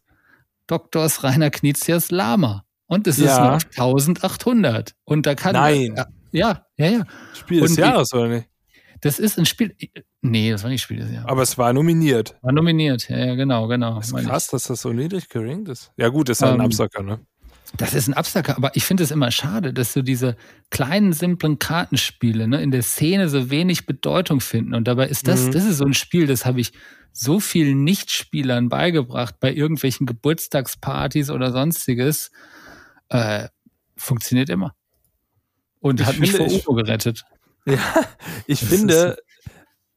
[0.71, 2.65] Doktors Rainer Knizias Lama.
[2.87, 3.57] Und es ja.
[3.57, 4.95] ist noch 1800.
[5.05, 5.53] Und da kann.
[5.55, 5.97] Nein.
[5.97, 7.05] Äh, ja, ja, ja.
[7.35, 8.49] Spiel des Jahres, oder nicht?
[9.01, 9.75] Das ist ein Spiel.
[10.21, 11.29] Nee, das war nicht Spiel des Jahres.
[11.29, 12.37] Aber es war nominiert.
[12.43, 13.97] War nominiert, ja, ja genau, genau.
[13.97, 15.93] Das ist krass, dass das so niedrig geringt ist.
[15.97, 17.21] Ja, gut, ist halt ähm, ein Absacker, ne?
[17.77, 20.37] Das ist ein Absacker, aber ich finde es immer schade, dass so diese
[20.71, 24.75] kleinen, simplen Kartenspiele ne, in der Szene so wenig Bedeutung finden.
[24.75, 25.53] Und dabei ist das, mhm.
[25.53, 26.73] das ist so ein Spiel, das habe ich
[27.13, 32.31] so vielen Nichtspielern beigebracht bei irgendwelchen Geburtstagspartys oder sonstiges.
[33.09, 33.49] Äh,
[33.97, 34.75] funktioniert immer.
[35.81, 37.25] Und ich hat mich vor UFO gerettet.
[37.67, 37.79] Ja,
[38.47, 39.19] ich das finde,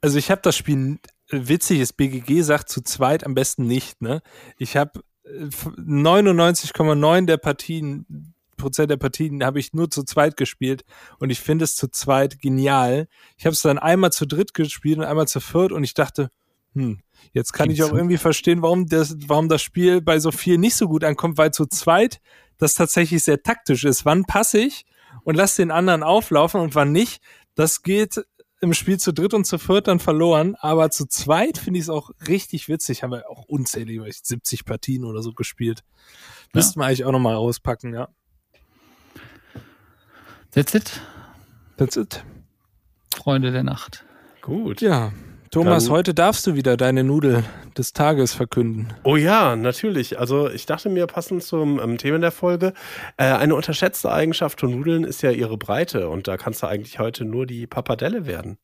[0.02, 1.00] also ich habe das Spiel,
[1.30, 4.02] witzig ist, BGG sagt zu zweit am besten nicht.
[4.02, 4.22] Ne?
[4.58, 10.84] Ich habe 99,9 der Partien, Prozent der Partien habe ich nur zu zweit gespielt
[11.20, 13.08] und ich finde es zu zweit genial.
[13.38, 16.30] Ich habe es dann einmal zu dritt gespielt und einmal zu viert und ich dachte,
[16.74, 17.00] hm,
[17.34, 20.76] jetzt kann ich auch irgendwie verstehen, warum das, warum das Spiel bei so viel nicht
[20.76, 22.20] so gut ankommt, weil zu zweit
[22.58, 24.06] das tatsächlich sehr taktisch ist.
[24.06, 24.86] Wann passe ich
[25.24, 27.22] und lass den anderen auflaufen und wann nicht?
[27.56, 28.24] Das geht
[28.62, 31.90] im Spiel zu dritt und zu viert dann verloren, aber zu zweit finde ich es
[31.90, 33.04] auch richtig witzig.
[33.04, 35.84] Haben wir auch unzählige 70 Partien oder so gespielt.
[36.54, 38.08] Müssten wir eigentlich auch nochmal auspacken, ja.
[40.52, 41.02] That's it.
[41.78, 42.24] That's it.
[43.16, 44.06] Freunde der Nacht.
[44.42, 44.82] Gut.
[44.82, 45.12] Ja.
[45.54, 47.44] Thomas, Dann, heute darfst du wieder deine Nudel
[47.78, 48.92] des Tages verkünden.
[49.04, 50.18] Oh ja, natürlich.
[50.18, 52.74] Also ich dachte mir, passend zum ähm, Thema der Folge,
[53.18, 56.98] äh, eine unterschätzte Eigenschaft von Nudeln ist ja ihre Breite und da kannst du eigentlich
[56.98, 58.58] heute nur die Papadelle werden.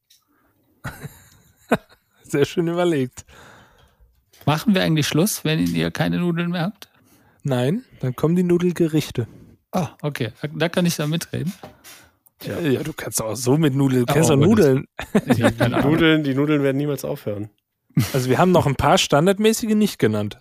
[2.23, 3.23] Sehr schön überlegt.
[4.47, 6.89] Machen wir eigentlich Schluss, wenn ihr keine Nudeln mehr habt?
[7.43, 9.27] Nein, dann kommen die Nudelgerichte.
[9.71, 10.31] Ah, okay.
[10.55, 11.53] Da kann ich da mitreden.
[12.43, 12.59] Ja.
[12.59, 14.05] ja, du kannst auch so mit Nudeln.
[14.05, 14.85] Du kennst doch Nudeln.
[15.25, 16.23] die, Nudeln.
[16.23, 17.49] Die Nudeln werden niemals aufhören.
[18.13, 20.39] Also wir haben noch ein paar standardmäßige nicht genannt.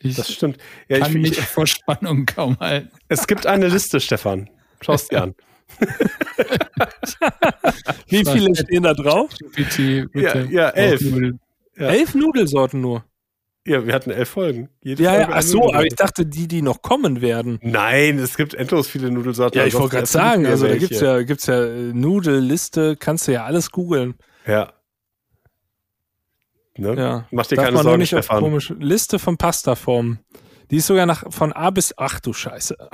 [0.00, 0.58] Ich das stimmt.
[0.88, 2.90] Ja, kann ich, mich vor Spannung kaum halten.
[3.08, 4.50] Es gibt eine Liste, Stefan.
[4.80, 5.34] Schau es dir an.
[8.06, 9.30] Wie viele stehen da drauf?
[9.54, 10.48] Bitte, bitte.
[10.50, 11.02] Ja, ja elf.
[11.76, 11.88] Ja.
[11.88, 13.04] Elf Nudelsorten nur.
[13.68, 14.70] Ja, wir hatten elf Folgen.
[14.82, 17.58] Jede ja, Folge ja, ach so, aber ich dachte, die, die noch kommen werden.
[17.62, 19.58] Nein, es gibt endlos viele Nudelsorten.
[19.58, 23.32] Ja, ich wollte gerade sagen, also da gibt's ja, gibt's ja äh, Nudelliste, kannst du
[23.32, 24.14] ja alles googeln.
[24.46, 24.72] Ja.
[26.78, 26.94] Ne?
[26.96, 27.26] ja.
[27.30, 28.40] Mach dir Darf keine Sorgen, nicht Stefan.
[28.40, 30.20] Komische Liste von Pastaformen.
[30.70, 32.76] Die ist sogar nach, von A bis, ach du Scheiße.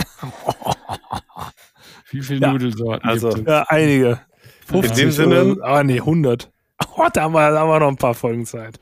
[2.10, 2.52] Wie viele ja.
[2.52, 3.52] Nudelsorten also, gibt es?
[3.52, 4.20] Ja, einige.
[4.66, 5.56] 50 In dem Sinne.
[5.62, 6.50] Ah, nee, 100.
[6.96, 8.78] Oh, da haben, wir, da haben wir noch ein paar Folgen Zeit.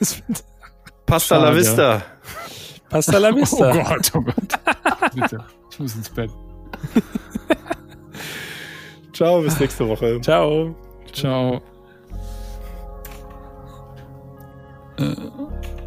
[1.06, 1.46] Pasta Schade.
[1.46, 2.02] la vista.
[2.90, 3.70] Pasta la vista.
[3.70, 4.58] Oh Gott, oh Gott.
[5.14, 5.38] Bitte,
[5.70, 6.30] ich muss ins Bett.
[9.12, 10.20] Ciao, bis nächste Woche.
[10.20, 10.74] Ciao.
[11.12, 11.62] Ciao.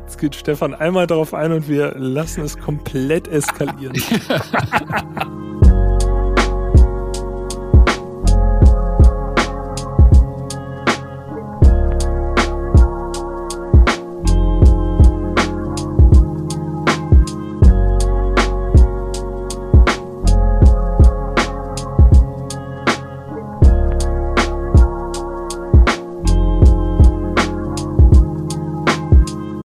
[0.02, 3.96] Jetzt geht Stefan einmal darauf ein und wir lassen es komplett eskalieren.